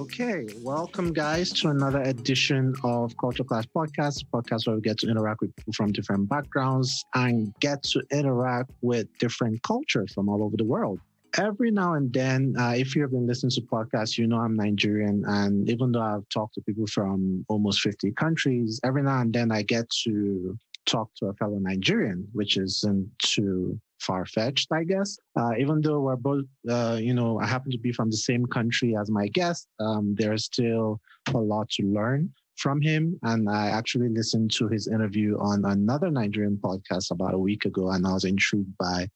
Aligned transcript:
Okay, 0.00 0.46
welcome 0.62 1.12
guys 1.12 1.52
to 1.52 1.68
another 1.68 2.00
edition 2.00 2.74
of 2.84 3.14
Culture 3.18 3.44
Class 3.44 3.66
Podcast, 3.66 4.24
podcast 4.32 4.66
where 4.66 4.76
we 4.76 4.80
get 4.80 4.96
to 5.00 5.10
interact 5.10 5.42
with 5.42 5.54
people 5.54 5.74
from 5.74 5.92
different 5.92 6.26
backgrounds 6.26 7.04
and 7.14 7.52
get 7.60 7.82
to 7.82 8.02
interact 8.10 8.70
with 8.80 9.08
different 9.18 9.62
cultures 9.62 10.10
from 10.14 10.30
all 10.30 10.42
over 10.42 10.56
the 10.56 10.64
world. 10.64 11.00
Every 11.36 11.70
now 11.70 11.92
and 11.92 12.10
then, 12.14 12.54
uh, 12.58 12.72
if 12.74 12.96
you 12.96 13.02
have 13.02 13.10
been 13.10 13.26
listening 13.26 13.50
to 13.50 13.60
podcasts, 13.60 14.16
you 14.16 14.26
know 14.26 14.38
I'm 14.38 14.56
Nigerian. 14.56 15.22
And 15.26 15.68
even 15.68 15.92
though 15.92 16.00
I've 16.00 16.26
talked 16.30 16.54
to 16.54 16.62
people 16.62 16.86
from 16.86 17.44
almost 17.50 17.82
50 17.82 18.12
countries, 18.12 18.80
every 18.82 19.02
now 19.02 19.20
and 19.20 19.34
then 19.34 19.52
I 19.52 19.60
get 19.60 19.90
to 20.04 20.58
talk 20.86 21.10
to 21.16 21.26
a 21.26 21.34
fellow 21.34 21.58
Nigerian, 21.58 22.26
which 22.32 22.56
isn't 22.56 23.06
too 23.18 23.78
far 24.00 24.26
fetched, 24.26 24.68
I 24.72 24.84
guess. 24.84 25.18
Uh, 25.38 25.52
even 25.58 25.80
though 25.80 26.00
we're 26.00 26.16
both, 26.16 26.44
uh, 26.68 26.98
you 27.00 27.14
know, 27.14 27.38
I 27.38 27.46
happen 27.46 27.70
to 27.70 27.78
be 27.78 27.92
from 27.92 28.10
the 28.10 28.16
same 28.16 28.46
country 28.46 28.96
as 28.96 29.10
my 29.10 29.28
guest, 29.28 29.68
um, 29.78 30.14
there's 30.18 30.44
still 30.44 31.00
a 31.34 31.38
lot 31.38 31.68
to 31.70 31.84
learn 31.84 32.32
from 32.56 32.80
him. 32.80 33.18
And 33.22 33.48
I 33.48 33.68
actually 33.68 34.08
listened 34.08 34.50
to 34.52 34.68
his 34.68 34.88
interview 34.88 35.38
on 35.38 35.64
another 35.64 36.10
Nigerian 36.10 36.58
podcast 36.62 37.10
about 37.10 37.34
a 37.34 37.38
week 37.38 37.64
ago, 37.64 37.90
and 37.90 38.06
I 38.06 38.12
was 38.12 38.24
intrigued 38.24 38.76
by 38.78 39.08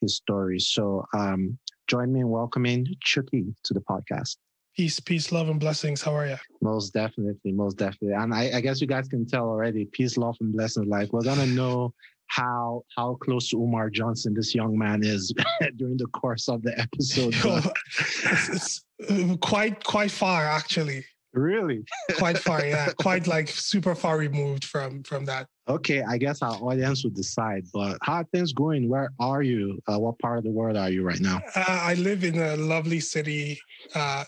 his 0.00 0.16
story. 0.16 0.58
So 0.58 1.04
um, 1.14 1.58
join 1.86 2.12
me 2.12 2.20
in 2.20 2.28
welcoming 2.28 2.86
Chucky 3.02 3.54
to 3.64 3.74
the 3.74 3.80
podcast. 3.80 4.36
Peace, 4.76 5.00
peace, 5.00 5.32
love, 5.32 5.48
and 5.48 5.58
blessings. 5.58 6.00
How 6.00 6.14
are 6.14 6.26
you? 6.26 6.36
Most 6.62 6.94
definitely, 6.94 7.52
most 7.52 7.76
definitely. 7.76 8.14
And 8.14 8.32
I, 8.32 8.50
I 8.54 8.60
guess 8.60 8.80
you 8.80 8.86
guys 8.86 9.08
can 9.08 9.26
tell 9.26 9.48
already, 9.48 9.84
peace, 9.84 10.16
love, 10.16 10.36
and 10.40 10.52
blessings. 10.52 10.86
Like 10.86 11.12
we're 11.12 11.22
gonna 11.22 11.46
know 11.46 11.92
how 12.30 12.82
how 12.96 13.16
close 13.16 13.48
to 13.50 13.56
Umar 13.56 13.90
Johnson 13.90 14.34
this 14.34 14.54
young 14.54 14.78
man 14.78 15.02
is 15.04 15.32
during 15.76 15.96
the 15.96 16.06
course 16.06 16.48
of 16.48 16.62
the 16.62 16.78
episode. 16.78 17.34
it's, 17.98 18.84
it's 18.98 19.36
quite 19.40 19.82
quite 19.84 20.10
far 20.10 20.46
actually. 20.46 21.04
Really? 21.32 21.84
quite 22.18 22.38
far, 22.38 22.64
yeah. 22.64 22.90
Quite 23.00 23.28
like 23.28 23.48
super 23.48 23.94
far 23.94 24.18
removed 24.18 24.64
from 24.64 25.04
from 25.04 25.24
that. 25.26 25.46
Okay, 25.68 26.02
I 26.02 26.18
guess 26.18 26.42
our 26.42 26.54
audience 26.54 27.04
will 27.04 27.12
decide. 27.12 27.66
But 27.72 27.98
how 28.02 28.14
are 28.14 28.24
things 28.32 28.52
going? 28.52 28.88
Where 28.88 29.12
are 29.20 29.42
you? 29.42 29.78
Uh, 29.86 30.00
what 30.00 30.18
part 30.18 30.38
of 30.38 30.44
the 30.44 30.50
world 30.50 30.76
are 30.76 30.90
you 30.90 31.04
right 31.04 31.20
now? 31.20 31.40
Uh, 31.54 31.64
I 31.68 31.94
live 31.94 32.24
in 32.24 32.36
a 32.40 32.56
lovely 32.56 32.98
city 32.98 33.60
uh, 33.94 34.24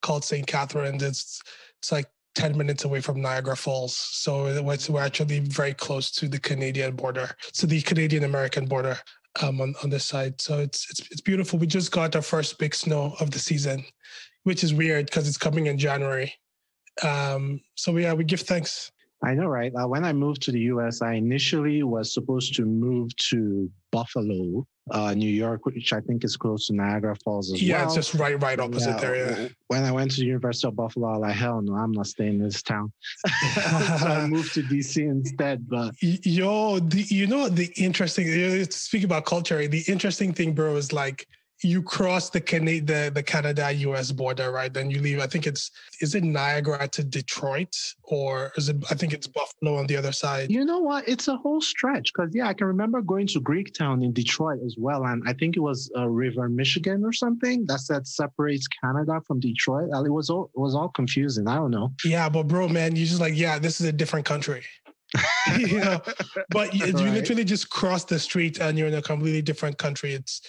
called 0.00 0.24
St. 0.24 0.46
Catherine. 0.46 1.02
It's 1.02 1.42
it's 1.80 1.90
like 1.90 2.06
10 2.34 2.56
minutes 2.56 2.84
away 2.84 3.00
from 3.00 3.20
Niagara 3.20 3.56
Falls. 3.56 3.96
So 3.96 4.44
we're 4.62 5.00
actually 5.02 5.40
very 5.40 5.74
close 5.74 6.10
to 6.12 6.28
the 6.28 6.38
Canadian 6.38 6.96
border, 6.96 7.30
so 7.52 7.66
the 7.66 7.80
Canadian 7.82 8.24
American 8.24 8.66
border 8.66 8.98
um, 9.42 9.60
on, 9.60 9.74
on 9.82 9.90
this 9.90 10.04
side. 10.04 10.40
So 10.40 10.58
it's, 10.58 10.88
it's, 10.90 11.00
it's 11.10 11.20
beautiful. 11.20 11.58
We 11.58 11.66
just 11.66 11.92
got 11.92 12.14
our 12.16 12.22
first 12.22 12.58
big 12.58 12.74
snow 12.74 13.14
of 13.20 13.30
the 13.30 13.38
season, 13.38 13.84
which 14.44 14.64
is 14.64 14.74
weird 14.74 15.06
because 15.06 15.28
it's 15.28 15.38
coming 15.38 15.66
in 15.66 15.78
January. 15.78 16.32
Um, 17.02 17.60
so 17.74 17.96
yeah, 17.96 18.12
we 18.12 18.24
give 18.24 18.40
thanks. 18.40 18.92
I 19.24 19.34
know, 19.34 19.46
right? 19.46 19.72
Uh, 19.74 19.88
when 19.88 20.04
I 20.04 20.12
moved 20.12 20.42
to 20.42 20.52
the 20.52 20.60
US, 20.60 21.00
I 21.00 21.14
initially 21.14 21.82
was 21.82 22.12
supposed 22.12 22.54
to 22.56 22.64
move 22.64 23.14
to 23.30 23.70
Buffalo, 23.90 24.66
uh, 24.90 25.14
New 25.14 25.30
York, 25.30 25.64
which 25.64 25.92
I 25.92 26.00
think 26.00 26.24
is 26.24 26.36
close 26.36 26.66
to 26.66 26.74
Niagara 26.74 27.16
Falls 27.24 27.52
as 27.52 27.62
yeah, 27.62 27.74
well. 27.74 27.80
Yeah, 27.80 27.86
it's 27.86 27.94
just 27.94 28.14
right, 28.14 28.40
right 28.42 28.60
opposite 28.60 28.90
yeah. 28.90 29.00
there. 29.00 29.16
Yeah. 29.16 29.48
When 29.68 29.84
I 29.84 29.92
went 29.92 30.10
to 30.12 30.20
the 30.20 30.26
University 30.26 30.68
of 30.68 30.76
Buffalo, 30.76 31.08
I 31.08 31.12
was 31.12 31.20
like, 31.22 31.36
hell 31.36 31.62
no, 31.62 31.74
I'm 31.74 31.92
not 31.92 32.06
staying 32.06 32.34
in 32.34 32.42
this 32.42 32.62
town. 32.62 32.92
so 33.26 34.06
I 34.06 34.26
moved 34.26 34.52
to 34.54 34.62
DC 34.62 34.98
instead. 34.98 35.68
But 35.68 35.94
yo, 36.00 36.78
the, 36.80 37.02
you 37.02 37.26
know 37.26 37.48
the 37.48 37.72
interesting. 37.76 38.64
Speaking 38.70 39.06
about 39.06 39.24
culture, 39.24 39.66
the 39.66 39.84
interesting 39.88 40.32
thing, 40.32 40.52
bro, 40.52 40.76
is 40.76 40.92
like 40.92 41.26
you 41.64 41.82
cross 41.82 42.30
the 42.30 42.40
Canada 42.40 43.04
the, 43.04 43.10
the 43.14 43.22
Canada 43.22 43.72
US 43.72 44.12
border, 44.12 44.50
right? 44.50 44.72
Then 44.72 44.90
you 44.90 45.00
leave. 45.00 45.20
I 45.20 45.26
think 45.26 45.46
it's 45.46 45.70
is 46.00 46.14
it 46.14 46.22
Niagara 46.22 46.86
to 46.88 47.02
Detroit 47.02 47.74
or 48.02 48.52
is 48.56 48.68
it 48.68 48.76
I 48.90 48.94
think 48.94 49.12
it's 49.12 49.26
Buffalo 49.26 49.76
on 49.76 49.86
the 49.86 49.96
other 49.96 50.12
side. 50.12 50.50
You 50.50 50.64
know 50.64 50.80
what? 50.80 51.08
It's 51.08 51.28
a 51.28 51.36
whole 51.36 51.60
stretch 51.60 52.12
because 52.14 52.34
yeah, 52.34 52.48
I 52.48 52.54
can 52.54 52.66
remember 52.66 53.00
going 53.00 53.26
to 53.28 53.40
Greektown 53.40 54.04
in 54.04 54.12
Detroit 54.12 54.60
as 54.64 54.76
well, 54.78 55.04
and 55.04 55.22
I 55.26 55.32
think 55.32 55.56
it 55.56 55.60
was 55.60 55.90
a 55.96 56.08
River, 56.08 56.48
Michigan 56.48 57.04
or 57.04 57.12
something 57.12 57.64
that 57.66 57.80
that 57.88 58.06
separates 58.06 58.68
Canada 58.68 59.20
from 59.26 59.40
Detroit. 59.40 59.88
It 60.04 60.10
was 60.10 60.30
all 60.30 60.50
it 60.54 60.60
was 60.60 60.74
all 60.74 60.88
confusing. 60.88 61.48
I 61.48 61.56
don't 61.56 61.70
know. 61.70 61.92
Yeah, 62.04 62.28
but 62.28 62.48
bro, 62.48 62.68
man, 62.68 62.96
you 62.96 63.06
just 63.06 63.20
like 63.20 63.36
yeah, 63.36 63.58
this 63.58 63.80
is 63.80 63.86
a 63.86 63.92
different 63.92 64.26
country. 64.26 64.62
you 65.58 65.78
know, 65.78 66.00
but 66.50 66.74
you, 66.74 66.84
right. 66.92 67.04
you 67.04 67.10
literally 67.10 67.44
just 67.44 67.70
cross 67.70 68.04
the 68.04 68.18
street 68.18 68.58
and 68.58 68.76
you're 68.76 68.88
in 68.88 68.94
a 68.94 69.02
completely 69.02 69.42
different 69.42 69.78
country. 69.78 70.12
It's 70.12 70.42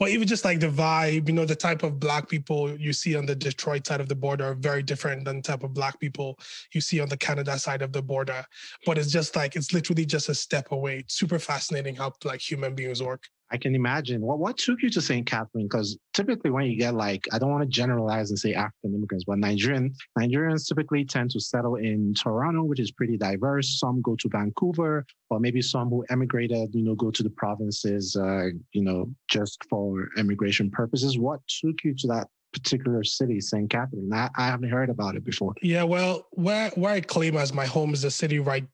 but 0.00 0.08
even 0.08 0.26
just 0.26 0.46
like 0.46 0.60
the 0.60 0.66
vibe, 0.66 1.28
you 1.28 1.34
know, 1.34 1.44
the 1.44 1.54
type 1.54 1.82
of 1.82 2.00
black 2.00 2.26
people 2.26 2.74
you 2.76 2.90
see 2.90 3.14
on 3.14 3.26
the 3.26 3.34
Detroit 3.36 3.86
side 3.86 4.00
of 4.00 4.08
the 4.08 4.14
border 4.16 4.46
are 4.46 4.54
very 4.54 4.82
different 4.82 5.26
than 5.26 5.36
the 5.36 5.42
type 5.42 5.62
of 5.62 5.74
black 5.74 6.00
people 6.00 6.38
you 6.72 6.80
see 6.80 7.00
on 7.00 7.08
the 7.10 7.18
Canada 7.18 7.58
side 7.58 7.82
of 7.82 7.92
the 7.92 8.00
border. 8.00 8.42
But 8.86 8.96
it's 8.96 9.12
just 9.12 9.36
like 9.36 9.56
it's 9.56 9.74
literally 9.74 10.06
just 10.06 10.30
a 10.30 10.34
step 10.34 10.72
away. 10.72 11.00
It's 11.00 11.16
super 11.16 11.38
fascinating 11.38 11.96
how 11.96 12.14
like 12.24 12.40
human 12.40 12.74
beings 12.74 13.02
work. 13.02 13.28
I 13.52 13.56
can 13.56 13.74
imagine. 13.74 14.20
What 14.20 14.38
what 14.38 14.58
took 14.58 14.82
you 14.82 14.90
to 14.90 15.00
St. 15.00 15.26
Catherine? 15.26 15.66
Because 15.66 15.98
typically 16.14 16.50
when 16.50 16.66
you 16.66 16.76
get 16.76 16.94
like, 16.94 17.26
I 17.32 17.38
don't 17.38 17.50
want 17.50 17.62
to 17.62 17.68
generalize 17.68 18.30
and 18.30 18.38
say 18.38 18.54
African 18.54 18.94
immigrants, 18.94 19.24
but 19.26 19.38
Nigerian 19.38 19.92
Nigerians 20.18 20.68
typically 20.68 21.04
tend 21.04 21.30
to 21.32 21.40
settle 21.40 21.76
in 21.76 22.14
Toronto, 22.14 22.62
which 22.64 22.80
is 22.80 22.90
pretty 22.90 23.16
diverse. 23.16 23.78
Some 23.78 24.02
go 24.02 24.16
to 24.16 24.28
Vancouver, 24.28 25.04
or 25.30 25.40
maybe 25.40 25.62
some 25.62 25.88
who 25.90 26.04
emigrated, 26.10 26.74
you 26.74 26.82
know, 26.82 26.94
go 26.94 27.10
to 27.10 27.22
the 27.22 27.30
provinces, 27.30 28.16
uh, 28.16 28.46
you 28.72 28.82
know, 28.82 29.10
just 29.28 29.64
for 29.68 30.08
immigration 30.16 30.70
purposes. 30.70 31.18
What 31.18 31.40
took 31.48 31.82
you 31.84 31.94
to 31.94 32.06
that 32.08 32.28
particular 32.52 33.04
city, 33.04 33.40
St. 33.40 33.68
Catherine? 33.70 34.10
I, 34.12 34.28
I 34.36 34.46
haven't 34.46 34.70
heard 34.70 34.90
about 34.90 35.16
it 35.16 35.24
before. 35.24 35.54
Yeah, 35.62 35.82
well, 35.82 36.26
where 36.32 36.70
where 36.70 36.92
I 36.92 37.00
claim 37.00 37.36
as 37.36 37.52
my 37.52 37.66
home 37.66 37.94
is 37.94 38.04
a 38.04 38.10
city 38.10 38.38
right 38.38 38.66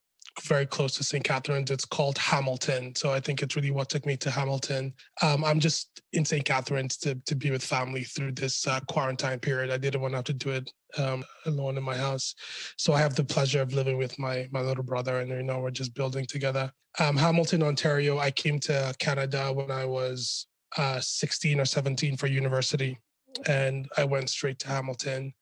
very 0.42 0.66
close 0.66 0.94
to 0.94 1.04
St. 1.04 1.24
Catharines. 1.24 1.70
It's 1.70 1.84
called 1.84 2.18
Hamilton. 2.18 2.94
So 2.94 3.12
I 3.12 3.20
think 3.20 3.42
it's 3.42 3.56
really 3.56 3.70
what 3.70 3.88
took 3.88 4.06
me 4.06 4.16
to 4.18 4.30
Hamilton. 4.30 4.92
Um, 5.22 5.44
I'm 5.44 5.60
just 5.60 6.02
in 6.12 6.24
St. 6.24 6.44
Catharines 6.44 6.96
to, 6.98 7.14
to 7.26 7.34
be 7.34 7.50
with 7.50 7.64
family 7.64 8.04
through 8.04 8.32
this 8.32 8.66
uh, 8.66 8.80
quarantine 8.88 9.38
period. 9.38 9.70
I 9.70 9.78
didn't 9.78 10.00
want 10.00 10.12
to 10.12 10.18
have 10.18 10.24
to 10.26 10.32
do 10.32 10.50
it 10.50 10.70
um, 10.98 11.24
alone 11.46 11.76
in 11.76 11.82
my 11.82 11.96
house. 11.96 12.34
So 12.76 12.92
I 12.92 13.00
have 13.00 13.14
the 13.14 13.24
pleasure 13.24 13.62
of 13.62 13.72
living 13.72 13.98
with 13.98 14.18
my, 14.18 14.48
my 14.52 14.60
little 14.60 14.84
brother 14.84 15.20
and, 15.20 15.30
you 15.30 15.42
know, 15.42 15.60
we're 15.60 15.70
just 15.70 15.94
building 15.94 16.26
together. 16.26 16.70
Um, 16.98 17.16
Hamilton, 17.16 17.62
Ontario, 17.62 18.18
I 18.18 18.30
came 18.30 18.58
to 18.60 18.94
Canada 18.98 19.52
when 19.52 19.70
I 19.70 19.84
was 19.84 20.46
uh, 20.76 21.00
16 21.00 21.60
or 21.60 21.64
17 21.64 22.16
for 22.16 22.26
university. 22.26 22.98
And 23.46 23.86
I 23.96 24.04
went 24.04 24.30
straight 24.30 24.58
to 24.60 24.68
Hamilton 24.68 25.34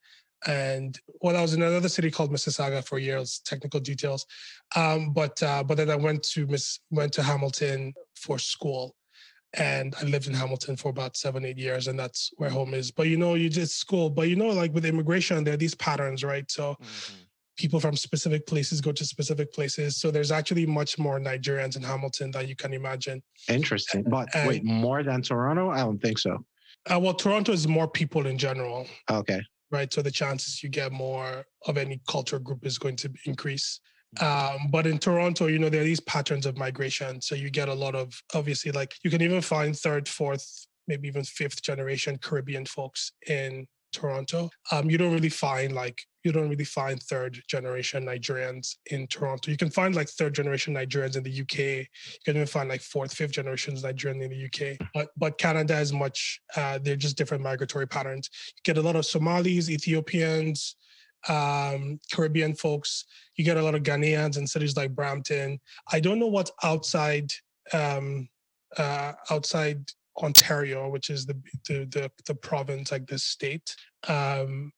and 0.46 0.98
well, 1.20 1.36
I 1.36 1.42
was 1.42 1.54
in 1.54 1.62
another 1.62 1.88
city 1.88 2.10
called 2.10 2.32
Mississauga 2.32 2.86
for 2.86 2.98
years. 2.98 3.40
Technical 3.44 3.80
details, 3.80 4.26
um, 4.76 5.12
but 5.12 5.42
uh, 5.42 5.62
but 5.62 5.76
then 5.76 5.90
I 5.90 5.96
went 5.96 6.22
to 6.34 6.46
Miss 6.46 6.80
went 6.90 7.12
to 7.14 7.22
Hamilton 7.22 7.94
for 8.16 8.38
school, 8.38 8.94
and 9.54 9.94
I 10.00 10.04
lived 10.04 10.26
in 10.26 10.34
Hamilton 10.34 10.76
for 10.76 10.90
about 10.90 11.16
seven 11.16 11.44
eight 11.44 11.58
years, 11.58 11.88
and 11.88 11.98
that's 11.98 12.30
where 12.36 12.50
home 12.50 12.74
is. 12.74 12.90
But 12.90 13.08
you 13.08 13.16
know, 13.16 13.34
you 13.34 13.48
just 13.48 13.78
school. 13.78 14.10
But 14.10 14.28
you 14.28 14.36
know, 14.36 14.48
like 14.48 14.74
with 14.74 14.84
immigration, 14.84 15.42
there 15.44 15.54
are 15.54 15.58
these 15.58 15.74
patterns, 15.74 16.24
right? 16.24 16.50
So. 16.50 16.76
Mm-hmm. 16.82 17.20
People 17.56 17.78
from 17.78 17.96
specific 17.96 18.48
places 18.48 18.80
go 18.80 18.90
to 18.90 19.04
specific 19.04 19.52
places. 19.52 19.96
So 19.96 20.10
there's 20.10 20.32
actually 20.32 20.66
much 20.66 20.98
more 20.98 21.20
Nigerians 21.20 21.76
in 21.76 21.84
Hamilton 21.84 22.32
than 22.32 22.48
you 22.48 22.56
can 22.56 22.74
imagine. 22.74 23.22
Interesting. 23.48 24.02
But 24.02 24.28
and, 24.34 24.48
wait, 24.48 24.64
more 24.64 25.04
than 25.04 25.22
Toronto? 25.22 25.70
I 25.70 25.78
don't 25.78 26.02
think 26.02 26.18
so. 26.18 26.44
Uh, 26.92 26.98
well, 26.98 27.14
Toronto 27.14 27.52
is 27.52 27.68
more 27.68 27.86
people 27.86 28.26
in 28.26 28.38
general. 28.38 28.88
Okay 29.08 29.40
right? 29.74 29.92
So 29.92 30.00
the 30.00 30.10
chances 30.10 30.62
you 30.62 30.70
get 30.70 30.92
more 30.92 31.44
of 31.66 31.76
any 31.76 32.00
culture 32.08 32.38
group 32.38 32.64
is 32.64 32.78
going 32.78 32.96
to 32.96 33.12
increase. 33.26 33.80
Um, 34.20 34.68
but 34.70 34.86
in 34.86 34.98
Toronto, 34.98 35.46
you 35.48 35.58
know, 35.58 35.68
there 35.68 35.80
are 35.80 35.90
these 35.92 36.00
patterns 36.00 36.46
of 36.46 36.56
migration. 36.56 37.20
So 37.20 37.34
you 37.34 37.50
get 37.50 37.68
a 37.68 37.74
lot 37.74 37.94
of, 37.96 38.14
obviously, 38.32 38.70
like 38.70 38.94
you 39.02 39.10
can 39.10 39.22
even 39.22 39.40
find 39.40 39.76
third, 39.76 40.08
fourth, 40.08 40.46
maybe 40.86 41.08
even 41.08 41.24
fifth 41.24 41.62
generation 41.62 42.18
Caribbean 42.18 42.64
folks 42.64 43.12
in 43.26 43.66
Toronto. 43.94 44.50
Um, 44.70 44.90
you 44.90 44.98
don't 44.98 45.12
really 45.12 45.28
find 45.28 45.72
like 45.72 46.00
you 46.24 46.32
don't 46.32 46.48
really 46.48 46.64
find 46.64 47.02
third 47.02 47.40
generation 47.48 48.04
Nigerians 48.04 48.76
in 48.90 49.06
Toronto. 49.06 49.50
You 49.50 49.56
can 49.56 49.70
find 49.70 49.94
like 49.94 50.08
third 50.08 50.34
generation 50.34 50.74
Nigerians 50.74 51.16
in 51.16 51.22
the 51.22 51.40
UK. 51.40 51.58
You 51.58 51.86
can 52.24 52.36
even 52.36 52.46
find 52.46 52.68
like 52.68 52.80
fourth, 52.80 53.12
fifth 53.12 53.32
generations 53.32 53.84
Nigerian 53.84 54.22
in 54.22 54.30
the 54.30 54.44
UK. 54.46 54.78
But 54.94 55.08
but 55.16 55.38
Canada 55.38 55.78
is 55.78 55.92
much. 55.92 56.40
Uh, 56.56 56.78
they're 56.82 56.96
just 56.96 57.16
different 57.16 57.42
migratory 57.42 57.86
patterns. 57.86 58.30
You 58.56 58.74
get 58.74 58.82
a 58.82 58.86
lot 58.86 58.96
of 58.96 59.06
Somalis, 59.06 59.70
Ethiopians, 59.70 60.76
um, 61.28 62.00
Caribbean 62.12 62.54
folks. 62.54 63.04
You 63.36 63.44
get 63.44 63.56
a 63.56 63.62
lot 63.62 63.74
of 63.74 63.82
Ghanaians 63.82 64.38
in 64.38 64.46
cities 64.46 64.76
like 64.76 64.94
Brampton. 64.94 65.60
I 65.92 66.00
don't 66.00 66.18
know 66.18 66.26
what's 66.26 66.52
outside 66.62 67.30
um, 67.72 68.28
uh, 68.76 69.12
outside 69.30 69.90
Ontario, 70.22 70.88
which 70.88 71.10
is 71.10 71.26
the 71.26 71.36
the 71.68 71.84
the, 71.86 72.10
the 72.26 72.34
province, 72.34 72.92
like 72.92 73.06
the 73.06 73.18
state. 73.18 73.74
Um, 74.08 74.72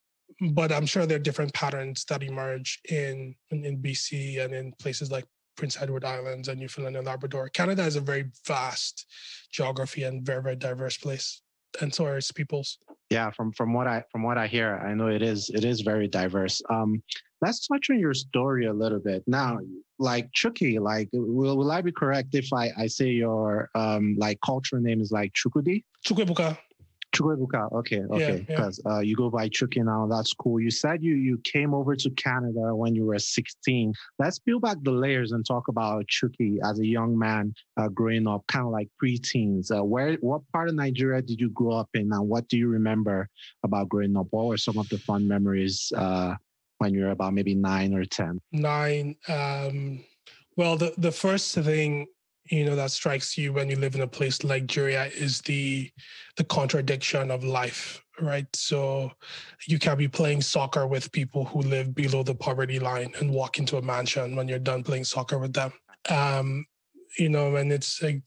but 0.53 0.73
I'm 0.73 0.87
sure 0.87 1.07
there 1.07 1.17
are 1.17 1.21
different 1.21 1.55
patterns 1.55 2.05
that 2.09 2.23
emerge 2.23 2.81
in, 2.91 3.35
in, 3.51 3.65
in 3.65 3.79
BC 3.79 4.45
and 4.45 4.53
in 4.55 4.73
places 4.81 5.11
like 5.11 5.25
Prince 5.57 5.81
Edward 5.81 6.05
Islands 6.05 6.49
and 6.49 6.61
Newfoundland 6.61 6.97
and 6.97 7.07
Labrador. 7.07 7.49
Canada 7.49 7.85
is 7.85 7.97
a 7.97 8.01
very 8.01 8.27
vast 8.47 9.07
geography 9.53 10.03
and 10.03 10.25
very 10.25 10.43
very 10.43 10.57
diverse 10.57 10.99
place. 10.99 11.43
And 11.81 11.95
so 11.95 12.05
are 12.07 12.17
its 12.17 12.33
peoples. 12.33 12.79
Yeah, 13.11 13.31
from 13.31 13.53
from 13.53 13.73
what 13.73 13.87
I 13.87 14.03
from 14.11 14.23
what 14.23 14.37
I 14.37 14.47
hear, 14.47 14.83
I 14.85 14.95
know 14.95 15.09
it 15.09 15.23
is 15.23 15.51
it 15.51 15.65
is 15.65 15.81
very 15.81 16.09
diverse. 16.09 16.61
Um, 16.71 17.03
let's 17.41 17.67
touch 17.67 17.91
on 17.91 17.99
your 18.01 18.15
story 18.15 18.67
a 18.67 18.73
little 18.73 18.99
bit 18.99 19.23
now. 19.27 19.59
Like 19.99 20.31
Chucky, 20.33 20.79
like 20.79 21.09
will, 21.13 21.57
will 21.57 21.71
I 21.71 21.81
be 21.83 21.93
correct 21.93 22.35
if 22.35 22.53
I 22.53 22.71
I 22.77 22.87
say 22.87 23.11
your 23.11 23.71
um 23.75 24.17
like 24.19 24.41
cultural 24.45 24.83
name 24.83 25.01
is 25.01 25.13
like 25.13 25.33
Chukwudi? 25.35 25.85
Chukwuebuka. 26.05 26.59
Chukwuebuka. 27.15 27.73
Okay, 27.73 28.03
okay. 28.11 28.45
Because 28.47 28.81
yeah, 28.85 28.93
yeah. 28.93 28.99
uh, 28.99 29.01
you 29.01 29.17
go 29.17 29.31
by 29.31 29.49
Chucky 29.49 29.83
now. 29.83 30.07
That's 30.07 30.33
cool. 30.35 30.61
You 30.61 30.71
said 30.71 31.03
you 31.03 31.15
you 31.15 31.39
came 31.45 31.75
over 31.75 31.97
to 31.97 32.11
Canada 32.11 32.75
when 32.75 32.95
you 32.95 33.07
were 33.07 33.19
16. 33.19 33.93
Let's 34.19 34.39
peel 34.39 34.61
back 34.61 34.79
the 34.83 34.91
layers 34.91 35.33
and 35.33 35.45
talk 35.47 35.69
about 35.69 36.07
Chucky 36.09 36.59
as 36.65 36.79
a 36.79 36.87
young 36.87 37.19
man 37.19 37.55
uh, 37.77 37.89
growing 37.89 38.27
up, 38.27 38.45
kind 38.49 38.67
of 38.67 38.73
like 38.73 38.89
preteens. 39.03 39.71
Uh, 39.71 39.85
where 39.85 40.15
what 40.21 40.43
part 40.53 40.69
of 40.69 40.75
Nigeria 40.75 41.23
did 41.23 41.41
you 41.41 41.51
grow 41.51 41.73
up 41.73 41.89
in, 41.95 42.13
and 42.13 42.29
what 42.29 42.49
do 42.49 42.57
you 42.57 42.69
remember 42.69 43.29
about 43.65 43.89
growing 43.89 44.17
up? 44.17 44.27
What 44.31 44.47
were 44.47 44.57
some 44.57 44.79
of 44.79 44.89
the 44.89 44.99
fun 44.99 45.27
memories 45.27 45.93
uh, 45.97 46.35
when 46.79 46.93
you 46.93 47.05
were 47.05 47.11
about 47.11 47.35
maybe 47.35 47.55
nine 47.55 47.95
or 47.95 48.05
ten? 48.05 48.41
Nine. 48.53 49.17
Um, 49.29 50.05
well, 50.57 50.77
the 50.77 50.95
the 50.99 51.13
first 51.13 51.55
thing 51.55 52.09
you 52.51 52.65
know 52.65 52.77
that 52.77 52.91
strikes 52.91 53.37
you 53.37 53.53
when 53.53 53.69
you 53.69 53.77
live 53.77 53.95
in 53.95 54.03
a 54.03 54.07
place 54.07 54.43
like 54.45 54.63
Nigeria 54.63 55.07
is 55.07 55.41
the 55.43 55.91
the 56.37 56.45
contradiction 56.45 57.31
of 57.31 57.45
life, 57.45 58.03
right? 58.21 58.47
So 58.55 59.13
you 59.67 59.79
can 59.79 59.97
be 59.97 60.09
playing 60.09 60.43
soccer 60.43 60.87
with 60.87 61.13
people 61.13 61.45
who 61.45 61.61
live 61.61 61.95
below 61.95 62.23
the 62.23 62.35
poverty 62.35 62.79
line 62.79 63.13
and 63.21 63.31
walk 63.31 63.59
into 63.59 63.79
a 63.79 63.83
mansion 63.83 64.37
when 64.37 64.49
you're 64.49 64.59
done 64.59 64.83
playing 64.83 65.05
soccer 65.05 65.39
with 65.39 65.53
them. 65.53 65.73
Um, 66.11 66.67
you 67.19 67.29
know, 67.29 67.57
and 67.57 67.73
it's 67.73 68.03
like 68.03 68.23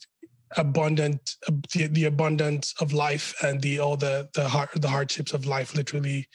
abundant 0.57 1.35
the, 1.73 1.87
the 1.87 2.05
abundance 2.05 2.73
of 2.79 2.93
life 2.93 3.35
and 3.43 3.61
the 3.61 3.79
all 3.79 3.97
the 3.97 4.27
the 4.33 4.47
hard, 4.47 4.69
the 4.75 4.89
hardships 4.89 5.33
of 5.33 5.45
life 5.45 5.75
literally 5.75 6.27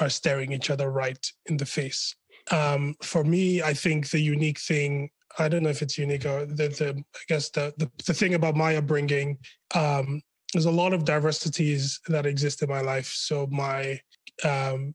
are 0.00 0.10
staring 0.10 0.52
each 0.52 0.70
other 0.70 0.90
right 0.90 1.26
in 1.46 1.56
the 1.56 1.66
face. 1.66 2.14
Um, 2.50 2.94
for 3.02 3.24
me, 3.24 3.62
I 3.62 3.74
think 3.74 4.10
the 4.10 4.20
unique 4.20 4.60
thing 4.60 5.10
I 5.38 5.48
don't 5.48 5.62
know 5.62 5.70
if 5.70 5.82
it's 5.82 5.98
unique 5.98 6.26
or 6.26 6.46
the, 6.46 6.68
the 6.68 7.04
I 7.14 7.20
guess 7.28 7.50
the, 7.50 7.74
the, 7.78 7.90
the 8.06 8.14
thing 8.14 8.34
about 8.34 8.56
my 8.56 8.76
upbringing, 8.76 9.38
um, 9.74 10.22
there's 10.52 10.66
a 10.66 10.70
lot 10.70 10.92
of 10.92 11.04
diversities 11.04 12.00
that 12.06 12.26
exist 12.26 12.62
in 12.62 12.68
my 12.68 12.80
life. 12.80 13.12
So 13.12 13.48
my 13.50 14.00
um, 14.44 14.94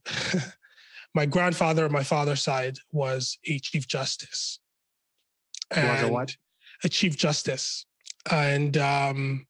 my 1.14 1.26
grandfather 1.26 1.84
on 1.84 1.92
my 1.92 2.02
father's 2.02 2.42
side 2.42 2.78
was 2.92 3.38
a 3.46 3.58
chief 3.58 3.86
justice. 3.86 4.60
And 5.70 5.88
was 5.88 6.02
a 6.02 6.12
what? 6.12 6.36
A 6.82 6.88
chief 6.88 7.16
justice, 7.16 7.84
and 8.30 8.76
um, 8.78 9.46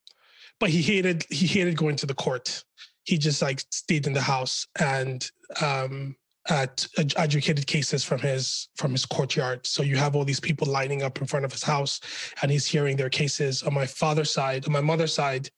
but 0.59 0.71
he 0.71 0.83
hated 0.83 1.25
he 1.31 1.47
hated 1.47 1.77
going 1.77 1.97
to 1.97 2.07
the 2.07 2.15
court. 2.15 2.65
He 3.05 3.17
just 3.17 3.41
like 3.41 3.63
stayed 3.71 4.07
in 4.07 4.13
the 4.13 4.21
house 4.21 4.67
and 4.79 5.29
um, 5.63 6.17
at 6.51 6.87
adjudicated 7.17 7.67
cases 7.67 8.05
from 8.05 8.19
his 8.21 8.69
from 8.77 8.93
his 8.93 9.07
courtyard. 9.07 9.67
So 9.67 9.83
you 9.83 9.97
have 9.97 10.17
all 10.17 10.25
these 10.25 10.41
people 10.41 10.67
lining 10.67 11.03
up 11.03 11.21
in 11.21 11.27
front 11.27 11.45
of 11.45 11.53
his 11.53 11.63
house, 11.63 12.01
and 12.43 12.51
he's 12.51 12.67
hearing 12.67 12.97
their 12.97 13.11
cases. 13.11 13.63
On 13.63 13.73
my 13.73 13.87
father's 13.87 14.33
side, 14.33 14.67
on 14.67 14.73
my 14.73 14.81
mother's 14.81 15.15
side, 15.15 15.49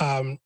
um, 0.00 0.38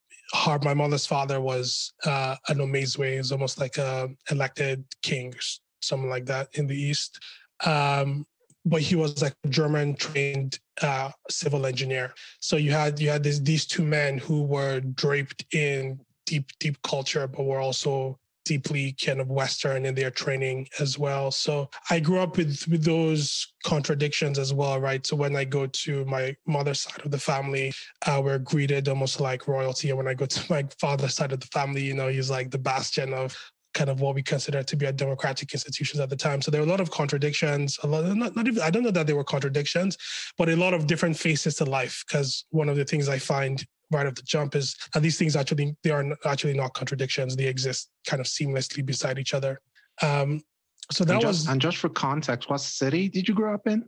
my 0.62 0.75
mother's 0.75 1.06
father 1.06 1.40
was 1.40 1.93
uh, 2.06 2.37
an 2.49 2.58
Omezwe. 2.58 3.17
He's 3.17 3.32
almost 3.32 3.61
like 3.61 3.76
a 3.76 4.08
elected 4.31 4.84
king, 5.02 5.34
something 5.81 6.08
like 6.08 6.26
that 6.26 6.49
in 6.55 6.67
the 6.67 6.81
east. 6.81 7.19
Um, 7.64 8.26
but 8.64 8.81
he 8.81 8.94
was 8.94 9.20
like 9.20 9.34
a 9.44 9.49
German 9.49 9.96
trained 9.96 10.58
uh, 10.82 11.11
civil 11.29 11.67
engineer. 11.67 12.14
So 12.40 12.56
you 12.56 12.70
had 12.70 13.00
you 13.00 13.11
had 13.11 13.23
this, 13.23 13.40
these 13.40 13.67
two 13.67 13.84
men 13.84 14.19
who 14.19 14.43
were 14.43 14.81
draped 14.81 15.44
in 15.52 15.99
deep 16.26 16.46
deep 16.61 16.81
culture, 16.82 17.26
but 17.26 17.44
were 17.44 17.61
also 17.61 18.19
deeply 18.44 18.94
kind 19.05 19.21
of 19.21 19.29
Western 19.31 19.87
in 19.87 19.94
their 19.94 20.11
training 20.11 20.69
as 20.81 20.99
well. 20.99 21.31
So 21.31 21.71
I 21.91 22.00
grew 22.00 22.19
up 22.19 22.37
with, 22.37 22.67
with 22.69 22.85
those 22.85 23.47
contradictions 23.65 24.39
as 24.39 24.53
well, 24.53 24.81
right? 24.81 25.06
So 25.06 25.17
when 25.17 25.37
I 25.37 25.44
go 25.44 25.67
to 25.67 26.05
my 26.05 26.37
mother's 26.47 26.81
side 26.81 27.03
of 27.05 27.11
the 27.11 27.19
family, 27.19 27.73
uh, 28.06 28.21
we're 28.25 28.39
greeted 28.39 28.89
almost 28.89 29.21
like 29.21 29.49
royalty. 29.49 29.89
And 29.91 29.99
when 29.99 30.09
I 30.09 30.15
go 30.15 30.27
to 30.27 30.50
my 30.50 30.67
father's 30.81 31.15
side 31.15 31.33
of 31.33 31.41
the 31.41 31.47
family, 31.47 31.83
you 31.83 31.94
know, 31.94 32.09
he's 32.09 32.31
like 32.31 32.50
the 32.50 32.59
bastion 32.59 33.12
of 33.15 33.37
kind 33.75 33.89
of 33.89 34.00
what 34.00 34.15
we 34.15 34.23
consider 34.23 34.62
to 34.62 34.77
be 34.77 34.87
a 34.87 34.93
democratic 34.93 35.53
institutions 35.53 35.99
at 35.99 36.11
the 36.11 36.17
time. 36.17 36.43
So 36.43 36.50
there 36.50 36.61
were 36.61 36.67
a 36.67 36.71
lot 36.71 36.81
of 36.81 36.91
contradictions. 36.91 37.79
A 37.83 37.87
lot, 37.87 38.05
not, 38.05 38.37
not 38.37 38.47
even, 38.47 38.62
I 38.62 38.71
don't 38.71 38.83
know 38.83 38.91
that 38.91 39.06
they 39.06 39.15
were 39.15 39.25
contradictions, 39.25 39.97
but 40.37 40.49
a 40.49 40.56
lot 40.56 40.75
of 40.75 40.87
different 40.87 41.17
faces 41.17 41.55
to 41.56 41.65
life. 41.65 42.05
Because 42.06 42.44
one 42.50 42.69
of 42.69 42.77
the 42.77 42.85
things 42.85 43.09
I 43.09 43.19
find 43.19 43.65
right 43.93 44.06
off 44.06 44.15
the 44.15 44.23
jump 44.23 44.55
is 44.55 44.77
that 44.93 45.03
these 45.03 45.19
things 45.19 45.37
actually 45.37 45.77
they 45.83 45.91
are 45.91 46.05
actually 46.25 46.55
not 46.55 46.75
contradictions. 46.75 47.37
They 47.37 47.47
exist 47.47 47.91
kind 48.06 48.21
of 48.21 48.27
seamlessly 48.27 48.85
beside 48.85 49.19
each 49.19 49.35
other. 49.35 49.61
Um, 50.03 50.41
so 50.91 51.05
that 51.05 51.15
and 51.15 51.23
just, 51.23 51.47
was 51.47 51.49
and 51.49 51.61
just 51.61 51.77
for 51.77 51.89
context, 51.89 52.50
what 52.50 52.61
city 52.61 53.09
did 53.09 53.29
you 53.29 53.35
grow 53.35 53.55
up 53.55 53.67
in? 53.67 53.85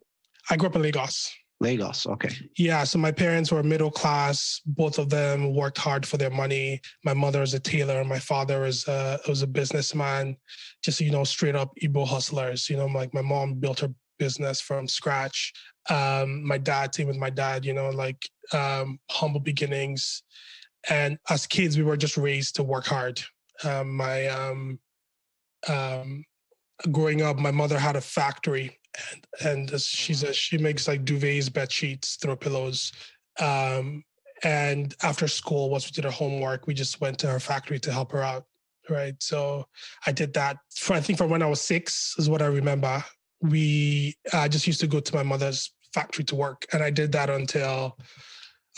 I 0.51 0.57
grew 0.57 0.69
up 0.69 0.77
in 0.77 0.83
Lagos. 0.83 1.31
Lagos, 1.61 2.07
okay. 2.07 2.31
Yeah, 2.59 2.85
so 2.85 2.99
my 2.99 3.13
parents 3.13 3.51
were 3.51 3.63
middle 3.63 3.91
class. 3.91 4.61
Both 4.67 4.99
of 4.99 5.09
them 5.09 5.55
worked 5.55 5.79
hard 5.79 6.05
for 6.05 6.17
their 6.17 6.31
money. 6.31 6.81
My 7.05 7.15
mother 7.15 7.43
is 7.43 7.55
a 7.55 7.61
tailor. 7.61 8.05
My 8.05 8.19
father 8.19 8.67
is 8.67 8.87
a, 8.89 9.21
was 9.29 9.43
a 9.43 9.47
businessman. 9.47 10.37
Just 10.83 11.01
you 11.01 11.11
know, 11.11 11.25
straight 11.25 11.55
up 11.55 11.73
Igbo 11.83 12.07
hustlers. 12.07 12.69
You 12.69 12.77
know, 12.77 12.87
like 12.87 13.15
my 13.15 13.23
mom 13.23 13.55
built 13.55 13.81
her 13.81 13.89
business 14.19 14.61
from 14.61 14.89
scratch. 14.89 15.53
Um, 15.91 16.47
my 16.47 16.59
dad, 16.59 16.93
team 16.93 17.09
with 17.09 17.17
my 17.17 17.31
dad. 17.31 17.65
You 17.65 17.75
know, 17.75 17.91
like 17.91 18.23
um, 18.53 18.99
humble 19.11 19.41
beginnings. 19.41 20.23
And 20.91 21.19
as 21.31 21.47
kids, 21.47 21.77
we 21.79 21.85
were 21.85 21.97
just 21.97 22.17
raised 22.17 22.57
to 22.57 22.63
work 22.63 22.87
hard. 22.87 23.23
Um, 23.63 23.97
my 23.97 24.27
um, 24.27 24.79
um, 25.69 26.25
growing 26.91 27.23
up, 27.23 27.39
my 27.39 27.51
mother 27.51 27.79
had 27.79 27.97
a 27.97 28.01
factory, 28.01 28.79
and 29.45 29.71
and 29.71 29.81
she 29.81 30.15
says 30.15 30.37
she 30.37 30.59
makes 30.59 30.89
like 30.89 31.05
duvets, 31.05 31.53
bed 31.53 31.73
sheets, 31.73 32.17
throw 32.17 32.37
pillows. 32.37 32.93
Um, 33.41 34.05
and 34.43 34.95
after 35.03 35.27
school, 35.27 35.71
once 35.71 35.87
we 35.87 35.93
did 35.93 36.05
our 36.05 36.13
homework, 36.13 36.67
we 36.67 36.75
just 36.75 37.01
went 37.01 37.19
to 37.21 37.27
her 37.29 37.41
factory 37.41 37.79
to 37.81 37.93
help 37.93 38.13
her 38.13 38.23
out. 38.23 38.45
Right. 38.91 39.15
So 39.21 39.67
I 40.07 40.13
did 40.13 40.35
that 40.35 40.59
for 40.77 40.93
I 40.93 41.01
think 41.01 41.17
from 41.17 41.31
when 41.31 41.43
I 41.43 41.47
was 41.47 41.63
six 41.63 42.15
is 42.19 42.29
what 42.29 42.43
I 42.43 42.47
remember. 42.47 43.03
We 43.49 44.17
I 44.33 44.49
just 44.49 44.67
used 44.67 44.81
to 44.81 44.87
go 44.87 45.01
to 45.01 45.15
my 45.15 45.23
mother's 45.23 45.73
factory 45.93 46.25
to 46.25 46.35
work, 46.35 46.67
and 46.73 46.83
I 46.83 46.91
did 46.91 47.13
that 47.13 47.31
until 47.31 47.99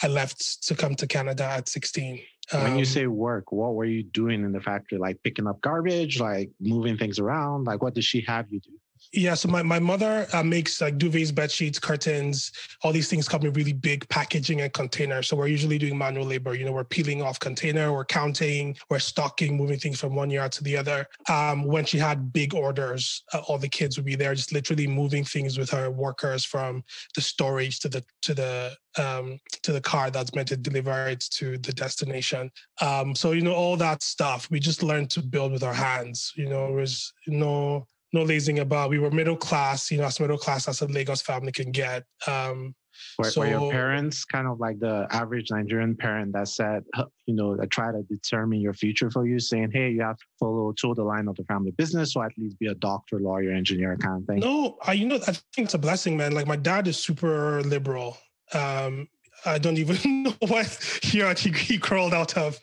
I 0.03 0.09
left 0.09 0.67
to 0.67 0.75
come 0.75 0.95
to 0.97 1.07
Canada 1.07 1.45
at 1.45 1.69
16. 1.69 2.21
Um, 2.53 2.63
when 2.63 2.73
you 2.73 2.79
um, 2.81 2.85
say 2.85 3.07
work, 3.07 3.51
what 3.51 3.75
were 3.75 3.85
you 3.85 4.03
doing 4.03 4.45
in 4.45 4.53
the 4.53 4.61
factory? 4.61 4.99
Like 4.99 5.23
picking 5.25 5.47
up 5.47 5.61
garbage, 5.61 6.21
like 6.21 6.51
moving 6.61 6.97
things 6.97 7.19
around? 7.19 7.65
Like 7.65 7.83
what 7.83 7.95
did 7.95 8.05
she 8.05 8.21
have 8.23 8.47
you 8.51 8.61
do? 8.61 8.71
Yeah, 9.13 9.35
so 9.35 9.49
my, 9.49 9.63
my 9.63 9.79
mother 9.79 10.27
uh, 10.33 10.43
makes 10.43 10.81
like 10.81 10.99
duvets, 10.99 11.35
bed 11.35 11.51
sheets, 11.51 11.79
curtains, 11.79 12.53
all 12.83 12.93
these 12.93 13.09
things 13.09 13.29
come 13.29 13.43
in 13.43 13.53
really 13.53 13.73
big 13.73 14.09
packaging 14.09 14.61
and 14.61 14.73
containers. 14.73 15.29
So 15.29 15.37
we're 15.37 15.47
usually 15.47 15.79
doing 15.79 15.97
manual 15.97 16.27
labor. 16.27 16.55
You 16.55 16.65
know, 16.65 16.73
we're 16.73 16.85
peeling 16.85 17.23
off 17.23 17.39
container, 17.39 17.93
we're 17.93 18.05
counting, 18.05 18.77
we're 18.91 18.99
stocking, 18.99 19.57
moving 19.57 19.79
things 19.79 20.01
from 20.01 20.15
one 20.15 20.31
yard 20.31 20.53
to 20.53 20.65
the 20.65 20.77
other. 20.77 21.07
Um, 21.29 21.65
when 21.65 21.85
she 21.85 21.99
had 21.99 22.33
big 22.33 22.55
orders, 22.55 23.23
uh, 23.33 23.43
all 23.47 23.59
the 23.59 23.69
kids 23.69 23.97
would 23.97 24.07
be 24.07 24.17
there, 24.17 24.35
just 24.35 24.53
literally 24.53 24.87
moving 24.87 25.25
things 25.25 25.59
with 25.59 25.71
her 25.71 25.91
workers 25.91 26.45
from 26.45 26.85
the 27.15 27.21
storage 27.21 27.81
to 27.81 27.89
the 27.89 28.05
to 28.23 28.35
the 28.35 28.77
um, 28.99 29.39
to 29.63 29.73
the 29.73 29.81
car 29.81 30.11
that's 30.11 30.35
meant 30.35 30.49
to 30.49 30.57
deliver 30.57 31.09
it 31.09 31.21
to 31.31 31.59
the 31.59 31.73
destination. 31.73 32.51
Um, 32.81 33.15
so 33.15 33.33
you 33.33 33.43
know, 33.43 33.55
all 33.55 33.77
that 33.77 34.03
stuff 34.03 34.49
we 34.51 34.61
just 34.61 34.83
learned 34.83 35.11
to 35.11 35.23
build 35.23 35.53
with 35.53 35.63
our 35.63 35.75
hands. 35.75 36.33
You 36.37 36.49
know, 36.49 36.75
there's 36.75 37.13
no 37.27 37.87
no 38.17 38.23
lazing 38.23 38.59
about. 38.59 38.91
We 38.91 38.99
were 38.99 39.11
middle 39.11 39.37
class, 39.37 39.91
you 39.91 39.99
know, 39.99 40.05
as 40.05 40.19
middle 40.19 40.39
class 40.39 40.67
as 40.69 40.81
a 40.81 40.87
Lagos 40.87 41.23
family 41.23 41.53
can 41.53 41.71
get. 41.71 42.05
Um, 42.27 42.75
were, 43.19 43.31
so, 43.31 43.43
were 43.43 43.49
your 43.49 43.71
parents 43.71 44.25
kind 44.25 44.49
of 44.49 44.59
like 44.59 44.79
the 44.79 45.07
average 45.11 45.51
Nigerian 45.51 45.95
parent 45.95 46.33
that 46.33 46.49
said, 46.49 46.83
you 47.27 47.35
know, 47.35 47.57
that 47.57 47.71
try 47.71 47.93
to 47.93 48.03
determine 48.05 48.61
your 48.61 48.73
future 48.73 49.11
for 49.11 49.27
you, 49.27 49.39
saying, 49.39 49.71
hey, 49.73 49.91
you 49.91 50.03
have 50.03 50.17
to 50.17 50.25
follow 50.41 50.73
to 50.73 50.95
the 50.95 51.05
line 51.05 51.29
of 51.29 51.37
the 51.37 51.45
family 51.45 51.73
business 51.73 52.17
or 52.17 52.25
at 52.25 52.33
least 52.39 52.59
be 52.59 52.69
a 52.69 52.75
doctor, 52.75 53.21
lawyer, 53.21 53.53
engineer 53.53 53.97
kind 53.99 54.23
of 54.23 54.27
thing? 54.27 54.41
No, 54.41 54.79
I, 54.87 54.95
you 54.95 55.07
know, 55.07 55.17
I 55.17 55.33
think 55.33 55.67
it's 55.67 55.75
a 55.75 55.79
blessing, 55.79 56.17
man. 56.17 56.33
Like 56.33 56.47
my 56.47 56.57
dad 56.57 56.89
is 56.89 56.97
super 56.97 57.63
liberal. 57.63 58.17
Um, 58.55 59.09
I 59.45 59.59
don't 59.59 59.79
even 59.79 60.23
know 60.23 60.35
what 60.41 60.67
he, 61.03 61.21
he 61.51 61.79
crawled 61.79 62.15
out 62.15 62.37
of. 62.37 62.59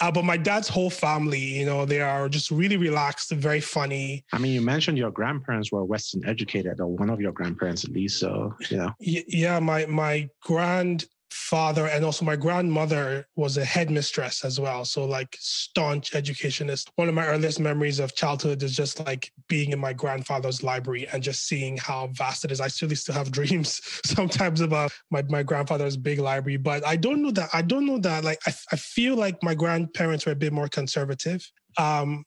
Uh, 0.00 0.10
but 0.10 0.24
my 0.24 0.36
dad's 0.36 0.68
whole 0.68 0.90
family, 0.90 1.40
you 1.40 1.66
know, 1.66 1.84
they 1.84 2.00
are 2.00 2.28
just 2.28 2.50
really 2.50 2.76
relaxed, 2.76 3.30
very 3.32 3.60
funny. 3.60 4.24
I 4.32 4.38
mean, 4.38 4.52
you 4.52 4.60
mentioned 4.60 4.98
your 4.98 5.10
grandparents 5.10 5.72
were 5.72 5.84
Western 5.84 6.24
educated, 6.24 6.80
or 6.80 6.88
one 6.88 7.10
of 7.10 7.20
your 7.20 7.32
grandparents 7.32 7.84
at 7.84 7.90
least. 7.90 8.18
So, 8.18 8.54
you 8.70 8.76
know. 8.78 8.92
Yeah, 9.00 9.58
my 9.60 9.86
my 9.86 10.28
grand 10.40 11.06
father 11.32 11.86
and 11.86 12.04
also 12.04 12.24
my 12.24 12.36
grandmother 12.36 13.26
was 13.36 13.56
a 13.56 13.64
headmistress 13.64 14.44
as 14.44 14.60
well. 14.60 14.84
So 14.84 15.04
like 15.04 15.36
staunch 15.40 16.14
educationist. 16.14 16.90
One 16.96 17.08
of 17.08 17.14
my 17.14 17.26
earliest 17.26 17.58
memories 17.58 17.98
of 17.98 18.14
childhood 18.14 18.62
is 18.62 18.76
just 18.76 19.04
like 19.04 19.32
being 19.48 19.72
in 19.72 19.78
my 19.78 19.92
grandfather's 19.92 20.62
library 20.62 21.08
and 21.12 21.22
just 21.22 21.46
seeing 21.46 21.76
how 21.76 22.08
vast 22.12 22.44
it 22.44 22.52
is. 22.52 22.60
I 22.60 22.68
still 22.68 22.90
still 22.94 23.14
have 23.14 23.30
dreams 23.38 23.80
sometimes 24.04 24.60
about 24.60 24.92
my, 25.10 25.22
my 25.28 25.42
grandfather's 25.42 25.96
big 25.96 26.18
library, 26.18 26.58
but 26.58 26.86
I 26.86 26.96
don't 26.96 27.22
know 27.22 27.30
that 27.32 27.50
I 27.52 27.62
don't 27.62 27.86
know 27.86 27.98
that 27.98 28.24
like 28.24 28.40
I, 28.46 28.52
I 28.72 28.76
feel 28.76 29.16
like 29.16 29.42
my 29.42 29.54
grandparents 29.54 30.26
were 30.26 30.32
a 30.32 30.36
bit 30.36 30.52
more 30.52 30.68
conservative. 30.68 31.50
Um, 31.78 32.24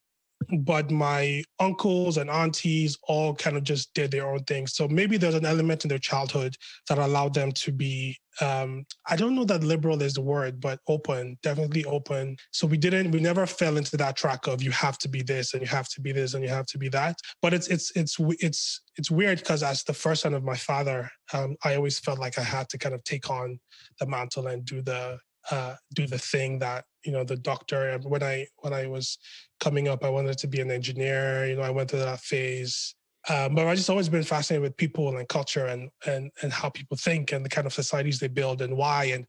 but 0.60 0.92
my 0.92 1.44
uncles 1.60 2.18
and 2.18 2.30
aunties 2.30 2.98
all 3.08 3.34
kind 3.36 3.58
of 3.58 3.64
just 3.64 3.94
did 3.94 4.12
their 4.12 4.28
own 4.28 4.44
thing. 4.44 4.68
So 4.68 4.88
maybe 4.88 5.18
there's 5.18 5.36
an 5.36 5.46
element 5.46 5.86
in 5.86 5.90
their 5.90 6.00
childhood 6.00 6.56
that 6.90 6.98
allowed 6.98 7.34
them 7.34 7.52
to 7.54 7.72
be, 7.72 8.18
um, 8.42 8.86
I 9.08 9.16
don't 9.16 9.36
know 9.36 9.46
that 9.46 9.64
liberal 9.64 10.02
is 10.02 10.14
the 10.14 10.22
word, 10.22 10.60
but 10.60 10.80
open, 10.88 11.38
definitely 11.42 11.86
open. 11.86 12.36
So 12.52 12.68
we 12.68 12.78
didn't, 12.78 13.12
we 13.12 13.20
never 13.20 13.46
fell 13.46 13.78
into 13.78 13.98
that 13.98 14.16
track 14.18 14.48
of 14.48 14.62
you 14.62 14.72
have 14.72 14.98
to 15.00 15.10
be 15.10 15.22
this 15.22 15.54
and 15.54 15.62
you 15.62 15.68
have 15.68 15.90
to 15.90 16.02
be 16.02 16.12
this 16.12 16.34
and 16.34 16.44
you 16.44 16.50
have 16.50 16.66
to 16.68 16.78
be 16.78 16.90
that. 16.90 17.18
But 17.42 17.54
it's, 17.54 17.68
it's, 17.68 17.92
it's, 17.96 18.18
it's, 18.20 18.82
it's 18.98 19.12
weird 19.12 19.40
because 19.40 19.64
as 19.64 19.84
the 19.84 19.94
first 19.94 20.24
son 20.24 20.34
of 20.34 20.44
my 20.44 20.56
father, 20.56 21.10
um, 21.34 21.56
I 21.64 21.76
always 21.76 22.00
felt 22.00 22.20
like 22.20 22.38
I 22.38 22.44
had 22.44 22.70
to 22.70 22.78
kind 22.78 22.94
of 22.96 23.04
take 23.04 23.30
on 23.30 23.60
the 24.00 24.08
mantle 24.08 24.48
and 24.48 24.66
do 24.66 24.82
the, 24.82 25.18
uh, 25.52 25.76
do 25.94 26.08
the 26.08 26.18
thing 26.18 26.60
that 26.60 26.86
you 27.04 27.12
know 27.12 27.24
the 27.24 27.36
doctor 27.36 28.00
when 28.04 28.24
i 28.24 28.48
when 28.60 28.74
i 28.74 28.88
was 28.88 29.18
coming 29.60 29.88
up 29.88 30.04
i 30.04 30.10
wanted 30.10 30.38
to 30.38 30.48
be 30.48 30.60
an 30.60 30.72
engineer 30.72 31.46
you 31.48 31.56
know 31.56 31.62
i 31.62 31.70
went 31.70 31.90
through 31.90 32.00
that 32.00 32.20
phase. 32.20 32.96
Um, 33.28 33.56
but 33.56 33.66
i've 33.66 33.78
just 33.78 33.90
always 33.90 34.08
been 34.08 34.22
fascinated 34.22 34.62
with 34.62 34.78
people 34.78 35.18
and 35.18 35.28
culture 35.28 35.66
and 35.66 35.90
and 36.06 36.30
and 36.44 36.54
how 36.54 36.70
people 36.70 36.96
think 36.96 37.32
and 37.32 37.44
the 37.44 37.50
kind 37.50 37.66
of 37.66 37.74
societies 37.74 38.20
they 38.20 38.28
build 38.28 38.62
and 38.62 38.78
why 38.78 39.06
and 39.06 39.26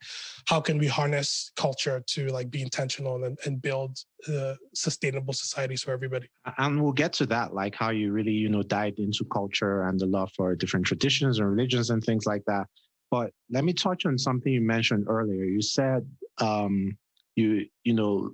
how 0.49 0.61
can 0.61 0.77
we 0.77 0.87
harness 0.87 1.51
culture 1.57 2.03
to 2.09 2.27
like 2.29 2.51
be 2.51 2.61
intentional 2.61 3.25
and, 3.25 3.39
and 3.47 3.63
build 3.63 3.99
uh, 4.29 4.53
sustainable 4.75 5.33
societies 5.33 5.83
for 5.83 5.93
everybody. 5.93 6.29
And 6.59 6.83
we'll 6.83 6.93
get 6.93 7.15
to 7.15 7.27
that 7.27 7.55
like 7.55 7.75
how 7.75 7.89
you 7.89 8.13
really 8.13 8.33
you 8.33 8.51
know 8.51 8.63
dived 8.63 8.99
into 8.99 9.25
culture 9.33 9.85
and 9.85 9.99
the 9.99 10.05
love 10.05 10.31
for 10.37 10.55
different 10.55 10.85
traditions 10.85 11.39
and 11.39 11.49
religions 11.49 11.89
and 11.89 12.05
things 12.05 12.27
like 12.27 12.45
that 12.47 12.67
but 13.17 13.33
let 13.51 13.65
me 13.65 13.73
touch 13.73 14.05
on 14.05 14.19
something 14.19 14.53
you 14.53 14.61
mentioned 14.61 15.07
earlier. 15.09 15.45
You 15.45 15.63
said 15.63 16.07
um, 16.39 16.97
you 17.35 17.67
you 17.85 17.95
know 17.95 18.33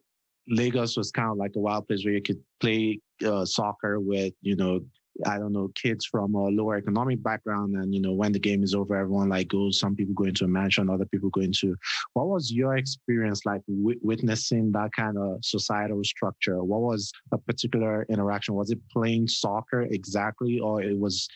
Lagos 0.49 0.97
was 0.97 1.13
kind 1.13 1.31
of 1.31 1.37
like 1.37 1.53
a 1.57 1.61
wild 1.61 1.87
place 1.87 2.05
where 2.05 2.15
you 2.15 2.23
could 2.23 2.43
play 2.61 3.01
uh, 3.25 3.45
soccer 3.45 4.01
with 4.01 4.33
you 4.41 4.57
know 4.57 4.81
I 5.27 5.39
don't 5.39 5.53
know 5.53 5.71
kids 5.75 6.05
from 6.07 6.35
a 6.35 6.49
lower 6.49 6.77
economic 6.77 7.23
background, 7.23 7.77
and 7.77 7.95
you 7.95 8.01
know 8.01 8.13
when 8.13 8.33
the 8.33 8.41
game 8.41 8.65
is 8.65 8.75
over, 8.75 8.97
everyone 8.97 9.29
like 9.29 9.49
goes. 9.49 9.79
Some 9.79 9.95
people 9.95 10.15
go 10.15 10.25
into 10.25 10.47
a 10.47 10.49
mansion, 10.49 10.91
other 10.91 11.07
people 11.07 11.31
go 11.31 11.43
into. 11.43 11.77
What 12.15 12.29
was 12.29 12.51
your 12.51 12.77
experience 12.77 13.47
like 13.47 13.63
w- 13.69 14.01
witnessing 14.03 14.73
that 14.73 14.91
kind 14.97 15.17
of 15.17 15.45
societal 15.45 16.03
structure? 16.03 16.65
What 16.65 16.81
was 16.81 17.13
a 17.31 17.39
particular 17.39 18.05
interaction? 18.09 18.55
Was 18.55 18.71
it 18.71 18.81
playing 18.91 19.29
soccer 19.29 19.83
exactly, 19.83 20.59
or 20.59 20.83
it 20.83 20.99
was 20.99 21.29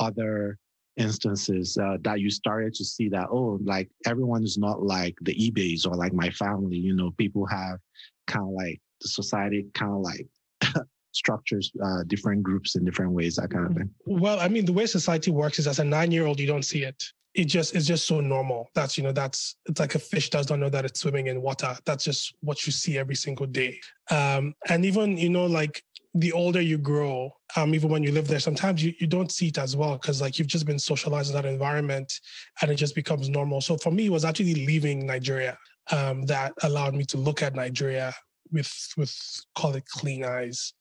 other 0.00 0.58
instances 0.96 1.76
uh, 1.78 1.96
that 2.02 2.20
you 2.20 2.30
started 2.30 2.72
to 2.74 2.84
see 2.84 3.08
that 3.08 3.26
oh 3.30 3.58
like 3.64 3.90
everyone 4.06 4.44
is 4.44 4.56
not 4.56 4.82
like 4.82 5.16
the 5.22 5.34
ebays 5.34 5.86
or 5.86 5.94
like 5.94 6.12
my 6.12 6.30
family 6.30 6.76
you 6.76 6.94
know 6.94 7.10
people 7.18 7.44
have 7.46 7.78
kind 8.26 8.44
of 8.44 8.50
like 8.50 8.80
the 9.00 9.08
society 9.08 9.66
kind 9.74 9.92
of 9.92 10.00
like 10.00 10.26
structures 11.12 11.72
uh, 11.84 12.02
different 12.06 12.42
groups 12.42 12.76
in 12.76 12.84
different 12.84 13.12
ways 13.12 13.36
that 13.36 13.50
kind 13.50 13.66
of 13.66 13.76
thing. 13.76 13.90
Well 14.06 14.38
i 14.40 14.48
mean 14.48 14.64
the 14.64 14.72
way 14.72 14.86
society 14.86 15.30
works 15.30 15.58
is 15.58 15.66
as 15.66 15.80
a 15.80 15.84
nine 15.84 16.12
year 16.12 16.26
old 16.26 16.38
you 16.38 16.46
don't 16.46 16.64
see 16.64 16.84
it 16.84 17.02
it 17.34 17.44
just 17.44 17.74
it's 17.74 17.86
just 17.86 18.06
so 18.06 18.20
normal 18.20 18.68
that's 18.74 18.96
you 18.96 19.02
know 19.02 19.12
that's 19.12 19.56
it's 19.66 19.80
like 19.80 19.94
a 19.94 19.98
fish 19.98 20.30
does 20.30 20.48
not 20.48 20.58
know 20.58 20.68
that 20.68 20.84
it's 20.84 21.00
swimming 21.00 21.26
in 21.26 21.42
water 21.42 21.76
that's 21.84 22.04
just 22.04 22.34
what 22.40 22.66
you 22.66 22.72
see 22.72 22.98
every 22.98 23.14
single 23.14 23.46
day 23.46 23.78
um 24.10 24.54
and 24.68 24.84
even 24.84 25.16
you 25.16 25.28
know 25.28 25.46
like 25.46 25.82
the 26.14 26.32
older 26.32 26.60
you 26.60 26.78
grow, 26.78 27.34
um, 27.56 27.74
even 27.74 27.90
when 27.90 28.04
you 28.04 28.12
live 28.12 28.28
there, 28.28 28.38
sometimes 28.38 28.84
you, 28.84 28.94
you 29.00 29.06
don't 29.06 29.32
see 29.32 29.48
it 29.48 29.58
as 29.58 29.76
well 29.76 29.94
because 29.94 30.20
like 30.20 30.38
you've 30.38 30.46
just 30.46 30.64
been 30.64 30.78
socialized 30.78 31.30
in 31.30 31.34
that 31.34 31.44
environment 31.44 32.20
and 32.62 32.70
it 32.70 32.76
just 32.76 32.94
becomes 32.94 33.28
normal. 33.28 33.60
So 33.60 33.76
for 33.76 33.90
me, 33.90 34.06
it 34.06 34.12
was 34.12 34.24
actually 34.24 34.54
leaving 34.54 35.06
Nigeria 35.06 35.58
um, 35.90 36.22
that 36.26 36.52
allowed 36.62 36.94
me 36.94 37.04
to 37.06 37.16
look 37.16 37.42
at 37.42 37.56
Nigeria 37.56 38.14
with 38.54 38.72
with 38.96 39.14
call 39.54 39.74
it 39.74 39.84
clean 39.86 40.24
eyes. 40.24 40.72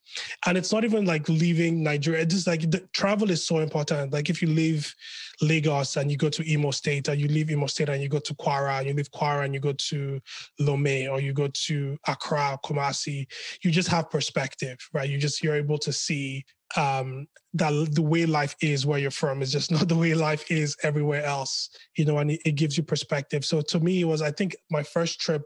And 0.46 0.58
it's 0.58 0.72
not 0.72 0.84
even 0.84 1.06
like 1.06 1.28
leaving 1.28 1.82
nigeria 1.82 2.22
it's 2.22 2.36
just 2.36 2.48
like 2.48 2.70
the 2.70 2.88
travel 2.94 3.32
is 3.32 3.46
so 3.46 3.60
important. 3.60 4.14
Like 4.14 4.30
if 4.30 4.42
you 4.42 4.48
leave 4.48 4.94
lagos 5.42 5.98
and 5.98 6.12
you 6.12 6.18
go 6.18 6.30
to 6.30 6.54
imo 6.54 6.72
state 6.72 7.10
or 7.10 7.16
you 7.16 7.28
leave 7.28 7.50
imo 7.50 7.68
state 7.68 7.90
and 7.90 8.02
you 8.02 8.08
go 8.08 8.20
to 8.20 8.34
kwara 8.36 8.78
and 8.80 8.88
you 8.88 8.94
leave 8.94 9.12
kwara 9.12 9.44
and 9.44 9.54
you 9.54 9.60
go 9.60 9.74
to 9.74 10.22
lome 10.60 11.08
or 11.10 11.20
you 11.20 11.34
go 11.34 11.48
to 11.48 11.98
accra 12.08 12.58
kumasi 12.64 13.26
you 13.64 13.72
just 13.72 13.90
have 13.90 14.10
perspective 14.10 14.78
right? 14.94 15.10
You 15.10 15.18
just 15.18 15.44
you're 15.44 15.56
able 15.56 15.80
to 15.80 15.92
see 15.92 16.46
um, 16.76 17.28
that 17.54 17.90
the 17.94 18.02
way 18.02 18.26
life 18.26 18.56
is 18.62 18.86
where 18.86 19.00
you're 19.00 19.12
from 19.12 19.42
is 19.42 19.52
just 19.52 19.72
not 19.76 19.88
the 19.88 19.96
way 19.96 20.14
life 20.14 20.50
is 20.50 20.76
everywhere 20.84 21.24
else, 21.24 21.70
you 21.98 22.06
know, 22.06 22.18
and 22.18 22.32
it, 22.32 22.42
it, 22.46 22.56
gives 22.56 22.78
you 22.78 22.84
perspective. 22.84 23.46
So 23.46 23.62
to 23.62 23.80
me, 23.80 24.02
it 24.02 24.06
was, 24.06 24.22
I 24.22 24.32
think 24.32 24.56
my 24.72 24.84
first 24.84 25.20
trip 25.20 25.44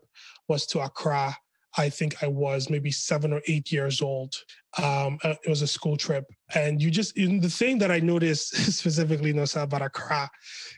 was 0.47 0.65
to 0.67 0.79
Accra 0.79 1.35
I 1.77 1.89
think 1.89 2.23
I 2.23 2.27
was 2.27 2.69
maybe 2.69 2.91
seven 2.91 3.33
or 3.33 3.41
eight 3.47 3.71
years 3.71 4.01
old. 4.01 4.33
Um, 4.77 5.19
uh, 5.23 5.35
it 5.43 5.49
was 5.49 5.61
a 5.61 5.67
school 5.67 5.97
trip. 5.97 6.25
And 6.55 6.81
you 6.81 6.89
just, 6.91 7.15
the 7.15 7.49
thing 7.49 7.77
that 7.79 7.91
I 7.91 7.99
noticed 7.99 8.55
specifically 8.73 9.31
in 9.31 9.39
about 9.39 9.81
Accra 9.81 10.29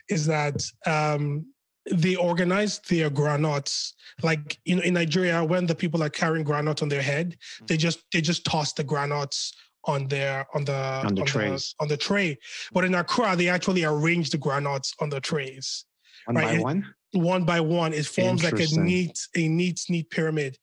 is 0.08 0.26
that 0.26 0.62
um, 0.86 1.46
they 1.90 2.14
organized 2.16 2.88
their 2.88 3.10
groundnuts 3.10 3.92
like 4.22 4.58
you 4.64 4.76
know 4.76 4.82
in 4.82 4.94
Nigeria 4.94 5.42
when 5.42 5.66
the 5.66 5.74
people 5.74 6.02
are 6.02 6.10
carrying 6.10 6.44
groundnuts 6.44 6.82
on 6.82 6.88
their 6.88 7.02
head 7.02 7.36
they 7.66 7.74
mm-hmm. 7.74 7.80
just 7.80 8.00
they 8.12 8.20
just 8.20 8.44
toss 8.44 8.72
the 8.74 8.84
groundnuts 8.84 9.52
on 9.84 10.06
their 10.08 10.46
on 10.54 10.64
the 10.64 10.74
on 10.74 11.14
the 11.14 11.22
on 11.22 11.26
trays 11.26 11.74
the, 11.78 11.82
on 11.82 11.88
the 11.88 11.96
tray 11.96 12.38
but 12.72 12.84
in 12.84 12.94
Accra 12.94 13.34
they 13.34 13.48
actually 13.48 13.84
arrange 13.84 14.30
the 14.30 14.38
groundnuts 14.38 14.92
on 15.00 15.08
the 15.08 15.20
trays 15.20 15.86
one 16.26 16.36
right? 16.36 16.58
by 16.58 16.62
one 16.62 16.94
one 17.12 17.44
by 17.44 17.60
one. 17.60 17.92
It 17.92 18.06
forms 18.06 18.44
like 18.44 18.60
a 18.60 18.80
neat, 18.80 19.18
a 19.36 19.48
neat, 19.48 19.84
neat 19.88 20.10
pyramid. 20.10 20.56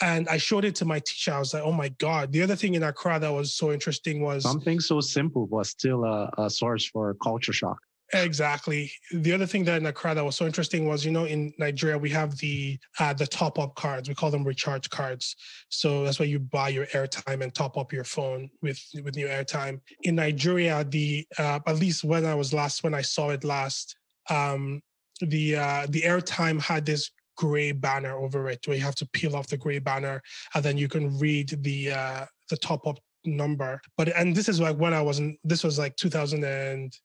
And 0.00 0.28
I 0.28 0.38
showed 0.38 0.64
it 0.64 0.74
to 0.76 0.84
my 0.84 0.98
teacher. 0.98 1.32
I 1.32 1.38
was 1.38 1.54
like, 1.54 1.62
oh 1.62 1.72
my 1.72 1.88
God. 1.98 2.32
The 2.32 2.42
other 2.42 2.56
thing 2.56 2.74
in 2.74 2.82
Accra 2.82 3.20
that 3.20 3.32
was 3.32 3.54
so 3.54 3.72
interesting 3.72 4.22
was 4.22 4.42
something 4.42 4.80
so 4.80 5.00
simple 5.00 5.46
was 5.46 5.70
still 5.70 6.04
a, 6.04 6.30
a 6.36 6.50
source 6.50 6.84
for 6.86 7.14
culture 7.22 7.52
shock. 7.52 7.78
Exactly. 8.12 8.92
The 9.12 9.32
other 9.32 9.46
thing 9.46 9.64
that 9.64 9.80
in 9.80 9.86
Accra 9.86 10.14
that 10.14 10.24
was 10.24 10.36
so 10.36 10.46
interesting 10.46 10.86
was, 10.86 11.04
you 11.04 11.10
know, 11.10 11.24
in 11.24 11.52
Nigeria 11.58 11.96
we 11.96 12.10
have 12.10 12.36
the 12.38 12.78
uh, 13.00 13.12
the 13.12 13.26
top 13.26 13.58
up 13.58 13.74
cards. 13.76 14.08
We 14.08 14.14
call 14.14 14.30
them 14.30 14.44
recharge 14.44 14.90
cards. 14.90 15.36
So 15.68 16.04
that's 16.04 16.18
where 16.18 16.28
you 16.28 16.38
buy 16.38 16.68
your 16.68 16.86
airtime 16.86 17.42
and 17.42 17.54
top 17.54 17.76
up 17.76 17.92
your 17.92 18.04
phone 18.04 18.50
with 18.62 18.80
with 19.02 19.16
new 19.16 19.26
airtime. 19.26 19.80
In 20.02 20.16
Nigeria, 20.16 20.84
the 20.84 21.26
uh, 21.38 21.60
at 21.66 21.76
least 21.76 22.04
when 22.04 22.24
I 22.24 22.34
was 22.34 22.52
last 22.52 22.84
when 22.84 22.94
I 22.94 23.02
saw 23.02 23.30
it 23.30 23.42
last, 23.42 23.96
um, 24.28 24.80
the 25.26 25.56
uh, 25.56 25.86
the 25.90 26.02
airtime 26.02 26.60
had 26.60 26.84
this 26.84 27.10
gray 27.36 27.72
banner 27.72 28.16
over 28.16 28.48
it 28.48 28.66
where 28.66 28.76
you 28.76 28.82
have 28.82 28.94
to 28.94 29.06
peel 29.08 29.34
off 29.34 29.48
the 29.48 29.56
gray 29.56 29.80
banner 29.80 30.22
and 30.54 30.64
then 30.64 30.78
you 30.78 30.88
can 30.88 31.18
read 31.18 31.48
the 31.62 31.90
uh, 31.90 32.24
the 32.50 32.56
top 32.56 32.86
up 32.86 32.98
number. 33.24 33.80
But 33.96 34.08
and 34.16 34.34
this 34.34 34.48
is 34.48 34.60
like 34.60 34.76
when 34.76 34.94
I 34.94 35.02
wasn't. 35.02 35.38
This 35.44 35.64
was 35.64 35.78
like 35.78 35.96
2000 35.96 36.44
and 36.44 36.96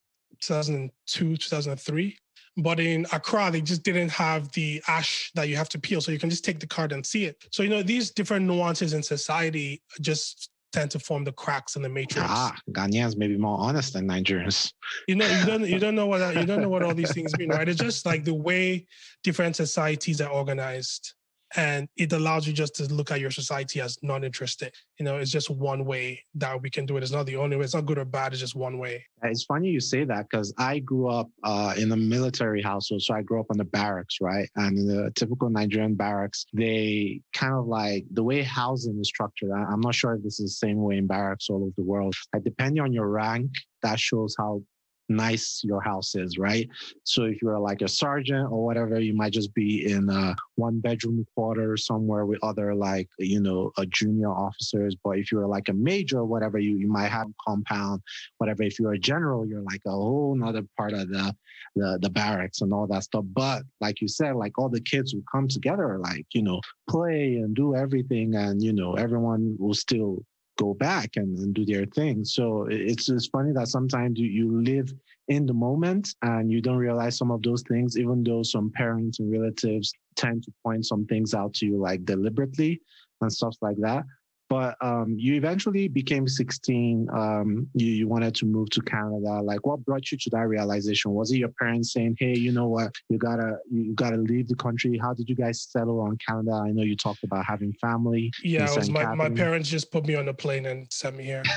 2002, 0.42 1.38
2003. 1.38 2.18
But 2.58 2.80
in 2.80 3.06
Accra, 3.14 3.52
they 3.52 3.62
just 3.62 3.84
didn't 3.84 4.10
have 4.10 4.52
the 4.52 4.82
ash 4.88 5.32
that 5.36 5.48
you 5.48 5.56
have 5.56 5.70
to 5.70 5.80
peel. 5.80 6.02
So 6.02 6.12
you 6.12 6.20
can 6.20 6.30
just 6.30 6.44
take 6.44 6.60
the 6.60 6.68
card 6.68 6.92
and 6.92 7.06
see 7.06 7.26
it. 7.26 7.38
So, 7.52 7.64
you 7.64 7.70
know, 7.70 7.84
these 7.84 8.12
different 8.12 8.46
nuances 8.46 8.94
in 8.94 9.02
society 9.02 9.82
just 10.02 10.50
tend 10.72 10.92
to 10.92 11.00
form 11.00 11.24
the 11.24 11.32
cracks 11.32 11.76
in 11.76 11.82
the 11.82 11.90
matrix. 11.90 12.28
Ah, 12.30 12.56
Ghanaians 12.72 13.18
may 13.18 13.28
be 13.28 13.38
more 13.38 13.58
honest 13.60 13.94
than 13.94 14.08
Nigerians. 14.08 14.72
You 15.08 15.16
know, 15.16 15.26
you 15.28 15.46
don't 15.46 15.68
you 15.68 15.80
don't 15.80 15.96
know 15.96 16.08
what 16.08 16.36
you 16.36 16.46
don't 16.46 16.62
know 16.62 16.70
what 16.70 16.84
all 16.84 16.94
these 16.94 17.14
things 17.14 17.38
mean, 17.38 17.50
right? 17.50 17.68
It's 17.68 17.80
just 17.80 18.06
like 18.06 18.24
the 18.24 18.34
way 18.34 18.88
different 19.24 19.56
societies 19.56 20.22
are 20.22 20.30
organized 20.30 21.14
and 21.56 21.88
it 21.98 22.14
allows 22.14 22.48
you 22.48 22.54
just 22.54 22.76
to 22.76 22.84
look 22.94 23.12
at 23.12 23.20
your 23.20 23.32
society 23.32 23.82
as 23.82 23.98
non-interested. 24.02 24.74
You 25.00 25.06
know 25.06 25.18
it's 25.18 25.32
just 25.32 25.50
one 25.50 25.86
way 25.86 26.24
that 26.36 26.62
we 26.62 26.70
can 26.70 26.86
do 26.86 26.98
it. 26.98 27.04
It's 27.04 27.12
not 27.12 27.26
the 27.26 27.38
only 27.38 27.58
way. 27.58 27.64
It's 27.64 27.76
not 27.76 27.86
good 27.86 27.98
or 27.98 28.06
bad. 28.06 28.34
It's 28.34 28.42
just 28.42 28.56
one 28.56 28.78
way. 28.78 29.06
It's 29.24 29.44
funny 29.44 29.70
you 29.70 29.80
say 29.80 30.06
that 30.06 30.28
because 30.30 30.54
i 30.58 30.80
grew 30.80 31.10
up 31.10 31.30
uh, 31.44 31.74
in 31.78 31.92
a 31.92 31.98
military 31.98 32.62
household 32.62 33.02
so 33.02 33.14
i 33.14 33.22
grew 33.22 33.40
up 33.40 33.48
on 33.50 33.58
the 33.58 33.66
barracks 33.66 34.18
right? 34.22 34.50
And 34.56 34.78
in 34.78 34.88
the 34.88 35.12
typical 35.16 35.50
nigerian 35.50 35.96
barracks 35.96 36.46
they 36.54 37.22
kind 37.34 37.54
of 37.54 37.68
like 37.68 38.06
the 38.12 38.24
way 38.24 38.42
housing 38.42 38.98
is 39.00 39.08
structured 39.08 39.52
i'm 39.52 39.82
not 39.82 39.96
sure 39.96 40.14
if 40.14 40.24
this 40.24 40.40
is 40.40 40.52
the 40.52 40.68
same 40.68 40.82
way 40.82 40.98
in 40.98 41.08
barracks 41.08 41.50
all 41.50 41.64
over 41.64 41.74
the 41.78 41.84
world. 41.84 42.16
Like 42.34 42.44
depending 42.44 42.82
on 42.82 42.94
your 42.94 43.08
rank 43.08 43.52
that 43.82 44.00
shows 44.00 44.36
how 44.38 44.62
nice 45.10 45.62
your 45.64 45.82
house 45.82 46.16
is, 46.16 46.38
right? 46.38 46.70
So 47.04 47.24
if 47.24 47.42
you're 47.42 47.60
like 47.60 47.82
a 47.82 47.88
sergeant 47.88 48.52
or 48.52 48.64
whatever, 48.64 49.00
you 49.00 49.14
might 49.16 49.34
just 49.34 49.54
be 49.54 49.92
in 49.92 50.10
a 50.10 50.36
one 50.56 50.80
bedroom 50.80 51.26
quarter 51.36 51.76
somewhere 51.76 52.26
with 52.26 52.40
other 52.44 52.76
like, 52.76 53.10
you 53.18 53.42
know, 53.42 53.72
a 53.78 53.86
junior 53.88 54.30
officers. 54.30 54.96
But 55.04 55.18
if 55.18 55.32
you're 55.32 55.48
like 55.48 55.70
a 55.70 55.74
major 55.74 56.20
or 56.20 56.26
whatever, 56.26 56.60
you, 56.60 56.78
you 56.78 56.88
might 56.88 57.10
have 57.10 57.28
compound, 57.46 58.02
whatever. 58.38 58.64
If 58.64 58.80
you're 58.80 58.94
a 58.94 59.00
general, 59.00 59.48
you're 59.48 59.64
like 59.64 59.82
a 59.86 59.92
whole 59.92 60.36
nother 60.36 60.64
part 60.78 60.94
of 60.94 61.10
the, 61.10 61.36
the, 61.76 62.00
the 62.02 62.10
barracks 62.10 62.62
and 62.62 62.74
all 62.74 62.88
that 62.88 63.04
stuff. 63.04 63.26
But 63.34 63.64
like 63.82 64.02
you 64.02 64.08
said, 64.08 64.36
like 64.36 64.58
all 64.58 64.70
the 64.70 64.82
kids 64.82 65.14
will 65.14 65.24
come 65.32 65.48
together, 65.48 65.98
like, 65.98 66.28
you 66.34 66.44
know, 66.44 66.62
play 66.90 67.36
and 67.36 67.56
do 67.56 67.76
everything. 67.76 68.36
And, 68.36 68.62
you 68.62 68.74
know, 68.74 68.94
everyone 68.94 69.56
will 69.60 69.74
still 69.74 70.24
go 70.60 70.74
back 70.74 71.12
and, 71.16 71.38
and 71.40 71.54
do 71.54 71.66
their 71.66 71.86
thing. 71.86 72.26
So 72.26 72.68
it's 72.70 73.10
it's 73.10 73.28
funny 73.28 73.52
that 73.54 73.70
sometimes 73.70 74.20
you, 74.20 74.28
you 74.28 74.62
live 74.62 74.94
in 75.30 75.46
the 75.46 75.54
moment 75.54 76.10
and 76.22 76.52
you 76.52 76.62
don't 76.62 76.78
realize 76.78 77.18
some 77.18 77.32
of 77.32 77.42
those 77.42 77.64
things, 77.64 77.98
even 77.98 78.24
though 78.24 78.44
some 78.44 78.70
parents 78.72 79.20
and 79.20 79.32
relatives 79.32 79.94
tend 80.16 80.44
to 80.44 80.52
point 80.64 80.86
some 80.86 81.06
things 81.06 81.34
out 81.34 81.54
to 81.56 81.66
you 81.66 81.78
like 81.78 82.04
deliberately 82.04 82.82
and 83.22 83.32
stuff 83.32 83.56
like 83.62 83.78
that 83.78 84.04
but 84.50 84.76
um, 84.82 85.16
you 85.18 85.36
eventually 85.36 85.88
became 85.88 86.28
16 86.28 87.08
um, 87.14 87.68
you, 87.74 87.88
you 87.88 88.08
wanted 88.08 88.34
to 88.36 88.46
move 88.46 88.70
to 88.72 88.82
canada. 88.82 89.42
Like 89.42 89.66
what 89.66 89.86
brought 89.86 90.12
you 90.12 90.18
to 90.18 90.30
that 90.32 90.48
realization? 90.48 91.12
Was 91.12 91.32
it 91.32 91.38
your 91.38 91.54
parents 91.60 91.94
saying 91.94 92.18
hey 92.20 92.36
you 92.36 92.52
know 92.52 92.68
what? 92.68 92.92
You 93.10 93.18
gotta 93.18 93.58
you 93.72 93.94
gotta 93.94 94.18
leave 94.18 94.48
the 94.48 94.56
country. 94.56 94.98
How 94.98 95.14
did 95.14 95.30
you 95.30 95.36
guys 95.36 95.68
settle 95.70 96.02
on 96.02 96.18
canada? 96.28 96.54
I 96.54 96.72
know 96.72 96.84
you 96.84 96.96
talked 96.96 97.24
about 97.24 97.46
having 97.46 97.74
family 97.74 98.32
yeah 98.44 98.70
it 98.70 98.76
was 98.76 98.90
my, 98.90 99.14
my 99.16 99.30
parents 99.30 99.70
just 99.70 99.92
put 99.92 100.06
me 100.06 100.16
on 100.16 100.28
a 100.28 100.34
plane 100.34 100.66
and 100.66 100.92
sent 100.92 101.16
me 101.16 101.24
here. 101.24 101.44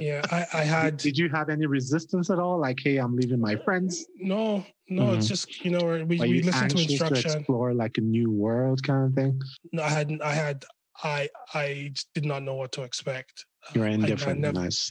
Yeah 0.00 0.22
I, 0.32 0.46
I 0.54 0.64
had 0.64 0.96
did 0.96 1.18
you 1.18 1.28
have 1.28 1.50
any 1.50 1.66
resistance 1.66 2.30
at 2.30 2.38
all? 2.38 2.58
Like 2.58 2.80
hey 2.82 2.96
i'm 2.96 3.14
leaving 3.14 3.40
my 3.40 3.56
friends. 3.56 4.06
No 4.16 4.64
no 4.88 5.02
mm-hmm. 5.02 5.18
it's 5.18 5.28
just 5.28 5.62
you 5.64 5.70
know 5.70 6.04
we, 6.06 6.18
we 6.18 6.42
listen 6.42 6.68
to 6.68 6.82
instruction 6.82 7.30
to 7.30 7.38
explore 7.38 7.74
like 7.74 7.98
a 7.98 8.00
new 8.00 8.30
world 8.30 8.82
kind 8.82 9.06
of 9.06 9.14
thing? 9.14 9.40
No 9.70 9.82
i 9.82 9.90
had 9.90 10.18
i 10.22 10.32
had 10.32 10.64
I 11.02 11.28
I 11.54 11.92
did 12.14 12.24
not 12.24 12.42
know 12.42 12.54
what 12.54 12.72
to 12.72 12.82
expect. 12.82 13.46
You're 13.74 13.86
indifferent. 13.86 14.44
I, 14.44 14.48
I 14.48 14.52
never, 14.52 14.60
nice. 14.60 14.90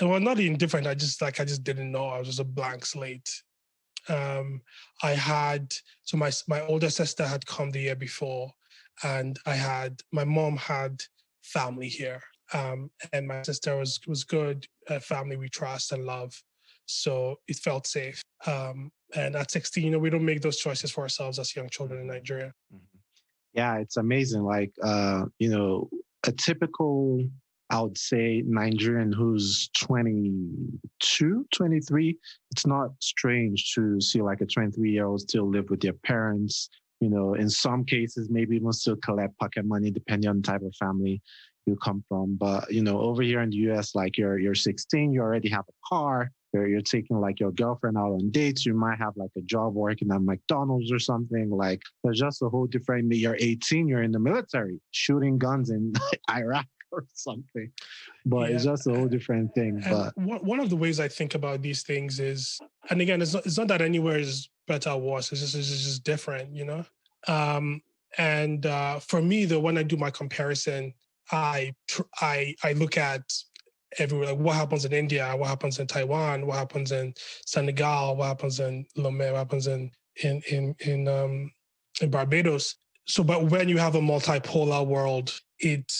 Well, 0.00 0.20
not 0.20 0.38
indifferent. 0.38 0.86
I 0.86 0.94
just 0.94 1.20
like 1.20 1.40
I 1.40 1.44
just 1.44 1.64
didn't 1.64 1.92
know. 1.92 2.06
I 2.06 2.18
was 2.18 2.28
just 2.28 2.40
a 2.40 2.44
blank 2.44 2.86
slate. 2.86 3.30
Um, 4.08 4.62
I 5.02 5.10
had 5.10 5.72
so 6.04 6.16
my 6.16 6.30
my 6.48 6.60
older 6.62 6.90
sister 6.90 7.26
had 7.26 7.46
come 7.46 7.70
the 7.70 7.80
year 7.80 7.96
before, 7.96 8.50
and 9.04 9.38
I 9.46 9.54
had 9.54 10.00
my 10.12 10.24
mom 10.24 10.56
had 10.56 11.02
family 11.42 11.88
here, 11.88 12.22
um, 12.54 12.90
and 13.12 13.28
my 13.28 13.42
sister 13.42 13.76
was 13.76 14.00
was 14.06 14.24
good, 14.24 14.66
a 14.88 15.00
family 15.00 15.36
we 15.36 15.48
trust 15.48 15.92
and 15.92 16.06
love, 16.06 16.32
so 16.86 17.36
it 17.48 17.56
felt 17.56 17.86
safe. 17.86 18.22
Um, 18.46 18.90
and 19.14 19.34
at 19.34 19.50
16, 19.50 19.84
you 19.84 19.90
know, 19.90 19.98
we 19.98 20.08
don't 20.08 20.24
make 20.24 20.40
those 20.40 20.58
choices 20.58 20.92
for 20.92 21.00
ourselves 21.00 21.40
as 21.40 21.54
young 21.56 21.68
children 21.68 22.00
in 22.00 22.06
Nigeria. 22.06 22.54
Mm-hmm 22.72 22.89
yeah, 23.52 23.78
it's 23.78 23.96
amazing. 23.96 24.42
Like, 24.42 24.72
uh, 24.82 25.24
you 25.38 25.48
know, 25.48 25.88
a 26.26 26.32
typical, 26.32 27.24
I 27.70 27.80
would 27.80 27.98
say, 27.98 28.42
Nigerian 28.46 29.12
who's 29.12 29.70
22, 29.80 31.46
23, 31.52 32.18
it's 32.52 32.66
not 32.66 32.90
strange 33.00 33.72
to 33.74 34.00
see 34.00 34.22
like 34.22 34.40
a 34.40 34.46
23 34.46 34.90
year 34.90 35.06
old 35.06 35.22
still 35.22 35.48
live 35.48 35.70
with 35.70 35.80
their 35.80 35.92
parents. 35.92 36.68
You 37.00 37.08
know, 37.08 37.34
in 37.34 37.48
some 37.48 37.84
cases, 37.84 38.28
maybe 38.30 38.56
even 38.56 38.72
still 38.72 38.96
collect 38.96 39.38
pocket 39.38 39.64
money, 39.64 39.90
depending 39.90 40.28
on 40.28 40.36
the 40.36 40.42
type 40.42 40.62
of 40.62 40.74
family 40.76 41.22
you 41.66 41.76
come 41.76 42.04
from. 42.08 42.36
But 42.36 42.70
you 42.70 42.82
know, 42.82 43.00
over 43.00 43.22
here 43.22 43.40
in 43.40 43.50
the 43.50 43.56
US, 43.70 43.94
like 43.94 44.18
you're 44.18 44.38
you're 44.38 44.54
16, 44.54 45.12
you 45.12 45.20
already 45.22 45.48
have 45.48 45.64
a 45.68 45.72
car, 45.88 46.30
you're, 46.52 46.68
you're 46.68 46.80
taking 46.80 47.20
like 47.20 47.40
your 47.40 47.52
girlfriend 47.52 47.96
out 47.96 48.12
on 48.12 48.30
dates. 48.30 48.66
You 48.66 48.74
might 48.74 48.98
have 48.98 49.16
like 49.16 49.30
a 49.36 49.42
job 49.42 49.74
working 49.74 50.10
at 50.10 50.22
McDonald's 50.22 50.92
or 50.92 50.98
something. 50.98 51.50
Like 51.50 51.82
there's 52.02 52.18
just 52.18 52.42
a 52.42 52.48
whole 52.48 52.66
different. 52.66 53.12
You're 53.12 53.36
18. 53.38 53.88
You're 53.88 54.02
in 54.02 54.12
the 54.12 54.18
military, 54.18 54.80
shooting 54.90 55.38
guns 55.38 55.70
in 55.70 55.92
Iraq 56.30 56.66
or 56.92 57.06
something. 57.14 57.70
But 58.26 58.50
yeah. 58.50 58.56
it's 58.56 58.64
just 58.64 58.86
a 58.86 58.94
whole 58.94 59.08
different 59.08 59.54
thing. 59.54 59.82
And 59.84 60.12
but 60.16 60.44
one 60.44 60.60
of 60.60 60.70
the 60.70 60.76
ways 60.76 61.00
I 61.00 61.08
think 61.08 61.34
about 61.34 61.62
these 61.62 61.82
things 61.82 62.20
is, 62.20 62.58
and 62.90 63.00
again, 63.00 63.22
it's 63.22 63.34
not, 63.34 63.46
it's 63.46 63.58
not 63.58 63.68
that 63.68 63.80
anywhere 63.80 64.18
is 64.18 64.48
better 64.66 64.90
or 64.90 65.00
worse. 65.00 65.32
It's 65.32 65.40
just 65.40 65.54
it's 65.54 65.68
just 65.68 66.04
different, 66.04 66.54
you 66.54 66.64
know. 66.64 66.84
Um, 67.28 67.82
and 68.18 68.66
uh, 68.66 68.98
for 68.98 69.22
me, 69.22 69.44
the 69.44 69.60
when 69.60 69.78
I 69.78 69.82
do 69.82 69.96
my 69.96 70.10
comparison, 70.10 70.94
I 71.30 71.74
tr- 71.88 72.02
I 72.20 72.54
I 72.64 72.72
look 72.72 72.96
at 72.96 73.22
everywhere. 73.98 74.28
Like 74.28 74.38
what 74.38 74.56
happens 74.56 74.84
in 74.84 74.92
India, 74.92 75.32
what 75.36 75.48
happens 75.48 75.78
in 75.78 75.86
Taiwan, 75.86 76.46
what 76.46 76.56
happens 76.56 76.92
in 76.92 77.14
Senegal, 77.46 78.16
what 78.16 78.26
happens 78.26 78.60
in 78.60 78.86
Lomé, 78.96 79.32
what 79.32 79.38
happens 79.38 79.66
in 79.66 79.90
in 80.22 80.42
in 80.50 80.74
in 80.80 81.08
um 81.08 81.50
in 82.00 82.10
Barbados. 82.10 82.76
So, 83.06 83.24
but 83.24 83.50
when 83.50 83.68
you 83.68 83.78
have 83.78 83.96
a 83.96 84.00
multipolar 84.00 84.86
world, 84.86 85.38
it 85.58 85.92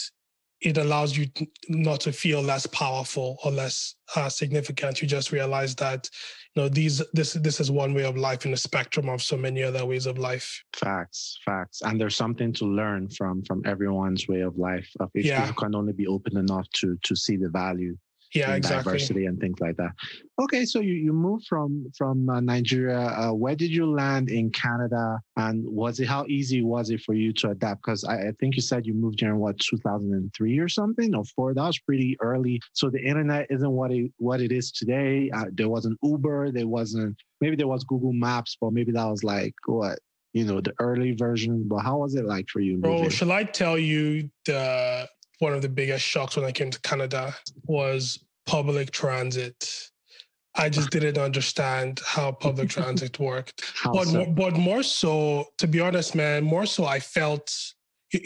it 0.61 0.77
allows 0.77 1.17
you 1.17 1.27
not 1.69 1.99
to 2.01 2.11
feel 2.11 2.41
less 2.41 2.67
powerful 2.67 3.37
or 3.43 3.51
less 3.51 3.95
uh, 4.15 4.29
significant. 4.29 5.01
You 5.01 5.07
just 5.07 5.31
realize 5.31 5.75
that 5.75 6.07
you 6.55 6.63
know 6.63 6.69
these 6.69 7.01
this 7.13 7.33
this 7.33 7.59
is 7.59 7.71
one 7.71 7.93
way 7.93 8.03
of 8.03 8.17
life 8.17 8.45
in 8.45 8.51
the 8.51 8.57
spectrum 8.57 9.07
of 9.09 9.21
so 9.21 9.37
many 9.37 9.63
other 9.63 9.85
ways 9.85 10.05
of 10.05 10.17
life. 10.17 10.63
Facts 10.73 11.39
facts. 11.45 11.81
And 11.81 11.99
there's 11.99 12.15
something 12.15 12.51
to 12.53 12.65
learn 12.65 13.09
from 13.09 13.43
from 13.43 13.61
everyone's 13.65 14.27
way 14.27 14.41
of 14.41 14.57
life 14.57 14.89
if 15.13 15.25
yeah. 15.25 15.47
you 15.47 15.53
can 15.53 15.75
only 15.75 15.93
be 15.93 16.07
open 16.07 16.37
enough 16.37 16.67
to 16.75 16.97
to 17.03 17.15
see 17.15 17.37
the 17.37 17.49
value 17.49 17.95
yeah, 18.33 18.55
exactly. 18.55 18.93
diversity 18.93 19.25
and 19.25 19.39
things 19.39 19.59
like 19.59 19.75
that. 19.77 19.91
Okay, 20.39 20.65
so 20.65 20.79
you, 20.79 20.93
you 20.93 21.13
moved 21.13 21.45
from 21.47 21.91
from 21.97 22.29
uh, 22.29 22.39
Nigeria. 22.39 22.99
Uh, 22.99 23.33
where 23.33 23.55
did 23.55 23.71
you 23.71 23.91
land 23.91 24.29
in 24.29 24.49
Canada, 24.51 25.19
and 25.37 25.63
was 25.65 25.99
it 25.99 26.07
how 26.07 26.25
easy 26.27 26.61
was 26.61 26.89
it 26.89 27.01
for 27.01 27.13
you 27.13 27.33
to 27.33 27.49
adapt? 27.49 27.81
Because 27.83 28.03
I, 28.03 28.29
I, 28.29 28.31
think 28.39 28.55
you 28.55 28.61
said 28.61 28.85
you 28.85 28.93
moved 28.93 29.19
here 29.19 29.31
in 29.31 29.37
what 29.37 29.59
2003 29.59 30.59
or 30.59 30.69
something 30.69 31.13
or 31.13 31.25
four. 31.25 31.53
That 31.53 31.63
was 31.63 31.79
pretty 31.79 32.17
early. 32.21 32.61
So 32.73 32.89
the 32.89 33.01
internet 33.01 33.47
isn't 33.49 33.71
what 33.71 33.91
it 33.91 34.11
what 34.17 34.41
it 34.41 34.51
is 34.51 34.71
today. 34.71 35.29
Uh, 35.33 35.45
there 35.51 35.69
wasn't 35.69 35.99
Uber. 36.01 36.51
There 36.51 36.67
wasn't 36.67 37.17
maybe 37.41 37.55
there 37.55 37.67
was 37.67 37.83
Google 37.83 38.13
Maps, 38.13 38.57
but 38.59 38.71
maybe 38.71 38.91
that 38.93 39.05
was 39.05 39.23
like 39.23 39.55
what 39.65 39.99
you 40.33 40.45
know 40.45 40.61
the 40.61 40.73
early 40.79 41.11
version. 41.11 41.67
But 41.67 41.79
how 41.79 41.97
was 41.97 42.15
it 42.15 42.25
like 42.25 42.47
for 42.49 42.61
you? 42.61 42.77
Bro, 42.77 43.09
shall 43.09 43.31
I 43.31 43.43
tell 43.43 43.77
you 43.77 44.29
the 44.45 45.09
one 45.41 45.53
of 45.53 45.61
the 45.61 45.69
biggest 45.69 46.05
shocks 46.05 46.35
when 46.35 46.45
I 46.45 46.51
came 46.51 46.69
to 46.69 46.79
Canada 46.81 47.35
was 47.65 48.23
public 48.45 48.91
transit. 48.91 49.89
I 50.55 50.69
just 50.69 50.89
didn't 50.95 51.17
understand 51.17 51.99
how 52.05 52.31
public 52.31 52.69
transit 52.69 53.19
worked. 53.19 53.63
But, 53.91 54.05
so? 54.05 54.17
more, 54.17 54.27
but 54.27 54.53
more 54.53 54.83
so, 54.83 55.45
to 55.57 55.67
be 55.67 55.79
honest, 55.79 56.13
man, 56.13 56.43
more 56.43 56.65
so 56.65 56.85
I 56.85 56.99
felt 56.99 57.51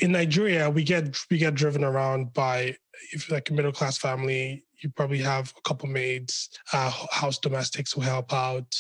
in 0.01 0.11
Nigeria, 0.11 0.69
we 0.69 0.83
get 0.83 1.17
we 1.29 1.37
get 1.37 1.53
driven 1.53 1.83
around 1.83 2.33
by 2.33 2.75
if 3.13 3.29
you're 3.29 3.37
like 3.37 3.49
a 3.49 3.53
middle 3.53 3.71
class 3.71 3.97
family, 3.97 4.63
you 4.81 4.89
probably 4.89 5.19
have 5.19 5.53
a 5.57 5.61
couple 5.61 5.87
maids, 5.87 6.49
uh, 6.73 6.89
house 7.11 7.37
domestics 7.37 7.93
who 7.93 8.01
help 8.01 8.33
out. 8.33 8.75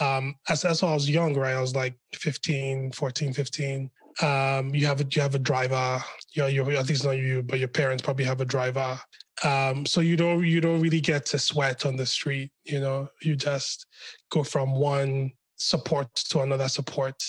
Um, 0.00 0.34
as, 0.48 0.64
as 0.64 0.82
I 0.82 0.92
was 0.92 1.08
young, 1.08 1.34
right? 1.34 1.54
I 1.54 1.60
was 1.60 1.76
like 1.76 1.94
15, 2.14 2.92
14, 2.92 3.32
15 3.32 3.90
um, 4.22 4.74
you 4.74 4.86
have 4.86 5.00
a 5.00 5.06
you 5.10 5.22
have 5.22 5.34
a 5.34 5.38
driver. 5.38 6.02
You 6.32 6.42
know, 6.42 6.48
you 6.48 6.70
at 6.70 6.88
least 6.88 7.04
not 7.04 7.12
you, 7.12 7.42
but 7.42 7.58
your 7.58 7.68
parents 7.68 8.02
probably 8.02 8.24
have 8.24 8.40
a 8.40 8.44
driver. 8.44 8.98
Um, 9.44 9.84
so 9.84 10.00
you 10.00 10.16
don't 10.16 10.44
you 10.44 10.60
don't 10.60 10.80
really 10.80 11.00
get 11.00 11.26
to 11.26 11.38
sweat 11.38 11.84
on 11.84 11.96
the 11.96 12.06
street. 12.06 12.50
You 12.64 12.80
know, 12.80 13.08
you 13.22 13.36
just 13.36 13.86
go 14.30 14.42
from 14.42 14.74
one 14.74 15.32
support 15.56 16.14
to 16.14 16.40
another 16.40 16.68
support. 16.68 17.22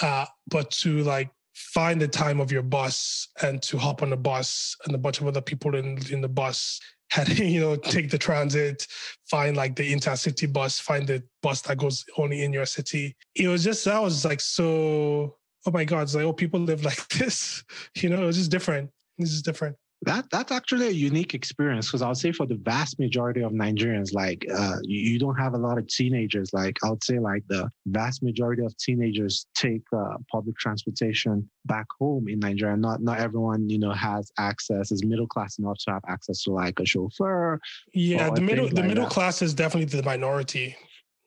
Uh, 0.00 0.26
but 0.48 0.70
to 0.70 1.02
like 1.02 1.30
find 1.54 2.00
the 2.00 2.08
time 2.08 2.40
of 2.40 2.50
your 2.50 2.62
bus 2.62 3.28
and 3.42 3.62
to 3.62 3.76
hop 3.76 4.02
on 4.02 4.10
the 4.10 4.16
bus 4.16 4.74
and 4.86 4.94
a 4.94 4.98
bunch 4.98 5.20
of 5.20 5.26
other 5.26 5.40
people 5.40 5.74
in 5.74 5.98
in 6.10 6.20
the 6.20 6.28
bus 6.28 6.80
had 7.10 7.28
you 7.38 7.60
know 7.60 7.76
take 7.76 8.10
the 8.10 8.18
transit 8.18 8.86
find 9.28 9.56
like 9.56 9.76
the 9.76 9.92
intercity 9.92 10.50
bus 10.50 10.78
find 10.78 11.06
the 11.06 11.22
bus 11.42 11.60
that 11.60 11.76
goes 11.76 12.04
only 12.16 12.42
in 12.42 12.52
your 12.52 12.64
city 12.64 13.14
it 13.34 13.48
was 13.48 13.62
just 13.62 13.84
that 13.84 14.02
was 14.02 14.24
like 14.24 14.40
so 14.40 15.36
oh 15.66 15.70
my 15.70 15.84
God, 15.84 16.02
it's 16.02 16.14
like, 16.14 16.24
oh, 16.24 16.32
people 16.32 16.60
live 16.60 16.84
like 16.90 17.08
this. 17.08 17.64
You 17.96 18.08
know, 18.08 18.28
it's 18.28 18.38
just 18.38 18.50
different. 18.50 18.90
This 19.18 19.32
is 19.32 19.42
different. 19.42 19.76
That 20.04 20.28
that's 20.32 20.50
actually 20.50 20.88
a 20.88 20.90
unique 20.90 21.32
experience 21.32 21.86
because 21.86 22.02
I 22.02 22.08
would 22.08 22.16
say 22.16 22.32
for 22.32 22.44
the 22.44 22.56
vast 22.56 22.98
majority 22.98 23.42
of 23.42 23.52
Nigerians, 23.52 24.12
like 24.12 24.44
uh, 24.52 24.78
you, 24.82 25.12
you, 25.12 25.18
don't 25.20 25.36
have 25.36 25.54
a 25.54 25.58
lot 25.58 25.78
of 25.78 25.86
teenagers. 25.86 26.52
Like 26.52 26.76
I 26.82 26.90
would 26.90 27.04
say, 27.04 27.20
like 27.20 27.44
the 27.46 27.70
vast 27.86 28.20
majority 28.20 28.64
of 28.64 28.76
teenagers 28.78 29.46
take 29.54 29.82
uh, 29.96 30.14
public 30.28 30.56
transportation 30.58 31.48
back 31.66 31.86
home 32.00 32.26
in 32.26 32.40
Nigeria. 32.40 32.76
Not 32.76 33.00
not 33.00 33.20
everyone, 33.20 33.70
you 33.70 33.78
know, 33.78 33.92
has 33.92 34.32
access 34.38 34.90
is 34.90 35.04
middle 35.04 35.28
class 35.28 35.60
enough 35.60 35.78
to 35.84 35.92
have 35.92 36.02
access 36.08 36.42
to 36.44 36.50
like 36.50 36.80
a 36.80 36.84
chauffeur. 36.84 37.60
Yeah, 37.94 38.30
the 38.30 38.40
middle 38.40 38.68
the 38.68 38.74
like 38.74 38.86
middle 38.86 39.04
that. 39.04 39.12
class 39.12 39.40
is 39.40 39.54
definitely 39.54 39.96
the 39.96 40.04
minority, 40.04 40.74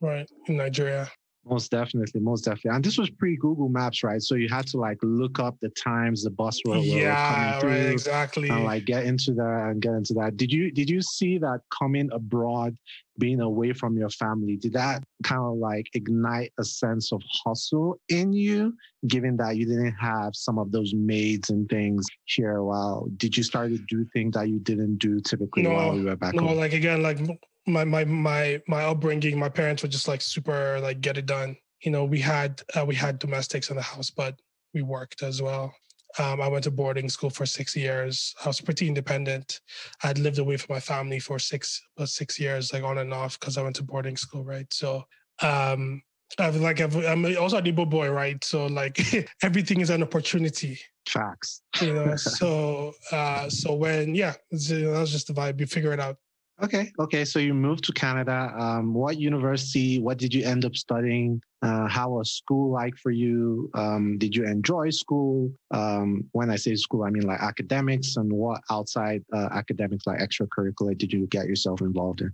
right, 0.02 0.30
in 0.48 0.58
Nigeria. 0.58 1.10
Most 1.48 1.70
definitely, 1.70 2.22
most 2.22 2.46
definitely. 2.46 2.76
And 2.76 2.84
this 2.84 2.98
was 2.98 3.10
pre 3.12 3.38
Google 3.38 3.70
Maps, 3.70 4.04
right? 4.04 4.20
So 4.20 4.34
you 4.34 4.50
had 4.50 4.66
to 4.68 4.78
like 4.78 4.98
look 5.04 5.38
up 5.40 5.56
the 5.62 5.70
times 5.70 6.24
the 6.24 6.32
bus 6.32 6.60
were, 6.66 6.78
yeah, 6.78 7.36
coming 7.36 7.62
through, 7.62 7.86
right, 7.86 7.92
exactly, 7.92 8.50
and 8.50 8.64
like 8.64 8.86
get 8.86 9.06
into 9.06 9.32
that 9.34 9.68
and 9.70 9.80
get 9.80 9.94
into 9.94 10.16
that. 10.16 10.38
Did 10.38 10.52
you 10.52 10.72
did 10.72 10.90
you 10.90 11.04
see 11.04 11.38
that 11.38 11.62
coming 11.70 12.10
abroad, 12.12 12.76
being 13.20 13.42
away 13.42 13.74
from 13.74 13.96
your 13.96 14.10
family? 14.10 14.56
Did 14.56 14.74
that 14.74 15.04
kind 15.22 15.42
of 15.42 15.58
like 15.58 15.88
ignite 15.94 16.52
a 16.60 16.64
sense 16.64 17.12
of 17.12 17.22
hustle 17.46 18.00
in 18.10 18.34
you, 18.34 18.74
given 19.08 19.38
that 19.38 19.56
you 19.56 19.68
didn't 19.68 19.96
have 20.02 20.36
some 20.36 20.58
of 20.58 20.72
those 20.72 20.96
maids 20.96 21.52
and 21.52 21.70
things 21.70 22.08
here? 22.24 22.64
Well, 22.64 23.08
did 23.18 23.38
you 23.38 23.44
start 23.44 23.70
to 23.70 23.78
do 23.88 24.04
things 24.14 24.34
that 24.34 24.50
you 24.50 24.58
didn't 24.58 24.98
do 24.98 25.20
typically 25.20 25.62
no, 25.62 25.74
while 25.74 25.96
you 25.96 26.06
were 26.06 26.16
back 26.16 26.34
no, 26.34 26.48
home? 26.48 26.58
like 26.58 26.74
again, 26.74 27.04
like 27.04 27.20
my 27.68 27.84
my 27.84 28.06
my 28.06 28.62
my 28.68 28.84
upbringing, 28.84 29.38
my 29.40 29.50
parents 29.50 29.84
were 29.84 29.90
just 29.90 30.08
like 30.08 30.22
super 30.22 30.80
like 30.82 31.02
get 31.02 31.18
it 31.18 31.26
done. 31.26 31.58
You 31.82 31.92
know, 31.92 32.06
we 32.06 32.20
had 32.20 32.62
uh, 32.78 32.86
we 32.86 32.96
had 32.96 33.20
domestics 33.20 33.70
in 33.70 33.76
the 33.76 33.82
house, 33.82 34.10
but 34.10 34.40
we 34.74 34.82
worked 34.82 35.24
as 35.24 35.42
well. 35.42 35.74
Um, 36.18 36.42
I 36.42 36.48
went 36.48 36.64
to 36.64 36.72
boarding 36.72 37.10
school 37.10 37.30
for 37.30 37.46
six 37.46 37.76
years. 37.76 38.34
I 38.44 38.48
was 38.48 38.62
pretty 38.62 38.88
independent. 38.88 39.60
I 40.04 40.08
had 40.08 40.20
lived 40.20 40.40
away 40.40 40.56
from 40.58 40.74
my 40.74 40.80
family 40.80 41.20
for 41.20 41.40
six 41.40 41.82
uh, 41.98 42.06
six 42.06 42.40
years, 42.40 42.72
like 42.72 42.84
on 42.84 43.00
and 43.00 43.14
off, 43.14 43.40
because 43.40 43.58
I 43.58 43.64
went 43.64 43.76
to 43.78 43.84
boarding 43.84 44.16
school, 44.16 44.44
right? 44.44 44.72
So, 44.74 45.04
um, 45.42 46.02
I've 46.40 46.56
like 46.56 46.82
i 46.82 46.86
am 46.86 47.26
also 47.38 47.58
a 47.58 47.62
Igbo 47.62 47.90
boy, 47.90 48.10
right? 48.10 48.44
So 48.44 48.66
like 48.68 49.00
everything 49.44 49.82
is 49.82 49.90
an 49.90 50.04
opportunity. 50.04 50.80
Facts. 51.08 51.62
You 51.82 51.94
know, 51.94 52.16
so 52.16 52.94
uh, 53.12 53.50
so 53.50 53.76
when 53.76 54.16
yeah, 54.16 54.34
that 54.52 54.98
was 55.00 55.12
just 55.12 55.28
the 55.28 55.34
vibe. 55.34 55.60
You 55.60 55.66
figure 55.66 55.94
it 55.94 56.00
out. 56.00 56.18
Okay. 56.64 56.92
Okay. 57.00 57.26
So 57.26 57.40
you 57.40 57.54
moved 57.54 57.84
to 57.86 57.92
Canada. 57.92 58.54
Um, 58.58 58.94
what 58.94 59.18
university? 59.18 60.00
What 60.00 60.18
did 60.18 60.34
you 60.34 60.46
end 60.46 60.64
up 60.64 60.76
studying? 60.76 61.42
Uh, 61.62 61.88
how 61.88 62.12
was 62.12 62.32
school 62.32 62.72
like 62.72 62.96
for 62.96 63.12
you? 63.12 63.70
Um, 63.74 64.18
did 64.18 64.36
you 64.36 64.46
enjoy 64.46 64.92
school? 64.92 65.52
Um, 65.72 66.30
when 66.32 66.50
I 66.50 66.56
say 66.56 66.76
school, 66.76 67.04
I 67.04 67.10
mean 67.10 67.24
like 67.24 67.42
academics 67.42 68.16
and 68.16 68.32
what 68.32 68.62
outside 68.72 69.24
uh, 69.34 69.50
academics, 69.52 70.08
like 70.08 70.20
extracurricular, 70.20 70.98
did 70.98 71.12
you 71.12 71.28
get 71.28 71.48
yourself 71.48 71.82
involved 71.82 72.22
in? 72.22 72.34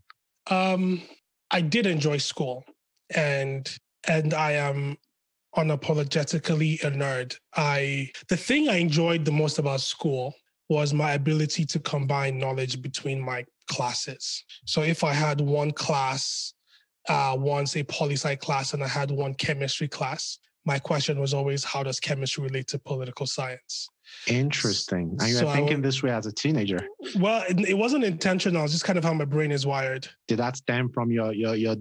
Um, 0.50 1.02
I 1.50 1.62
did 1.62 1.88
enjoy 1.88 2.18
school, 2.18 2.64
and 3.16 3.68
and 4.08 4.34
I 4.34 4.54
am 4.54 4.98
unapologetically 5.56 6.84
a 6.84 6.92
nerd. 6.92 7.38
I 7.56 8.12
the 8.30 8.38
thing 8.38 8.70
I 8.70 8.78
enjoyed 8.78 9.26
the 9.26 9.32
most 9.32 9.58
about 9.58 9.82
school 9.82 10.36
was 10.70 10.94
my 10.94 11.14
ability 11.14 11.66
to 11.66 11.80
combine 11.80 12.38
knowledge 12.38 12.82
between 12.82 13.20
my 13.20 13.46
classes. 13.76 14.44
So 14.66 14.82
if 14.82 15.04
I 15.04 15.14
had 15.14 15.40
one 15.40 15.72
class, 15.72 16.54
uh, 17.08 17.36
once 17.40 17.76
a 17.78 17.84
poli 17.84 18.16
sci 18.16 18.36
class, 18.36 18.74
and 18.74 18.84
I 18.84 18.88
had 18.88 19.10
one 19.10 19.34
chemistry 19.34 19.88
class, 19.88 20.40
my 20.66 20.78
question 20.78 21.20
was 21.20 21.34
always, 21.34 21.64
how 21.64 21.82
does 21.82 22.00
chemistry 22.00 22.44
relate 22.44 22.68
to 22.68 22.78
political 22.78 23.26
science? 23.26 23.90
Interesting. 24.28 25.18
And 25.20 25.30
you 25.30 25.36
so 25.36 25.50
thinking 25.52 25.78
would, 25.78 25.86
this 25.86 26.04
way 26.04 26.12
as 26.12 26.26
a 26.26 26.34
teenager. 26.34 26.80
Well, 27.18 27.44
it, 27.50 27.60
it, 27.70 27.74
wasn't 27.74 28.04
intentional. 28.04 28.64
It's 28.64 28.74
just 28.74 28.84
kind 28.84 29.00
of 29.00 29.06
how 29.06 29.14
my 29.14 29.26
brain 29.26 29.52
is 29.52 29.66
wired. 29.66 30.08
Did 30.28 30.40
that 30.40 30.58
stem 30.58 30.90
from 30.90 31.12
your 31.12 31.32
your 31.34 31.56
your 31.56 31.76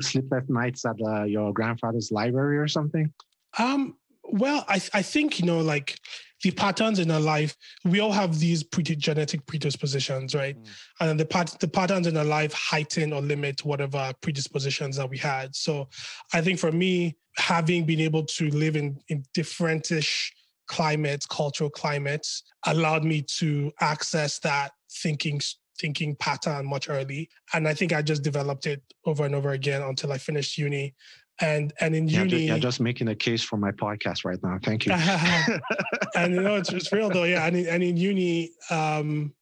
sleepless 0.00 0.48
nights 0.48 0.84
at 0.84 0.96
uh, 1.04 1.24
your 1.24 1.52
grandfather's 1.52 2.10
library 2.12 2.58
or 2.58 2.68
something? 2.68 3.12
Um. 3.58 3.96
Well, 4.24 4.64
I 4.68 4.80
I 4.94 5.02
think 5.02 5.40
you 5.40 5.46
know 5.46 5.60
like 5.60 5.98
the 6.42 6.50
patterns 6.50 6.98
in 6.98 7.10
our 7.10 7.20
life, 7.20 7.56
we 7.84 8.00
all 8.00 8.12
have 8.12 8.38
these 8.38 8.62
pre- 8.62 8.82
genetic 8.82 9.46
predispositions, 9.46 10.34
right? 10.34 10.60
Mm. 10.60 10.68
And 11.00 11.20
the 11.20 11.24
pat- 11.24 11.56
the 11.60 11.68
patterns 11.68 12.06
in 12.06 12.16
our 12.16 12.24
life 12.24 12.52
heighten 12.52 13.12
or 13.12 13.22
limit 13.22 13.64
whatever 13.64 14.12
predispositions 14.20 14.96
that 14.96 15.08
we 15.08 15.18
had. 15.18 15.54
So 15.54 15.88
I 16.32 16.40
think 16.40 16.58
for 16.58 16.72
me, 16.72 17.16
having 17.36 17.84
been 17.84 18.00
able 18.00 18.24
to 18.24 18.48
live 18.50 18.76
in, 18.76 18.98
in 19.08 19.24
differentish 19.34 20.30
climates, 20.66 21.26
cultural 21.26 21.70
climates, 21.70 22.42
allowed 22.66 23.04
me 23.04 23.22
to 23.38 23.72
access 23.80 24.38
that 24.40 24.72
thinking 24.90 25.40
thinking 25.80 26.14
pattern 26.16 26.66
much 26.66 26.88
early. 26.88 27.28
And 27.54 27.66
I 27.66 27.74
think 27.74 27.92
I 27.92 28.02
just 28.02 28.22
developed 28.22 28.66
it 28.66 28.82
over 29.06 29.24
and 29.24 29.34
over 29.34 29.50
again 29.50 29.82
until 29.82 30.12
I 30.12 30.18
finished 30.18 30.58
uni 30.58 30.94
and 31.40 31.72
and 31.80 31.94
in 31.94 32.08
yeah, 32.08 32.20
uni, 32.20 32.30
just, 32.30 32.42
you're 32.44 32.58
just 32.58 32.80
making 32.80 33.08
a 33.08 33.14
case 33.14 33.42
for 33.42 33.56
my 33.56 33.72
podcast 33.72 34.24
right 34.24 34.38
now. 34.42 34.58
Thank 34.62 34.86
you. 34.86 34.92
and 36.14 36.34
you 36.34 36.42
know, 36.42 36.56
it's, 36.56 36.72
it's 36.72 36.92
real 36.92 37.10
though. 37.10 37.24
Yeah, 37.24 37.46
and 37.46 37.56
in, 37.56 37.66
and 37.66 37.82
in 37.82 37.96
uni, 37.96 38.52
um, 38.70 39.32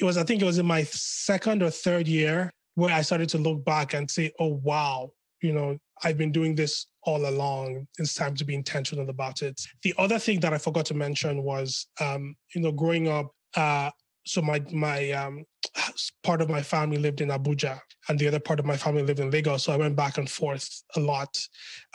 it 0.00 0.04
was 0.04 0.16
I 0.16 0.24
think 0.24 0.42
it 0.42 0.44
was 0.44 0.58
in 0.58 0.66
my 0.66 0.84
second 0.84 1.62
or 1.62 1.70
third 1.70 2.08
year 2.08 2.52
where 2.74 2.94
I 2.94 3.02
started 3.02 3.28
to 3.30 3.38
look 3.38 3.64
back 3.64 3.94
and 3.94 4.10
say, 4.10 4.32
"Oh 4.38 4.60
wow, 4.62 5.12
you 5.42 5.52
know, 5.52 5.78
I've 6.02 6.18
been 6.18 6.32
doing 6.32 6.54
this 6.54 6.86
all 7.02 7.28
along. 7.28 7.86
It's 7.98 8.14
time 8.14 8.34
to 8.36 8.44
be 8.44 8.54
intentional 8.54 9.08
about 9.08 9.42
it." 9.42 9.60
The 9.82 9.94
other 9.98 10.18
thing 10.18 10.40
that 10.40 10.52
I 10.52 10.58
forgot 10.58 10.86
to 10.86 10.94
mention 10.94 11.42
was, 11.42 11.86
um, 12.00 12.36
you 12.54 12.60
know, 12.60 12.72
growing 12.72 13.08
up. 13.08 13.32
Uh, 13.54 13.90
so 14.28 14.42
my 14.42 14.62
my 14.72 15.10
um, 15.12 15.44
part 16.22 16.40
of 16.42 16.50
my 16.50 16.62
family 16.62 16.98
lived 16.98 17.20
in 17.20 17.28
Abuja, 17.28 17.80
and 18.08 18.18
the 18.18 18.28
other 18.28 18.40
part 18.40 18.60
of 18.60 18.66
my 18.66 18.76
family 18.76 19.02
lived 19.02 19.20
in 19.20 19.30
Lagos. 19.30 19.64
So 19.64 19.72
I 19.72 19.76
went 19.76 19.96
back 19.96 20.18
and 20.18 20.30
forth 20.30 20.68
a 20.96 21.00
lot. 21.00 21.36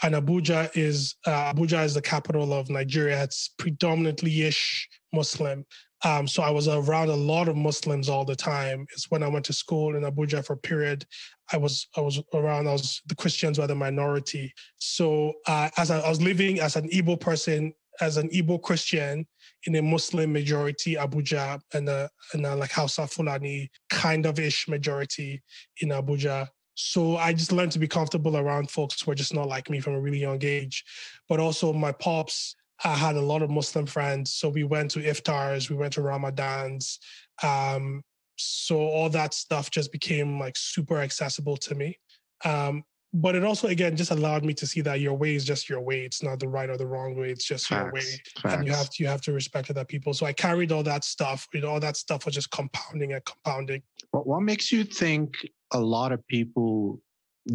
And 0.01 0.15
Abuja 0.15 0.75
is 0.75 1.15
uh, 1.25 1.53
Abuja 1.53 1.85
is 1.85 1.93
the 1.93 2.01
capital 2.01 2.53
of 2.53 2.69
Nigeria. 2.69 3.23
It's 3.23 3.49
predominantly 3.57 4.41
ish 4.41 4.87
Muslim. 5.13 5.65
Um, 6.05 6.27
so 6.27 6.43
I 6.43 6.49
was 6.49 6.67
around 6.67 7.09
a 7.09 7.15
lot 7.15 7.47
of 7.47 7.55
Muslims 7.55 8.09
all 8.09 8.25
the 8.25 8.35
time. 8.35 8.85
It's 8.91 9.09
when 9.09 9.23
I 9.23 9.29
went 9.29 9.45
to 9.45 9.53
school 9.53 9.95
in 9.95 10.03
Abuja 10.03 10.45
for 10.45 10.53
a 10.53 10.57
period. 10.57 11.05
I 11.53 11.57
was 11.57 11.87
I 11.95 12.01
was 12.01 12.21
around. 12.33 12.67
I 12.67 12.73
was 12.73 13.01
the 13.05 13.15
Christians 13.15 13.59
were 13.59 13.67
the 13.67 13.75
minority. 13.75 14.53
So 14.77 15.33
uh, 15.47 15.69
as 15.77 15.91
I, 15.91 15.99
I 15.99 16.09
was 16.09 16.21
living 16.21 16.59
as 16.59 16.75
an 16.75 16.89
Igbo 16.89 17.19
person 17.19 17.73
as 18.01 18.17
an 18.17 18.29
Igbo 18.29 18.61
Christian 18.61 19.25
in 19.65 19.75
a 19.75 19.81
Muslim 19.81 20.33
majority 20.33 20.95
Abuja 20.95 21.59
and 21.73 21.87
a, 21.89 22.09
and 22.33 22.45
a 22.45 22.55
like 22.55 22.71
Hausa 22.71 23.07
Fulani 23.07 23.69
kind 23.89 24.25
of 24.25 24.39
ish 24.39 24.67
majority 24.67 25.41
in 25.81 25.89
Abuja. 25.89 26.47
So 26.75 27.17
I 27.17 27.33
just 27.33 27.51
learned 27.51 27.71
to 27.73 27.79
be 27.79 27.87
comfortable 27.87 28.35
around 28.37 28.71
folks 28.71 29.01
who 29.01 29.11
are 29.11 29.15
just 29.15 29.33
not 29.33 29.47
like 29.47 29.69
me 29.69 29.79
from 29.79 29.93
a 29.93 30.01
really 30.01 30.19
young 30.19 30.43
age. 30.43 30.83
But 31.29 31.39
also 31.39 31.71
my 31.71 31.91
pops, 31.91 32.55
I 32.83 32.95
had 32.95 33.15
a 33.15 33.21
lot 33.21 33.43
of 33.43 33.49
Muslim 33.49 33.85
friends. 33.85 34.33
So 34.33 34.49
we 34.49 34.63
went 34.63 34.91
to 34.91 34.99
iftars, 34.99 35.69
we 35.69 35.75
went 35.75 35.93
to 35.93 36.01
Ramadans. 36.01 36.97
Um, 37.43 38.01
so 38.37 38.79
all 38.79 39.09
that 39.09 39.33
stuff 39.33 39.69
just 39.69 39.91
became 39.91 40.39
like 40.39 40.57
super 40.57 40.97
accessible 40.97 41.57
to 41.57 41.75
me. 41.75 41.99
Um, 42.43 42.83
but 43.13 43.35
it 43.35 43.43
also 43.43 43.67
again 43.67 43.95
just 43.95 44.11
allowed 44.11 44.43
me 44.43 44.53
to 44.55 44.65
see 44.65 44.81
that 44.81 44.99
your 44.99 45.13
way 45.13 45.35
is 45.35 45.45
just 45.45 45.69
your 45.69 45.81
way. 45.81 46.03
It's 46.03 46.23
not 46.23 46.39
the 46.39 46.47
right 46.47 46.69
or 46.69 46.77
the 46.77 46.87
wrong 46.87 47.15
way. 47.15 47.29
It's 47.29 47.45
just 47.45 47.67
facts, 47.67 47.83
your 47.83 47.93
way. 47.93 48.21
Facts. 48.41 48.55
and 48.55 48.65
you 48.65 48.73
have 48.73 48.89
to 48.89 49.03
you 49.03 49.07
have 49.07 49.21
to 49.21 49.33
respect 49.33 49.69
other 49.69 49.85
people. 49.85 50.13
So 50.13 50.25
i 50.25 50.33
carried 50.33 50.71
all 50.71 50.83
that 50.83 51.03
stuff. 51.03 51.47
You 51.53 51.61
know 51.61 51.69
all 51.69 51.79
that 51.79 51.95
stuff 51.95 52.25
was 52.25 52.33
just 52.33 52.49
compounding 52.49 53.13
and 53.13 53.23
compounding. 53.23 53.83
What, 54.11 54.25
what 54.25 54.41
makes 54.41 54.71
you 54.71 54.83
think 54.83 55.35
a 55.71 55.79
lot 55.79 56.11
of 56.11 56.25
people 56.27 56.99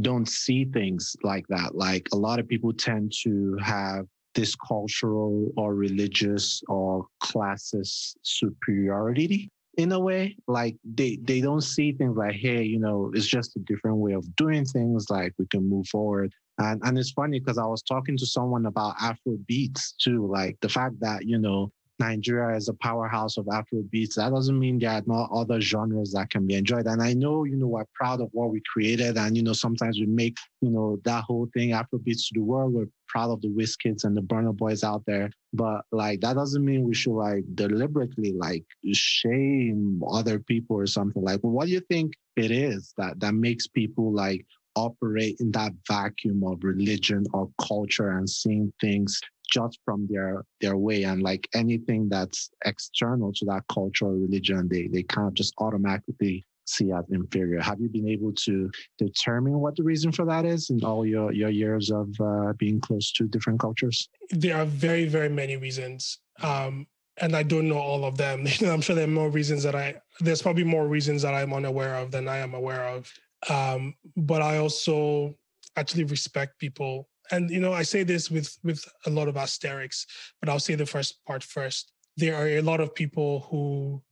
don't 0.01 0.29
see 0.29 0.65
things 0.65 1.17
like 1.25 1.47
that? 1.49 1.75
Like 1.75 2.09
a 2.13 2.17
lot 2.17 2.39
of 2.39 2.47
people 2.47 2.73
tend 2.73 3.13
to 3.25 3.57
have 3.61 4.07
this 4.35 4.55
cultural 4.55 5.51
or 5.57 5.75
religious 5.75 6.63
or 6.69 7.07
classist 7.21 8.15
superiority 8.23 9.51
in 9.79 9.93
a 9.93 9.99
way 9.99 10.37
like 10.49 10.77
they 10.85 11.19
they 11.23 11.41
don't 11.41 11.63
see 11.63 11.93
things 11.93 12.17
like 12.17 12.35
hey 12.35 12.63
you 12.65 12.81
know 12.81 13.11
it's 13.15 13.29
just 13.29 13.57
a 13.57 13.61
different 13.61 13.97
way 13.97 14.13
of 14.13 14.25
doing 14.37 14.65
things 14.65 15.07
like 15.09 15.33
we 15.39 15.47
can 15.47 15.67
move 15.67 15.87
forward. 15.87 16.33
And 16.59 16.83
and 16.85 16.99
it's 16.99 17.13
funny 17.13 17.39
because 17.39 17.57
i 17.57 17.65
was 17.65 17.83
talking 17.83 18.17
to 18.17 18.27
someone 18.27 18.67
about 18.67 18.97
afro 19.01 19.39
beats 19.47 19.93
too 19.93 20.27
like 20.27 20.59
the 20.61 20.69
fact 20.69 20.97
that 21.01 21.25
you 21.25 21.39
know 21.39 21.71
Nigeria 21.99 22.57
is 22.57 22.69
a 22.69 22.75
powerhouse 22.75 23.37
of 23.37 23.49
Afro 23.53 23.83
beats. 23.91 24.17
That 24.17 24.33
doesn't 24.33 24.59
mean 24.59 24.79
there 24.79 24.91
are 24.91 25.03
not 25.07 25.31
other 25.33 25.61
genres 25.61 26.13
that 26.13 26.31
can 26.31 26.47
be 26.47 26.55
enjoyed. 26.55 26.87
And 26.87 27.03
I 27.03 27.13
know, 27.13 27.45
you 27.45 27.57
know, 27.57 27.67
we're 27.67 27.85
proud 27.95 28.21
of 28.21 28.29
what 28.33 28.51
we 28.51 28.63
created. 28.73 29.17
And, 29.17 29.37
you 29.37 29.43
know, 29.43 29.53
sometimes 29.53 29.99
we 29.99 30.07
make, 30.07 30.37
you 30.61 30.71
know, 30.71 30.99
that 31.05 31.25
whole 31.25 31.49
thing 31.55 31.73
Afro 31.73 31.99
beats 31.99 32.29
to 32.29 32.35
the 32.35 32.45
world. 32.45 32.73
We're 32.73 32.87
proud 33.09 33.31
of 33.31 33.41
the 33.41 33.49
Wizkids 33.49 34.05
and 34.05 34.17
the 34.17 34.23
Burna 34.23 34.57
Boys 34.57 34.85
out 34.85 35.03
there. 35.07 35.31
But 35.53 35.83
like, 35.93 36.21
that 36.21 36.35
doesn't 36.35 36.65
mean 36.65 36.85
we 36.85 36.95
should 36.95 37.17
like 37.17 37.45
deliberately 37.55 38.33
like 38.33 38.65
shame 38.93 40.03
other 40.09 40.39
people 40.39 40.77
or 40.77 40.87
something. 40.87 41.23
Like, 41.23 41.41
well, 41.43 41.53
what 41.53 41.67
do 41.67 41.73
you 41.73 41.81
think 41.81 42.13
it 42.37 42.51
is 42.51 42.93
that, 42.97 43.19
that 43.21 43.35
makes 43.35 43.67
people 43.67 44.13
like 44.13 44.47
operate 44.77 45.37
in 45.41 45.51
that 45.53 45.73
vacuum 45.89 46.45
of 46.45 46.63
religion 46.63 47.25
or 47.33 47.51
culture 47.67 48.11
and 48.11 48.31
seeing 48.31 48.73
things 48.81 49.21
just 49.51 49.79
from 49.85 50.07
their 50.11 50.45
their 50.61 50.77
way 50.77 51.05
and 51.05 51.23
like 51.23 51.49
anything 51.55 52.09
that's 52.09 52.51
external 52.65 53.33
to 53.33 53.45
that 53.45 53.63
culture 53.73 54.07
or 54.07 54.15
religion 54.15 54.69
they 54.69 54.87
they 54.89 55.03
kind 55.03 55.29
of 55.29 55.35
just 55.35 55.55
automatically 55.59 56.45
see 56.67 56.93
as 56.93 57.05
inferior 57.11 57.61
have 57.61 57.81
you 57.81 57.89
been 57.89 58.09
able 58.09 58.33
to 58.33 58.71
determine 58.99 59.59
what 59.59 59.75
the 59.77 59.83
reason 59.83 60.13
for 60.13 60.27
that 60.27 60.45
is 60.45 60.69
in 60.71 60.83
all 60.85 61.07
your 61.07 61.33
your 61.33 61.49
years 61.49 61.91
of 61.91 62.09
uh, 62.21 62.53
being 62.59 62.79
close 62.81 63.11
to 63.13 63.27
different 63.27 63.59
cultures 63.59 64.09
there 64.31 64.57
are 64.57 64.67
very 64.67 65.07
very 65.07 65.29
many 65.31 65.57
reasons 65.57 66.19
um 66.43 66.87
and 67.21 67.35
I 67.35 67.43
don't 67.43 67.69
know 67.69 67.79
all 67.79 68.05
of 68.05 68.17
them. 68.17 68.47
I'm 68.65 68.81
sure 68.81 68.95
there 68.95 69.05
are 69.05 69.09
more 69.09 69.31
reasons 69.31 69.63
that 69.65 69.75
I, 69.75 70.01
there's 70.21 70.43
probably 70.43 70.65
more 70.65 70.87
reasons 70.87 71.23
that 71.23 71.35
I'm 71.35 71.53
unaware 71.53 71.97
of 71.97 72.11
than 72.11 72.29
I 72.29 72.39
am 72.39 72.55
aware 72.55 72.85
of. 72.85 73.13
Um, 73.49 73.95
but 74.17 74.43
I 74.43 74.59
also 74.59 75.37
actually 75.77 76.05
respect 76.05 76.59
people 76.59 77.09
and 77.31 77.51
you 77.51 77.61
know, 77.61 77.73
I 77.73 77.83
say 77.83 78.03
this 78.03 78.31
with 78.31 78.57
with 78.65 78.85
a 79.07 79.11
lot 79.11 79.29
of 79.29 79.37
asterisks, 79.37 80.07
but 80.41 80.49
I'll 80.49 80.61
say 80.61 80.75
the 80.75 80.87
first 80.87 81.25
part 81.27 81.43
first. 81.43 81.93
There 82.17 82.35
are 82.35 82.49
a 82.49 82.63
lot 82.63 82.81
of 82.81 82.95
people 82.95 83.47
who 83.51 84.03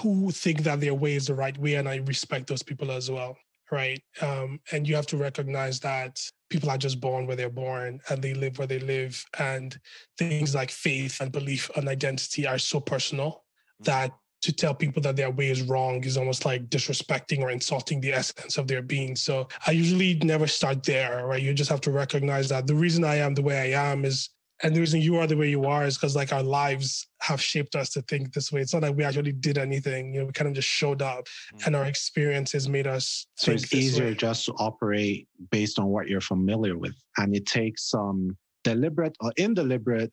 who 0.00 0.30
think 0.30 0.62
that 0.62 0.80
their 0.80 0.94
way 0.94 1.14
is 1.14 1.26
the 1.26 1.34
right 1.34 1.56
way, 1.58 1.74
and 1.74 1.88
I 1.88 1.96
respect 1.96 2.46
those 2.46 2.62
people 2.62 2.90
as 2.90 3.10
well, 3.10 3.36
right? 3.70 4.02
Um, 4.20 4.60
and 4.72 4.88
you 4.88 4.94
have 4.96 5.06
to 5.08 5.16
recognize 5.16 5.80
that 5.80 6.18
people 6.48 6.70
are 6.70 6.78
just 6.78 7.00
born 7.00 7.26
where 7.26 7.36
they're 7.36 7.50
born 7.50 8.00
and 8.08 8.22
they 8.22 8.34
live 8.34 8.58
where 8.58 8.66
they 8.66 8.80
live, 8.80 9.24
and 9.38 9.78
things 10.18 10.54
like 10.54 10.70
faith 10.70 11.20
and 11.20 11.30
belief 11.30 11.70
and 11.76 11.88
identity 11.88 12.46
are 12.46 12.58
so 12.58 12.80
personal 12.80 13.44
that 13.80 14.12
to 14.42 14.52
tell 14.52 14.74
people 14.74 15.00
that 15.02 15.16
their 15.16 15.30
way 15.30 15.50
is 15.50 15.62
wrong 15.62 16.02
is 16.04 16.16
almost 16.16 16.44
like 16.44 16.68
disrespecting 16.68 17.40
or 17.40 17.50
insulting 17.50 18.00
the 18.00 18.12
essence 18.12 18.58
of 18.58 18.66
their 18.66 18.82
being. 18.82 19.14
So 19.14 19.48
I 19.66 19.70
usually 19.70 20.14
never 20.16 20.48
start 20.48 20.82
there, 20.82 21.26
right? 21.26 21.40
You 21.40 21.54
just 21.54 21.70
have 21.70 21.80
to 21.82 21.92
recognize 21.92 22.48
that 22.48 22.66
the 22.66 22.74
reason 22.74 23.04
I 23.04 23.16
am 23.16 23.34
the 23.34 23.42
way 23.42 23.74
I 23.74 23.90
am 23.90 24.04
is, 24.04 24.30
and 24.64 24.74
the 24.74 24.80
reason 24.80 25.00
you 25.00 25.16
are 25.16 25.26
the 25.26 25.36
way 25.36 25.48
you 25.48 25.64
are 25.64 25.84
is 25.86 25.96
because 25.96 26.14
like 26.14 26.32
our 26.32 26.42
lives 26.42 27.06
have 27.20 27.40
shaped 27.40 27.76
us 27.76 27.90
to 27.90 28.02
think 28.02 28.32
this 28.32 28.52
way. 28.52 28.60
It's 28.60 28.72
not 28.72 28.82
like 28.82 28.96
we 28.96 29.04
actually 29.04 29.32
did 29.32 29.58
anything, 29.58 30.12
you 30.12 30.20
know, 30.20 30.26
we 30.26 30.32
kind 30.32 30.48
of 30.48 30.54
just 30.54 30.68
showed 30.68 31.02
up 31.02 31.26
mm-hmm. 31.26 31.66
and 31.66 31.76
our 31.76 31.84
experiences 31.84 32.68
made 32.68 32.86
us. 32.86 33.26
So 33.36 33.52
it's 33.52 33.72
easier 33.72 34.06
way. 34.06 34.14
just 34.14 34.46
to 34.46 34.52
operate 34.54 35.28
based 35.50 35.78
on 35.78 35.86
what 35.86 36.08
you're 36.08 36.20
familiar 36.20 36.76
with. 36.76 36.94
And 37.16 37.34
it 37.34 37.46
takes 37.46 37.90
some 37.90 38.36
deliberate 38.64 39.16
or 39.20 39.32
indeliberate, 39.36 40.12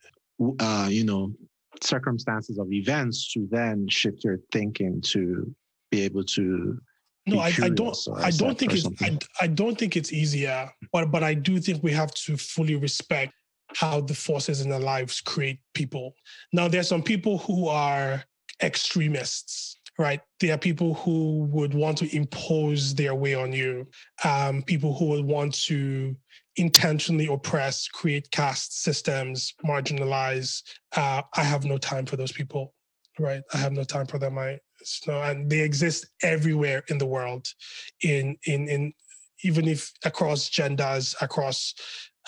uh, 0.60 0.88
you 0.90 1.04
know, 1.04 1.32
circumstances 1.82 2.58
of 2.58 2.72
events 2.72 3.32
to 3.32 3.46
then 3.50 3.88
shift 3.88 4.24
your 4.24 4.38
thinking 4.52 5.00
to 5.00 5.54
be 5.90 6.02
able 6.02 6.24
to 6.24 6.78
no 7.26 7.38
I, 7.38 7.52
I, 7.62 7.68
don't 7.68 7.96
i 8.16 8.30
don't 8.30 8.58
think 8.58 8.72
it's 8.72 8.86
I, 9.00 9.18
I 9.40 9.46
don't 9.46 9.78
think 9.78 9.96
it's 9.96 10.12
easier 10.12 10.68
but 10.92 11.10
but 11.10 11.22
i 11.22 11.34
do 11.34 11.60
think 11.60 11.82
we 11.82 11.92
have 11.92 12.12
to 12.26 12.36
fully 12.36 12.76
respect 12.76 13.32
how 13.76 14.00
the 14.00 14.14
forces 14.14 14.60
in 14.60 14.72
our 14.72 14.80
lives 14.80 15.20
create 15.20 15.60
people. 15.74 16.14
Now 16.52 16.68
there's 16.68 16.88
some 16.88 17.02
people 17.02 17.38
who 17.38 17.68
are 17.68 18.24
extremists 18.62 19.76
right? 19.98 20.20
There 20.38 20.54
are 20.54 20.58
people 20.58 20.94
who 20.94 21.40
would 21.50 21.74
want 21.74 21.98
to 21.98 22.16
impose 22.16 22.94
their 22.94 23.14
way 23.14 23.34
on 23.34 23.52
you 23.52 23.86
um, 24.24 24.62
people 24.62 24.96
who 24.96 25.06
would 25.06 25.26
want 25.26 25.52
to 25.66 26.16
intentionally 26.60 27.26
oppress, 27.26 27.88
create 27.88 28.30
caste 28.30 28.82
systems, 28.82 29.54
marginalize. 29.66 30.62
Uh, 30.94 31.22
I 31.34 31.42
have 31.42 31.64
no 31.64 31.78
time 31.78 32.04
for 32.04 32.16
those 32.16 32.32
people, 32.32 32.74
right? 33.18 33.42
I 33.54 33.56
have 33.56 33.72
no 33.72 33.82
time 33.82 34.06
for 34.06 34.18
them. 34.18 34.38
I 34.38 34.58
no, 35.06 35.20
and 35.22 35.50
they 35.50 35.60
exist 35.60 36.06
everywhere 36.22 36.82
in 36.88 36.98
the 36.98 37.06
world, 37.06 37.46
in 38.02 38.36
in 38.46 38.68
in 38.68 38.92
even 39.42 39.66
if 39.66 39.92
across 40.04 40.50
genders, 40.50 41.14
across 41.20 41.74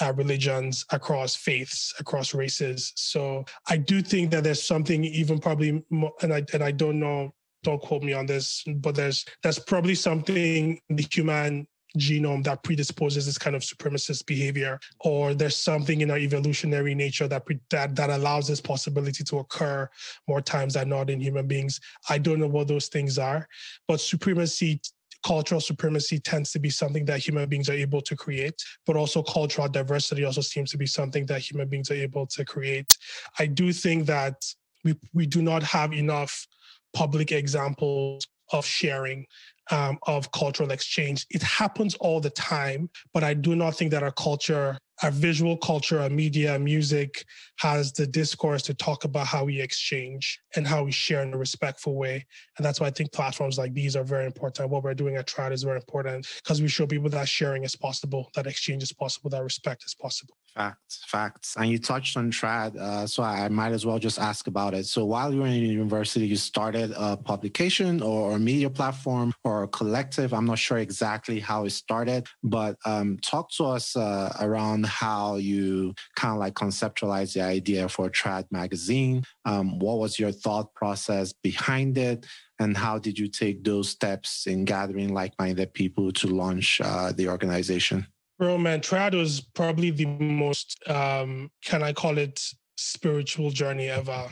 uh, 0.00 0.12
religions, 0.16 0.84
across 0.90 1.36
faiths, 1.36 1.92
across 2.00 2.34
races. 2.34 2.92
So 2.96 3.44
I 3.68 3.76
do 3.76 4.00
think 4.00 4.30
that 4.30 4.44
there's 4.44 4.62
something 4.62 5.04
even 5.04 5.38
probably, 5.38 5.84
more, 5.90 6.12
and 6.22 6.32
I 6.32 6.44
and 6.54 6.64
I 6.64 6.70
don't 6.70 6.98
know 6.98 7.34
don't 7.62 7.80
quote 7.80 8.02
me 8.02 8.12
on 8.12 8.26
this, 8.26 8.64
but 8.76 8.94
there's 8.94 9.24
there's 9.42 9.58
probably 9.58 9.94
something 9.94 10.80
the 10.88 11.06
human 11.10 11.66
genome 11.98 12.42
that 12.44 12.62
predisposes 12.62 13.26
this 13.26 13.38
kind 13.38 13.57
of 13.57 13.62
supremacist 13.62 14.26
behavior, 14.26 14.78
or 15.00 15.35
there's 15.35 15.57
something 15.57 16.00
in 16.00 16.11
our 16.11 16.18
evolutionary 16.18 16.94
nature 16.94 17.28
that 17.28 17.44
that 17.70 17.94
that 17.96 18.11
allows 18.11 18.48
this 18.48 18.61
possibility 18.61 19.24
to 19.24 19.38
occur 19.38 19.88
more 20.28 20.40
times 20.40 20.74
than 20.74 20.88
not 20.88 21.11
in 21.11 21.20
human 21.20 21.46
beings. 21.46 21.81
I 22.09 22.18
don't 22.18 22.40
know 22.40 22.48
what 22.48 22.68
those 22.68 22.88
things 22.88 23.18
are, 23.18 23.48
but 23.88 24.00
supremacy 24.00 24.81
cultural 25.24 25.61
supremacy 25.61 26.18
tends 26.18 26.50
to 26.50 26.59
be 26.59 26.70
something 26.70 27.05
that 27.05 27.20
human 27.20 27.48
beings 27.48 27.68
are 27.68 27.74
able 27.74 28.00
to 28.02 28.16
create, 28.16 28.61
but 28.87 28.96
also 28.96 29.22
cultural 29.22 29.68
diversity 29.68 30.24
also 30.24 30.40
seems 30.40 30.70
to 30.70 30.76
be 30.76 30.87
something 30.87 31.26
that 31.26 31.40
human 31.40 31.68
beings 31.68 31.90
are 31.90 31.94
able 31.94 32.26
to 32.26 32.44
create. 32.44 32.96
I 33.38 33.46
do 33.46 33.72
think 33.72 34.07
that 34.07 34.44
we, 34.85 34.96
we 35.14 35.26
do 35.26 35.42
not 35.42 35.62
have 35.62 35.92
enough 35.92 36.46
public 36.92 37.33
examples 37.33 38.26
of 38.52 38.66
sharing 38.66 39.26
um, 39.72 39.98
of 40.06 40.30
cultural 40.32 40.70
exchange. 40.70 41.26
It 41.30 41.42
happens 41.42 41.94
all 41.96 42.20
the 42.20 42.30
time, 42.30 42.90
but 43.12 43.24
I 43.24 43.35
do 43.35 43.56
not 43.56 43.74
think 43.74 43.90
that 43.92 44.02
our 44.02 44.12
culture, 44.12 44.78
our 45.02 45.11
visual 45.11 45.56
culture, 45.56 46.00
our 46.00 46.11
media, 46.11 46.58
music 46.58 47.24
has 47.58 47.92
the 47.92 48.06
discourse 48.06 48.62
to 48.64 48.74
talk 48.74 49.04
about 49.04 49.26
how 49.26 49.44
we 49.44 49.61
exchange 49.61 50.38
and 50.54 50.66
how 50.66 50.85
we 50.85 50.92
share 50.92 51.22
in 51.22 51.32
a 51.32 51.38
respectful 51.38 51.96
way. 51.96 52.24
And 52.56 52.66
that's 52.66 52.80
why 52.80 52.88
I 52.88 52.90
think 52.90 53.12
platforms 53.12 53.56
like 53.56 53.72
these 53.72 53.96
are 53.96 54.04
very 54.04 54.26
important. 54.26 54.70
What 54.70 54.85
we're 54.85 54.94
doing 54.94 55.16
at 55.16 55.26
Trad 55.26 55.52
is 55.52 55.62
very 55.62 55.76
important 55.76 56.28
because 56.44 56.61
we 56.61 56.68
show 56.68 56.87
people 56.87 57.08
that 57.08 57.28
sharing 57.28 57.64
is 57.64 57.74
possible, 57.74 58.30
that 58.35 58.46
exchange 58.46 58.82
is 58.82 58.92
possible, 58.92 59.30
that 59.30 59.42
respect 59.42 59.85
is 59.87 59.94
possible. 59.94 60.37
Facts, 60.54 61.02
facts. 61.06 61.56
And 61.56 61.70
you 61.70 61.78
touched 61.78 62.16
on 62.18 62.30
trad, 62.30 62.76
uh, 62.76 63.06
so 63.06 63.22
I 63.22 63.48
might 63.48 63.72
as 63.72 63.86
well 63.86 63.98
just 63.98 64.18
ask 64.18 64.48
about 64.48 64.74
it. 64.74 64.84
So 64.84 65.06
while 65.06 65.32
you 65.32 65.40
were 65.40 65.46
in 65.46 65.54
university, 65.54 66.26
you 66.26 66.36
started 66.36 66.92
a 66.94 67.16
publication 67.16 68.02
or, 68.02 68.32
a 68.36 68.38
media 68.38 68.68
platform 68.68 69.32
or 69.44 69.66
collective. 69.68 70.34
I'm 70.34 70.44
not 70.44 70.58
sure 70.58 70.78
exactly 70.78 71.40
how 71.40 71.64
it 71.64 71.70
started, 71.70 72.26
but 72.42 72.76
um, 72.84 73.18
talk 73.22 73.50
to 73.52 73.64
us 73.64 73.96
uh, 73.96 74.34
around 74.40 74.84
how 74.86 75.36
you 75.36 75.94
kind 76.16 76.32
of 76.32 76.38
like 76.38 76.54
conceptualized 76.54 77.32
the 77.32 77.42
idea 77.42 77.88
for 77.88 78.10
Trad 78.10 78.44
magazine. 78.50 79.24
Um, 79.44 79.78
what 79.78 79.98
was 79.98 80.18
your 80.18 80.32
thought 80.32 80.74
process 80.74 81.32
behind 81.32 81.96
it? 81.96 82.26
And 82.58 82.76
how 82.76 82.98
did 82.98 83.18
you 83.18 83.28
take 83.28 83.64
those 83.64 83.88
steps 83.88 84.46
in 84.46 84.64
gathering 84.64 85.14
like-minded 85.14 85.72
people 85.72 86.12
to 86.12 86.26
launch 86.26 86.80
uh, 86.82 87.12
the 87.12 87.28
organization? 87.28 88.06
Bro, 88.42 88.59
man, 88.59 88.81
trad 88.81 89.14
was 89.14 89.40
probably 89.40 89.92
the 89.92 90.05
most, 90.05 90.76
um, 90.88 91.48
can 91.64 91.81
I 91.81 91.92
call 91.92 92.18
it, 92.18 92.42
spiritual 92.76 93.52
journey 93.52 93.88
ever. 93.88 94.26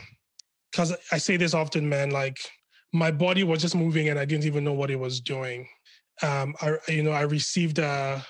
Because 0.69 0.93
I 1.13 1.17
say 1.17 1.37
this 1.37 1.53
often, 1.53 1.87
man, 1.87 2.11
like 2.11 2.37
my 2.91 3.09
body 3.09 3.45
was 3.45 3.61
just 3.61 3.73
moving 3.73 4.09
and 4.09 4.19
I 4.19 4.25
didn't 4.25 4.43
even 4.43 4.65
know 4.65 4.73
what 4.73 4.91
it 4.91 4.99
was 4.99 5.21
doing. 5.21 5.65
Um, 6.21 6.53
I, 6.61 6.75
you 6.89 7.03
know, 7.03 7.11
I 7.11 7.21
received 7.21 7.79
a, 7.79 8.21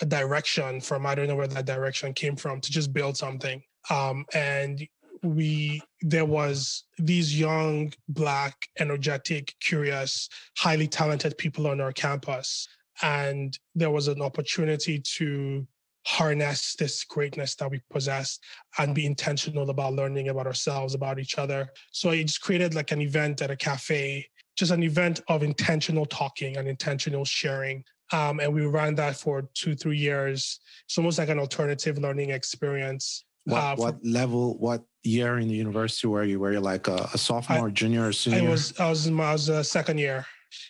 a 0.00 0.06
direction 0.06 0.80
from, 0.80 1.04
I 1.04 1.14
don't 1.14 1.28
know 1.28 1.36
where 1.36 1.46
that 1.48 1.66
direction 1.66 2.14
came 2.14 2.36
from 2.36 2.62
to 2.62 2.72
just 2.72 2.94
build 2.94 3.18
something. 3.18 3.62
Um, 3.90 4.24
and 4.32 4.88
we 5.22 5.82
there 6.00 6.24
was 6.24 6.84
these 6.96 7.38
young 7.38 7.92
black 8.08 8.54
energetic 8.78 9.54
curious 9.60 10.30
highly 10.56 10.88
talented 10.88 11.36
people 11.36 11.66
on 11.66 11.82
our 11.82 11.92
campus 11.92 12.66
and 13.02 13.58
there 13.74 13.90
was 13.90 14.08
an 14.08 14.22
opportunity 14.22 14.98
to 15.16 15.66
harness 16.06 16.76
this 16.76 17.02
greatness 17.02 17.56
that 17.56 17.68
we 17.68 17.80
possess 17.90 18.38
and 18.78 18.94
be 18.94 19.04
intentional 19.04 19.70
about 19.70 19.92
learning 19.94 20.28
about 20.28 20.46
ourselves, 20.46 20.94
about 20.94 21.18
each 21.18 21.36
other. 21.36 21.68
So 21.90 22.10
I 22.10 22.22
just 22.22 22.40
created 22.40 22.74
like 22.74 22.92
an 22.92 23.00
event 23.00 23.42
at 23.42 23.50
a 23.50 23.56
cafe, 23.56 24.24
just 24.56 24.70
an 24.70 24.84
event 24.84 25.20
of 25.26 25.42
intentional 25.42 26.06
talking 26.06 26.58
and 26.58 26.68
intentional 26.68 27.24
sharing. 27.24 27.82
Um, 28.12 28.38
and 28.38 28.54
we 28.54 28.66
ran 28.66 28.94
that 28.94 29.16
for 29.16 29.48
two, 29.54 29.74
three 29.74 29.98
years. 29.98 30.60
It's 30.84 30.96
almost 30.96 31.18
like 31.18 31.28
an 31.28 31.40
alternative 31.40 31.98
learning 31.98 32.30
experience. 32.30 33.24
What, 33.44 33.58
uh, 33.58 33.74
what 33.74 34.04
level, 34.04 34.56
what 34.58 34.84
year 35.02 35.38
in 35.38 35.48
the 35.48 35.54
university 35.54 36.06
were 36.06 36.22
you? 36.22 36.38
Were 36.38 36.52
you 36.52 36.60
like 36.60 36.86
a, 36.86 37.08
a 37.14 37.18
sophomore, 37.18 37.66
I, 37.66 37.70
junior, 37.72 38.12
senior? 38.12 38.46
I 38.46 38.50
was, 38.50 38.78
I 38.78 38.88
was 38.88 39.08
in 39.08 39.14
my, 39.14 39.30
I 39.30 39.32
was 39.32 39.48
a 39.48 39.64
second 39.64 39.98
year. 39.98 40.24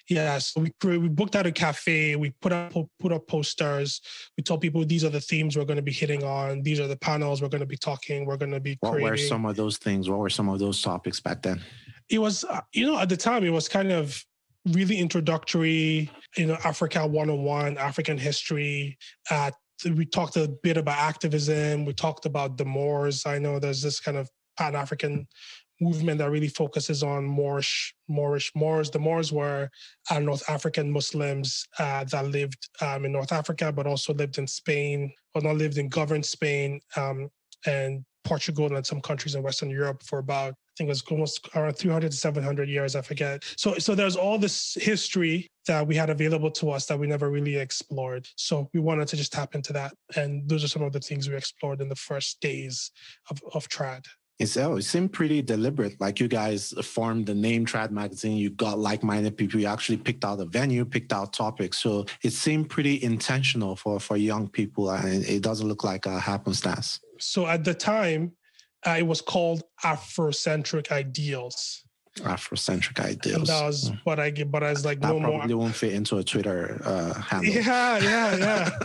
Yeah, 0.09 0.39
so 0.39 0.61
we 0.61 0.99
we 0.99 1.09
booked 1.09 1.37
out 1.37 1.47
a 1.47 1.53
cafe. 1.53 2.17
We 2.17 2.31
put 2.41 2.53
up 2.53 2.73
put 2.99 3.13
up 3.13 3.27
posters. 3.27 4.01
We 4.37 4.43
told 4.43 4.61
people 4.61 4.85
these 4.85 5.05
are 5.05 5.11
the 5.11 5.21
themes 5.21 5.57
we're 5.57 5.65
going 5.65 5.77
to 5.77 5.83
be 5.83 5.93
hitting 5.93 6.25
on. 6.25 6.63
These 6.63 6.81
are 6.81 6.87
the 6.87 6.97
panels 6.97 7.43
we're 7.43 7.49
going 7.49 7.61
to 7.61 7.67
be 7.67 7.77
talking. 7.77 8.27
We're 8.27 8.37
going 8.37 8.53
to 8.53 8.61
be. 8.61 8.77
What 8.81 8.93
creating. 8.93 9.11
were 9.11 9.17
some 9.17 9.47
of 9.47 9.57
those 9.57 9.79
things? 9.79 10.09
What 10.09 10.19
were 10.19 10.31
some 10.31 10.49
of 10.49 10.59
those 10.59 10.81
topics 10.83 11.21
back 11.21 11.43
then? 11.43 11.63
It 12.09 12.19
was, 12.19 12.45
uh, 12.45 12.61
you 12.73 12.87
know, 12.87 12.99
at 12.99 13.09
the 13.09 13.17
time 13.17 13.45
it 13.45 13.51
was 13.51 13.69
kind 13.69 13.91
of 13.91 14.23
really 14.67 14.99
introductory. 14.99 16.11
You 16.37 16.47
know, 16.47 16.59
Africa 16.65 17.07
101, 17.07 17.79
African 17.79 18.19
history. 18.19 18.99
Uh, 19.31 19.51
we 19.85 20.07
talked 20.07 20.37
a 20.37 20.49
bit 20.63 20.77
about 20.77 20.99
activism. 20.99 21.85
We 21.85 21.93
talked 21.93 22.27
about 22.27 22.57
the 22.57 22.65
Moors. 22.65 23.27
I 23.27 23.39
know 23.39 23.59
there's 23.59 23.83
this 23.83 24.01
kind 24.01 24.17
of 24.17 24.29
Pan 24.57 24.75
African 24.75 25.27
movement 25.81 26.19
that 26.19 26.31
really 26.31 26.49
focuses 26.49 27.03
on 27.03 27.25
Moorish, 27.25 27.95
Moorish 28.09 28.53
Moors. 28.55 28.91
The 28.91 28.99
Moors 28.99 29.33
were 29.33 29.69
uh, 30.11 30.19
North 30.21 30.49
African 30.49 30.91
Muslims 30.91 31.67
uh, 31.79 32.05
that 32.05 32.27
lived 32.27 32.69
um, 32.81 33.05
in 33.05 33.13
North 33.13 33.33
Africa, 33.33 33.73
but 33.73 33.87
also 33.87 34.15
lived 34.15 34.39
in 34.39 34.47
Spain, 34.47 35.13
or 35.35 35.43
not 35.43 35.57
lived 35.57 35.79
in 35.79 35.89
governed 35.89 36.25
Spain 36.27 36.81
um, 36.97 37.29
and 37.67 38.05
Portugal 38.27 38.75
and 38.75 38.85
some 38.85 39.01
countries 39.01 39.35
in 39.35 39.43
Western 39.43 39.71
Europe 39.71 40.03
for 40.03 40.19
about, 40.19 40.51
I 40.51 40.73
think 40.77 40.89
it 40.89 40.91
was 40.91 41.03
almost 41.03 41.49
around 41.55 41.75
300 41.75 42.11
to 42.11 42.17
700 42.17 42.69
years, 42.69 42.97
I 42.97 43.01
forget. 43.03 43.45
So, 43.57 43.79
so 43.79 43.95
there's 43.95 44.17
all 44.17 44.37
this 44.37 44.77
history 44.81 45.47
that 45.67 45.87
we 45.87 45.95
had 45.95 46.11
available 46.11 46.51
to 46.53 46.71
us 46.71 46.87
that 46.87 46.99
we 46.99 47.07
never 47.07 47.31
really 47.31 47.57
explored. 47.57 48.27
So 48.37 48.69
we 48.75 48.81
wanted 48.81 49.09
to 49.09 49.17
just 49.17 49.33
tap 49.33 49.55
into 49.55 49.73
that. 49.75 49.95
And 50.17 50.49
those 50.49 50.65
are 50.65 50.69
some 50.69 50.83
of 50.83 50.93
the 50.93 51.01
things 51.01 51.29
we 51.29 51.37
explored 51.37 51.81
in 51.81 51.89
the 51.89 51.97
first 51.97 52.41
days 52.41 52.91
of, 53.31 53.41
of 53.55 53.69
TRAD. 53.69 54.05
It's 54.39 54.57
oh, 54.59 54.77
it 54.77 54.83
seemed 54.83 55.13
pretty 55.13 55.41
deliberate. 55.41 55.99
Like 55.99 56.21
you 56.21 56.29
guys 56.29 56.75
formed 56.83 57.27
the 57.27 57.35
name 57.35 57.65
Trad 57.65 57.91
Magazine, 57.91 58.37
you 58.37 58.51
got 58.51 58.79
like-minded 58.79 59.37
people, 59.37 59.59
you 59.59 59.67
actually 59.67 59.97
picked 59.97 60.25
out 60.25 60.41
a 60.41 60.45
venue, 60.45 60.85
picked 60.85 61.13
out 61.13 61.33
topics. 61.33 61.79
So 61.79 62.05
it 62.23 62.33
seemed 62.33 62.69
pretty 62.69 63.03
intentional 63.03 63.77
for 63.77 63.99
for 63.99 64.17
young 64.17 64.49
people, 64.49 64.91
and 64.91 65.25
it 65.25 65.43
doesn't 65.43 65.67
look 65.67 65.85
like 65.85 66.05
a 66.05 66.21
happenstance. 66.21 67.01
So 67.19 67.47
at 67.47 67.65
the 67.65 67.73
time, 67.73 68.33
uh, 68.87 68.97
it 68.99 69.07
was 69.07 69.23
called 69.23 69.63
Afrocentric 69.83 70.93
Ideals. 70.93 71.87
Afrocentric 72.21 72.99
ideals. 72.99 73.37
And 73.37 73.47
that 73.47 73.67
was 73.67 73.93
what 74.05 74.19
I 74.19 74.31
get, 74.31 74.51
but 74.51 74.63
I 74.63 74.71
was 74.71 74.85
like, 74.85 75.01
that 75.01 75.13
no 75.13 75.21
probably 75.21 75.55
more. 75.55 75.65
won't 75.65 75.75
fit 75.75 75.93
into 75.93 76.17
a 76.17 76.25
Twitter 76.25 76.81
uh, 76.85 77.13
handle. 77.15 77.53
Yeah, 77.53 77.99
yeah, 77.99 78.37
yeah. 78.37 78.79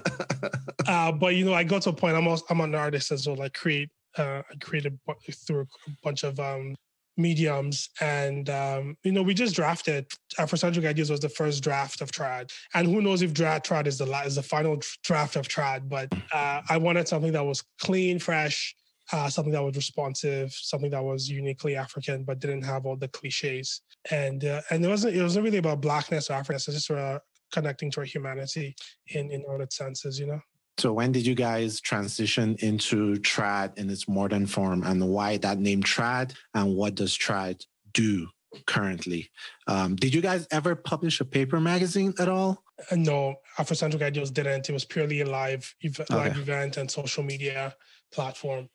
uh, 0.88 1.12
but 1.14 1.36
you 1.36 1.46
know, 1.46 1.54
I 1.54 1.64
got 1.64 1.84
to 1.84 1.90
a 1.90 1.94
point. 1.94 2.18
I'm 2.18 2.28
also, 2.28 2.46
I'm 2.50 2.60
an 2.62 2.76
artist 2.76 3.12
as 3.12 3.28
well. 3.28 3.38
Like 3.38 3.54
create, 3.54 3.90
uh, 4.18 4.42
I 4.50 4.56
created 4.62 5.00
through 5.48 5.62
a 5.88 5.92
bunch 6.04 6.24
of 6.24 6.40
um, 6.40 6.76
mediums, 7.18 7.90
and 8.00 8.50
um, 8.50 8.98
you 9.04 9.12
know, 9.12 9.22
we 9.22 9.34
just 9.34 9.56
drafted. 9.56 10.08
Afrocentric 10.38 10.86
Ideas 10.86 11.10
was 11.10 11.20
the 11.20 11.30
first 11.30 11.64
draft 11.64 12.02
of 12.02 12.12
Trad, 12.12 12.52
and 12.74 12.88
who 12.88 13.02
knows 13.02 13.22
if 13.22 13.34
Trad 13.34 13.64
Trad 13.64 13.88
is 13.88 13.98
the 13.98 14.06
is 14.26 14.36
the 14.36 14.44
final 14.44 14.80
draft 15.04 15.36
of 15.36 15.48
Trad. 15.48 15.90
But 15.90 16.12
uh, 16.34 16.62
I 16.70 16.78
wanted 16.78 17.08
something 17.08 17.32
that 17.34 17.46
was 17.46 17.64
clean, 17.80 18.20
fresh, 18.20 18.76
uh, 19.12 19.30
something 19.30 19.54
that 19.54 19.64
was 19.64 19.76
responsive, 19.76 20.52
something 20.54 20.92
that 20.92 21.04
was 21.04 21.30
uniquely 21.30 21.76
African, 21.76 22.24
but 22.24 22.40
didn't 22.40 22.64
have 22.64 22.86
all 22.86 22.96
the 22.96 23.08
cliches. 23.10 23.82
And 24.10 24.44
uh, 24.46 24.62
and 24.70 24.84
it 24.84 24.88
wasn't 24.88 25.16
it 25.16 25.24
wasn't 25.24 25.46
really 25.46 25.58
about 25.58 25.82
blackness 25.82 26.30
or 26.30 26.34
Africanness. 26.34 26.68
It's 26.68 26.88
just 26.88 26.92
uh, 26.92 27.20
connecting 27.52 27.92
to 27.92 28.00
our 28.02 28.06
humanity 28.06 28.76
in 29.08 29.32
in 29.32 29.44
all 29.48 29.62
its 29.62 29.78
senses, 29.78 30.20
you 30.20 30.28
know. 30.28 30.42
So 30.78 30.94
when 30.94 31.12
did 31.12 31.26
you 31.26 31.36
guys 31.36 31.80
transition 31.80 32.56
into 32.60 33.16
trad 33.18 33.78
in 33.78 33.90
its 33.90 34.08
modern 34.08 34.48
form, 34.48 34.84
and 34.84 35.10
why 35.10 35.38
that 35.38 35.60
name 35.60 35.84
trad, 35.84 36.34
and 36.54 36.76
what 36.76 36.96
does 36.96 37.18
trad 37.18 37.66
do 37.94 38.28
currently? 38.66 39.30
Um, 39.68 39.96
did 39.96 40.14
you 40.14 40.22
guys 40.22 40.48
ever 40.52 40.76
publish 40.76 41.20
a 41.20 41.26
paper 41.26 41.60
magazine 41.60 42.14
at 42.20 42.30
all? 42.30 42.64
Uh, 42.90 42.96
no, 42.96 43.36
Afrocentric 43.58 44.02
Ideals 44.02 44.32
didn't. 44.32 44.70
It 44.70 44.74
was 44.74 44.86
purely 44.86 45.22
a 45.22 45.30
live 45.30 45.74
ev- 45.84 46.06
live 46.10 46.38
event 46.38 46.78
and 46.78 46.90
social 46.90 47.24
media 47.24 47.76
platform. 48.12 48.70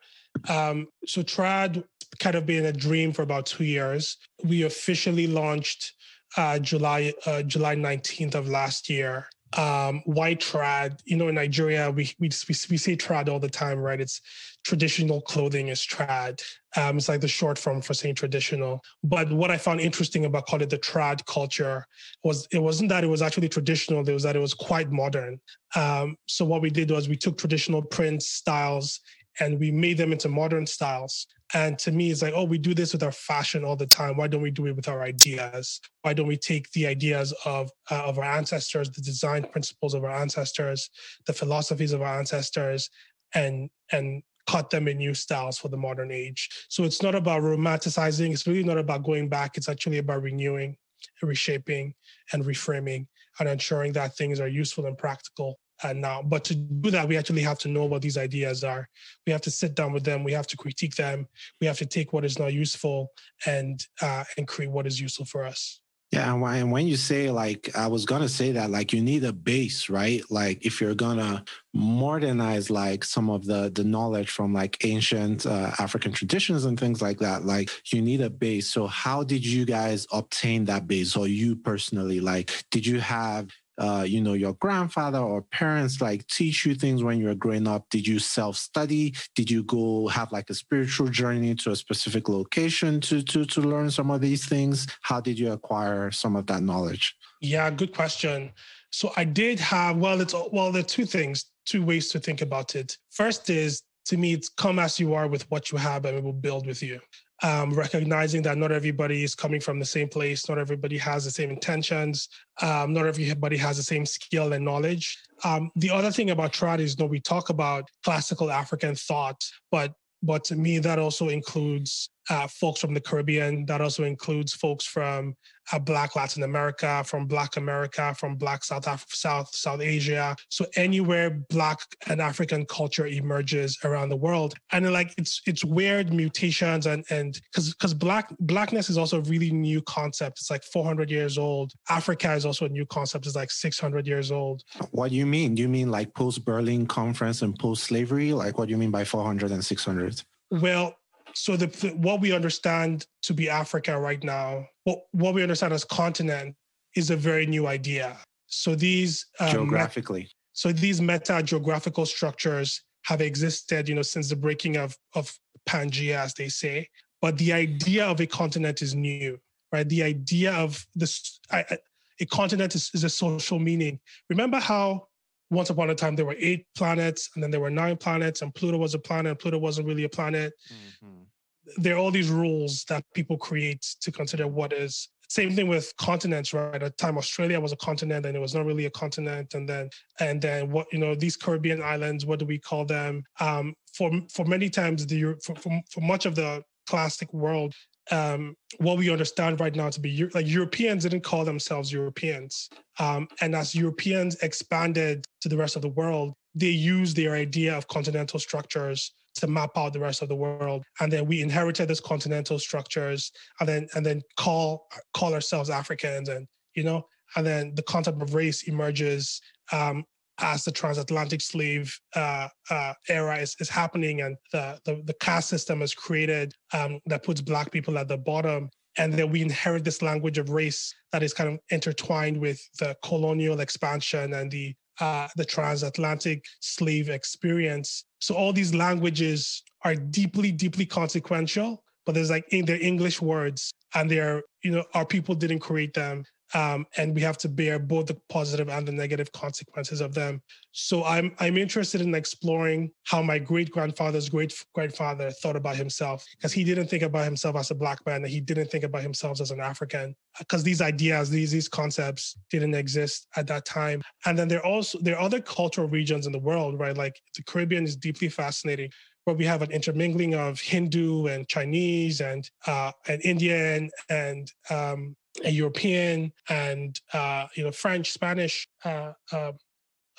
Um, 0.48 0.88
so 1.06 1.22
Trad 1.22 1.82
kind 2.20 2.36
of 2.36 2.46
been 2.46 2.66
a 2.66 2.72
dream 2.72 3.12
for 3.12 3.22
about 3.22 3.46
two 3.46 3.64
years. 3.64 4.16
We 4.44 4.62
officially 4.62 5.26
launched 5.26 5.94
uh, 6.36 6.58
July 6.58 7.12
uh, 7.24 7.42
July 7.42 7.76
19th 7.76 8.34
of 8.34 8.48
last 8.48 8.88
year. 8.88 9.28
Um, 9.56 10.02
white 10.04 10.40
trad, 10.40 11.00
you 11.04 11.16
know, 11.16 11.28
in 11.28 11.36
Nigeria, 11.36 11.90
we, 11.90 12.12
we, 12.18 12.28
we, 12.48 12.54
we 12.70 12.76
say 12.76 12.96
trad 12.96 13.28
all 13.28 13.38
the 13.38 13.48
time, 13.48 13.78
right? 13.78 14.00
It's 14.00 14.20
traditional 14.64 15.20
clothing 15.20 15.68
is 15.68 15.80
trad. 15.80 16.42
Um, 16.76 16.96
it's 16.98 17.08
like 17.08 17.20
the 17.20 17.28
short 17.28 17.56
form 17.56 17.80
for 17.80 17.94
saying 17.94 18.16
traditional. 18.16 18.82
But 19.04 19.32
what 19.32 19.52
I 19.52 19.56
found 19.56 19.80
interesting 19.80 20.24
about 20.24 20.46
calling 20.46 20.64
it 20.64 20.70
the 20.70 20.78
trad 20.78 21.24
culture 21.26 21.86
was 22.24 22.48
it 22.50 22.58
wasn't 22.58 22.88
that 22.88 23.04
it 23.04 23.06
was 23.06 23.22
actually 23.22 23.48
traditional, 23.48 24.06
it 24.06 24.12
was 24.12 24.24
that 24.24 24.36
it 24.36 24.40
was 24.40 24.54
quite 24.54 24.90
modern. 24.90 25.40
Um, 25.76 26.16
so 26.26 26.44
what 26.44 26.62
we 26.62 26.70
did 26.70 26.90
was 26.90 27.08
we 27.08 27.16
took 27.16 27.38
traditional 27.38 27.80
print 27.80 28.22
styles 28.22 29.00
and 29.40 29.58
we 29.58 29.70
made 29.70 29.98
them 29.98 30.12
into 30.12 30.28
modern 30.28 30.66
styles. 30.66 31.26
And 31.54 31.78
to 31.80 31.92
me, 31.92 32.10
it's 32.10 32.22
like, 32.22 32.34
oh, 32.34 32.44
we 32.44 32.58
do 32.58 32.74
this 32.74 32.92
with 32.92 33.02
our 33.02 33.12
fashion 33.12 33.64
all 33.64 33.76
the 33.76 33.86
time. 33.86 34.16
Why 34.16 34.26
don't 34.26 34.42
we 34.42 34.50
do 34.50 34.66
it 34.66 34.74
with 34.74 34.88
our 34.88 35.02
ideas? 35.02 35.80
Why 36.02 36.12
don't 36.12 36.26
we 36.26 36.36
take 36.36 36.70
the 36.72 36.86
ideas 36.86 37.32
of 37.44 37.70
uh, 37.90 38.02
of 38.04 38.18
our 38.18 38.24
ancestors, 38.24 38.90
the 38.90 39.00
design 39.00 39.44
principles 39.44 39.94
of 39.94 40.04
our 40.04 40.10
ancestors, 40.10 40.90
the 41.26 41.32
philosophies 41.32 41.92
of 41.92 42.02
our 42.02 42.18
ancestors, 42.18 42.90
and 43.34 43.70
and 43.92 44.22
cut 44.48 44.70
them 44.70 44.86
in 44.88 44.96
new 44.96 45.14
styles 45.14 45.58
for 45.58 45.68
the 45.68 45.76
modern 45.76 46.10
age? 46.10 46.48
So 46.68 46.84
it's 46.84 47.02
not 47.02 47.14
about 47.14 47.42
romanticizing. 47.42 48.32
It's 48.32 48.46
really 48.46 48.64
not 48.64 48.78
about 48.78 49.04
going 49.04 49.28
back. 49.28 49.56
It's 49.56 49.68
actually 49.68 49.98
about 49.98 50.22
renewing, 50.22 50.76
reshaping, 51.22 51.94
and 52.32 52.44
reframing, 52.44 53.06
and 53.38 53.48
ensuring 53.48 53.92
that 53.92 54.16
things 54.16 54.40
are 54.40 54.48
useful 54.48 54.86
and 54.86 54.98
practical 54.98 55.60
and 55.82 56.00
now. 56.00 56.22
But 56.22 56.44
to 56.44 56.54
do 56.54 56.90
that 56.90 57.08
we 57.08 57.16
actually 57.16 57.42
have 57.42 57.58
to 57.60 57.68
know 57.68 57.84
what 57.84 58.02
these 58.02 58.18
ideas 58.18 58.64
are. 58.64 58.88
We 59.26 59.32
have 59.32 59.42
to 59.42 59.50
sit 59.50 59.74
down 59.74 59.92
with 59.92 60.04
them. 60.04 60.24
We 60.24 60.32
have 60.32 60.46
to 60.48 60.56
critique 60.56 60.96
them. 60.96 61.28
We 61.60 61.66
have 61.66 61.78
to 61.78 61.86
take 61.86 62.12
what 62.12 62.24
is 62.24 62.38
not 62.38 62.52
useful 62.52 63.12
and 63.46 63.80
uh, 64.00 64.24
and 64.36 64.48
create 64.48 64.70
what 64.70 64.86
is 64.86 65.00
useful 65.00 65.26
for 65.26 65.44
us. 65.44 65.80
Yeah 66.12 66.32
and 66.32 66.70
when 66.70 66.86
you 66.86 66.96
say 66.96 67.30
like 67.30 67.76
i 67.76 67.88
was 67.88 68.04
gonna 68.04 68.28
say 68.28 68.52
that 68.52 68.70
like 68.70 68.92
you 68.92 69.02
need 69.02 69.24
a 69.24 69.32
base 69.32 69.90
right? 69.90 70.22
Like 70.30 70.64
if 70.64 70.80
you're 70.80 70.94
gonna 70.94 71.44
modernize 71.74 72.70
like 72.70 73.04
some 73.04 73.28
of 73.28 73.44
the 73.44 73.70
the 73.74 73.82
knowledge 73.84 74.30
from 74.30 74.54
like 74.54 74.84
ancient 74.84 75.46
uh, 75.46 75.72
african 75.78 76.12
traditions 76.12 76.64
and 76.64 76.78
things 76.78 77.02
like 77.02 77.18
that 77.18 77.44
like 77.44 77.70
you 77.92 78.00
need 78.00 78.20
a 78.20 78.30
base. 78.30 78.70
So 78.72 78.86
how 78.86 79.24
did 79.24 79.44
you 79.44 79.66
guys 79.66 80.06
obtain 80.12 80.64
that 80.66 80.86
base? 80.86 81.16
Or 81.16 81.26
you 81.26 81.56
personally 81.56 82.20
like 82.20 82.64
did 82.70 82.86
you 82.86 83.00
have 83.00 83.50
uh, 83.78 84.04
you 84.06 84.20
know, 84.20 84.32
your 84.32 84.54
grandfather 84.54 85.18
or 85.18 85.42
parents 85.42 86.00
like 86.00 86.26
teach 86.28 86.64
you 86.64 86.74
things 86.74 87.02
when 87.02 87.18
you 87.18 87.26
were 87.26 87.34
growing 87.34 87.66
up? 87.66 87.86
Did 87.90 88.06
you 88.06 88.18
self-study? 88.18 89.14
Did 89.34 89.50
you 89.50 89.62
go 89.64 90.08
have 90.08 90.32
like 90.32 90.50
a 90.50 90.54
spiritual 90.54 91.08
journey 91.08 91.54
to 91.56 91.70
a 91.70 91.76
specific 91.76 92.28
location 92.28 93.00
to 93.02 93.22
to 93.22 93.44
to 93.44 93.60
learn 93.60 93.90
some 93.90 94.10
of 94.10 94.20
these 94.20 94.46
things? 94.46 94.86
How 95.02 95.20
did 95.20 95.38
you 95.38 95.52
acquire 95.52 96.10
some 96.10 96.36
of 96.36 96.46
that 96.46 96.62
knowledge? 96.62 97.14
Yeah, 97.40 97.70
good 97.70 97.94
question. 97.94 98.52
So 98.90 99.12
I 99.16 99.24
did 99.24 99.60
have 99.60 99.96
well, 99.96 100.20
it's 100.20 100.34
well, 100.52 100.72
there 100.72 100.80
are 100.80 100.84
two 100.84 101.06
things, 101.06 101.46
two 101.64 101.84
ways 101.84 102.08
to 102.10 102.18
think 102.18 102.40
about 102.40 102.74
it. 102.74 102.96
First 103.10 103.50
is 103.50 103.82
to 104.06 104.16
me, 104.16 104.32
it's 104.32 104.48
come 104.48 104.78
as 104.78 105.00
you 105.00 105.14
are 105.14 105.26
with 105.26 105.50
what 105.50 105.72
you 105.72 105.78
have, 105.78 106.04
and 106.04 106.16
it 106.16 106.22
will 106.22 106.32
build 106.32 106.66
with 106.66 106.82
you 106.82 107.00
um, 107.42 107.72
recognizing 107.74 108.42
that 108.42 108.58
not 108.58 108.72
everybody 108.72 109.22
is 109.22 109.34
coming 109.34 109.60
from 109.60 109.78
the 109.78 109.84
same 109.84 110.08
place, 110.08 110.48
not 110.48 110.58
everybody 110.58 110.96
has 110.98 111.24
the 111.24 111.30
same 111.30 111.50
intentions, 111.50 112.28
um, 112.62 112.92
not 112.92 113.06
everybody 113.06 113.56
has 113.56 113.76
the 113.76 113.82
same 113.82 114.06
skill 114.06 114.52
and 114.52 114.64
knowledge. 114.64 115.18
Um, 115.44 115.70
the 115.76 115.90
other 115.90 116.10
thing 116.10 116.30
about 116.30 116.52
trad 116.52 116.78
is, 116.78 116.96
you 116.98 117.04
know, 117.04 117.08
we 117.08 117.20
talk 117.20 117.50
about 117.50 117.88
classical 118.04 118.50
African 118.50 118.94
thought, 118.94 119.44
but 119.70 119.92
but 120.22 120.44
to 120.44 120.56
me 120.56 120.78
that 120.78 120.98
also 120.98 121.28
includes 121.28 122.10
uh, 122.30 122.46
folks 122.46 122.80
from 122.80 122.94
the 122.94 123.00
Caribbean. 123.00 123.66
That 123.66 123.80
also 123.80 124.04
includes 124.04 124.52
folks 124.52 124.84
from 124.84 125.34
uh, 125.72 125.78
Black 125.78 126.14
Latin 126.16 126.42
America, 126.42 127.02
from 127.04 127.26
Black 127.26 127.56
America, 127.56 128.14
from 128.18 128.36
Black 128.36 128.64
South 128.64 128.86
Africa, 128.86 129.16
South 129.16 129.54
South 129.54 129.80
Asia. 129.80 130.36
So 130.48 130.66
anywhere 130.76 131.30
Black 131.50 131.80
and 132.08 132.20
African 132.20 132.64
culture 132.66 133.06
emerges 133.06 133.78
around 133.84 134.08
the 134.08 134.16
world, 134.16 134.54
and 134.72 134.90
like 134.92 135.12
it's 135.18 135.40
it's 135.46 135.64
weird 135.64 136.12
mutations 136.12 136.86
and 136.86 137.04
and 137.10 137.34
because 137.52 137.72
because 137.72 137.94
black 137.94 138.32
blackness 138.40 138.90
is 138.90 138.98
also 138.98 139.18
a 139.18 139.22
really 139.22 139.50
new 139.50 139.82
concept. 139.82 140.38
It's 140.40 140.50
like 140.50 140.64
400 140.64 141.10
years 141.10 141.38
old. 141.38 141.72
Africa 141.88 142.32
is 142.34 142.46
also 142.46 142.66
a 142.66 142.68
new 142.68 142.86
concept. 142.86 143.26
It's 143.26 143.36
like 143.36 143.50
600 143.50 144.06
years 144.06 144.30
old. 144.30 144.62
What 144.90 145.10
do 145.10 145.16
you 145.16 145.26
mean? 145.26 145.54
Do 145.54 145.62
you 145.62 145.68
mean 145.68 145.90
like 145.90 146.14
post 146.14 146.44
Berlin 146.44 146.86
Conference 146.86 147.42
and 147.42 147.58
post 147.58 147.84
slavery? 147.84 148.32
Like 148.32 148.58
what 148.58 148.66
do 148.66 148.70
you 148.70 148.78
mean 148.78 148.90
by 148.90 149.04
400 149.04 149.50
and 149.50 149.64
600? 149.64 150.22
Well, 150.50 150.96
so 151.36 151.54
the, 151.54 151.66
what 151.96 152.22
we 152.22 152.32
understand 152.32 153.06
to 153.22 153.34
be 153.34 153.50
Africa 153.50 154.00
right 154.00 154.24
now, 154.24 154.66
what 154.84 155.00
what 155.12 155.34
we 155.34 155.42
understand 155.42 155.74
as 155.74 155.84
continent, 155.84 156.56
is 156.96 157.10
a 157.10 157.16
very 157.16 157.44
new 157.44 157.66
idea. 157.66 158.16
So 158.46 158.74
these 158.74 159.26
um, 159.38 159.50
geographically, 159.50 160.22
met, 160.22 160.30
so 160.54 160.72
these 160.72 161.02
meta 161.02 161.42
geographical 161.42 162.06
structures 162.06 162.82
have 163.04 163.20
existed, 163.20 163.86
you 163.86 163.94
know, 163.94 164.02
since 164.02 164.30
the 164.30 164.36
breaking 164.36 164.78
of 164.78 164.96
of 165.14 165.30
Pangea, 165.68 166.16
as 166.16 166.32
they 166.32 166.48
say. 166.48 166.88
But 167.20 167.36
the 167.36 167.52
idea 167.52 168.06
of 168.06 168.18
a 168.20 168.26
continent 168.26 168.80
is 168.80 168.94
new, 168.94 169.38
right? 169.72 169.86
The 169.86 170.04
idea 170.04 170.54
of 170.54 170.86
this 170.94 171.38
I, 171.52 171.78
a 172.18 172.24
continent 172.24 172.74
is, 172.74 172.90
is 172.94 173.04
a 173.04 173.10
social 173.10 173.58
meaning. 173.58 174.00
Remember 174.30 174.58
how 174.58 175.08
once 175.50 175.70
upon 175.70 175.90
a 175.90 175.94
time 175.94 176.16
there 176.16 176.26
were 176.26 176.36
eight 176.38 176.66
planets 176.76 177.30
and 177.34 177.42
then 177.42 177.50
there 177.50 177.60
were 177.60 177.70
nine 177.70 177.96
planets 177.96 178.42
and 178.42 178.54
pluto 178.54 178.78
was 178.78 178.94
a 178.94 178.98
planet 178.98 179.30
and 179.30 179.38
pluto 179.38 179.58
wasn't 179.58 179.86
really 179.86 180.04
a 180.04 180.08
planet. 180.08 180.52
Mm-hmm. 180.72 181.82
There 181.82 181.94
are 181.94 181.98
all 181.98 182.10
these 182.10 182.30
rules 182.30 182.84
that 182.88 183.04
people 183.14 183.36
create 183.36 183.82
to 184.00 184.12
consider 184.12 184.46
what 184.46 184.72
is 184.72 185.08
same 185.28 185.56
thing 185.56 185.66
with 185.66 185.92
continents 185.96 186.52
right? 186.52 186.74
At 186.74 186.80
the 186.80 186.90
time 186.90 187.18
australia 187.18 187.60
was 187.60 187.72
a 187.72 187.76
continent 187.76 188.26
and 188.26 188.36
it 188.36 188.40
was 188.40 188.54
not 188.54 188.64
really 188.64 188.86
a 188.86 188.90
continent 188.90 189.54
and 189.54 189.68
then 189.68 189.90
and 190.20 190.40
then 190.40 190.70
what 190.70 190.86
you 190.92 190.98
know 190.98 191.14
these 191.14 191.36
caribbean 191.36 191.82
islands 191.82 192.26
what 192.26 192.38
do 192.38 192.46
we 192.46 192.58
call 192.58 192.84
them? 192.84 193.24
Um, 193.40 193.74
for 193.92 194.10
for 194.32 194.44
many 194.44 194.68
times 194.68 195.06
the 195.06 195.36
for, 195.42 195.56
for, 195.56 195.80
for 195.90 196.00
much 196.00 196.26
of 196.26 196.34
the 196.34 196.62
classic 196.86 197.32
world 197.32 197.74
um, 198.10 198.56
what 198.78 198.98
we 198.98 199.10
understand 199.10 199.60
right 199.60 199.74
now 199.74 199.90
to 199.90 200.00
be 200.00 200.28
like 200.34 200.46
Europeans 200.46 201.02
didn't 201.02 201.22
call 201.22 201.44
themselves 201.44 201.92
Europeans. 201.92 202.68
Um, 202.98 203.28
and 203.40 203.54
as 203.54 203.74
Europeans 203.74 204.36
expanded 204.42 205.24
to 205.40 205.48
the 205.48 205.56
rest 205.56 205.76
of 205.76 205.82
the 205.82 205.88
world, 205.88 206.34
they 206.54 206.68
used 206.68 207.16
their 207.16 207.34
idea 207.34 207.76
of 207.76 207.88
continental 207.88 208.38
structures 208.38 209.12
to 209.36 209.46
map 209.46 209.70
out 209.76 209.92
the 209.92 210.00
rest 210.00 210.22
of 210.22 210.28
the 210.28 210.34
world. 210.34 210.82
And 211.00 211.12
then 211.12 211.26
we 211.26 211.42
inherited 211.42 211.88
these 211.88 212.00
continental 212.00 212.58
structures 212.58 213.30
and 213.60 213.68
then 213.68 213.88
and 213.94 214.04
then 214.04 214.22
call 214.36 214.88
call 215.14 215.34
ourselves 215.34 215.70
Africans 215.70 216.28
and 216.28 216.46
you 216.74 216.84
know, 216.84 217.06
and 217.34 217.46
then 217.46 217.74
the 217.74 217.82
concept 217.82 218.22
of 218.22 218.34
race 218.34 218.64
emerges 218.64 219.40
um, 219.72 220.04
as 220.38 220.64
the 220.64 220.72
transatlantic 220.72 221.40
slave 221.40 221.98
uh, 222.14 222.48
uh, 222.70 222.92
era 223.08 223.38
is, 223.38 223.56
is 223.60 223.68
happening 223.68 224.20
and 224.20 224.36
the, 224.52 224.78
the, 224.84 225.02
the 225.04 225.14
caste 225.14 225.48
system 225.48 225.82
is 225.82 225.94
created 225.94 226.52
um, 226.72 227.00
that 227.06 227.22
puts 227.22 227.40
Black 227.40 227.70
people 227.70 227.98
at 227.98 228.08
the 228.08 228.18
bottom. 228.18 228.68
And 228.98 229.12
then 229.12 229.30
we 229.30 229.42
inherit 229.42 229.84
this 229.84 230.02
language 230.02 230.38
of 230.38 230.50
race 230.50 230.94
that 231.12 231.22
is 231.22 231.34
kind 231.34 231.50
of 231.50 231.58
intertwined 231.70 232.38
with 232.38 232.60
the 232.78 232.96
colonial 233.02 233.60
expansion 233.60 234.34
and 234.34 234.50
the 234.50 234.74
uh, 234.98 235.28
the 235.36 235.44
transatlantic 235.44 236.42
slave 236.60 237.10
experience. 237.10 238.04
So 238.18 238.34
all 238.34 238.54
these 238.54 238.74
languages 238.74 239.62
are 239.84 239.94
deeply, 239.94 240.50
deeply 240.50 240.86
consequential, 240.86 241.84
but 242.06 242.14
there's 242.14 242.30
like 242.30 242.46
in 242.50 242.64
their 242.64 242.80
English 242.80 243.20
words 243.20 243.70
and 243.94 244.10
they're, 244.10 244.42
you 244.64 244.70
know, 244.70 244.84
our 244.94 245.04
people 245.04 245.34
didn't 245.34 245.58
create 245.58 245.92
them 245.92 246.24
um, 246.54 246.86
and 246.96 247.14
we 247.14 247.20
have 247.22 247.38
to 247.38 247.48
bear 247.48 247.78
both 247.78 248.06
the 248.06 248.16
positive 248.28 248.68
and 248.68 248.86
the 248.86 248.92
negative 248.92 249.32
consequences 249.32 250.00
of 250.00 250.14
them. 250.14 250.42
So 250.72 251.04
I'm 251.04 251.34
I'm 251.38 251.56
interested 251.56 252.00
in 252.00 252.14
exploring 252.14 252.90
how 253.04 253.22
my 253.22 253.38
great 253.38 253.70
grandfather's 253.70 254.28
great 254.28 254.64
grandfather 254.74 255.30
thought 255.30 255.56
about 255.56 255.76
himself 255.76 256.24
because 256.36 256.52
he 256.52 256.64
didn't 256.64 256.88
think 256.88 257.02
about 257.02 257.24
himself 257.24 257.56
as 257.56 257.70
a 257.70 257.74
black 257.74 258.04
man 258.06 258.22
and 258.22 258.28
he 258.28 258.40
didn't 258.40 258.70
think 258.70 258.84
about 258.84 259.02
himself 259.02 259.40
as 259.40 259.50
an 259.50 259.60
African 259.60 260.14
because 260.38 260.62
these 260.62 260.80
ideas 260.80 261.30
these 261.30 261.50
these 261.50 261.68
concepts 261.68 262.36
didn't 262.50 262.74
exist 262.74 263.26
at 263.36 263.46
that 263.48 263.64
time. 263.64 264.02
And 264.24 264.38
then 264.38 264.48
there 264.48 264.64
also 264.64 264.98
there 265.00 265.16
are 265.16 265.22
other 265.22 265.40
cultural 265.40 265.88
regions 265.88 266.26
in 266.26 266.32
the 266.32 266.38
world 266.38 266.78
right 266.78 266.96
like 266.96 267.20
the 267.36 267.42
Caribbean 267.42 267.84
is 267.84 267.96
deeply 267.96 268.28
fascinating 268.28 268.90
where 269.26 269.34
we 269.34 269.44
have 269.44 269.60
an 269.60 269.72
intermingling 269.72 270.34
of 270.36 270.60
Hindu 270.60 271.26
and 271.26 271.48
Chinese 271.48 272.20
and 272.20 272.48
uh, 272.66 272.92
and 273.08 273.20
Indian 273.24 273.90
and 274.08 274.50
um, 274.70 275.16
European 275.44 276.32
and 276.48 277.00
uh, 277.12 277.46
you 277.56 277.64
know 277.64 277.72
French, 277.72 278.12
Spanish 278.12 278.68
uh, 278.84 279.12
uh, 279.32 279.52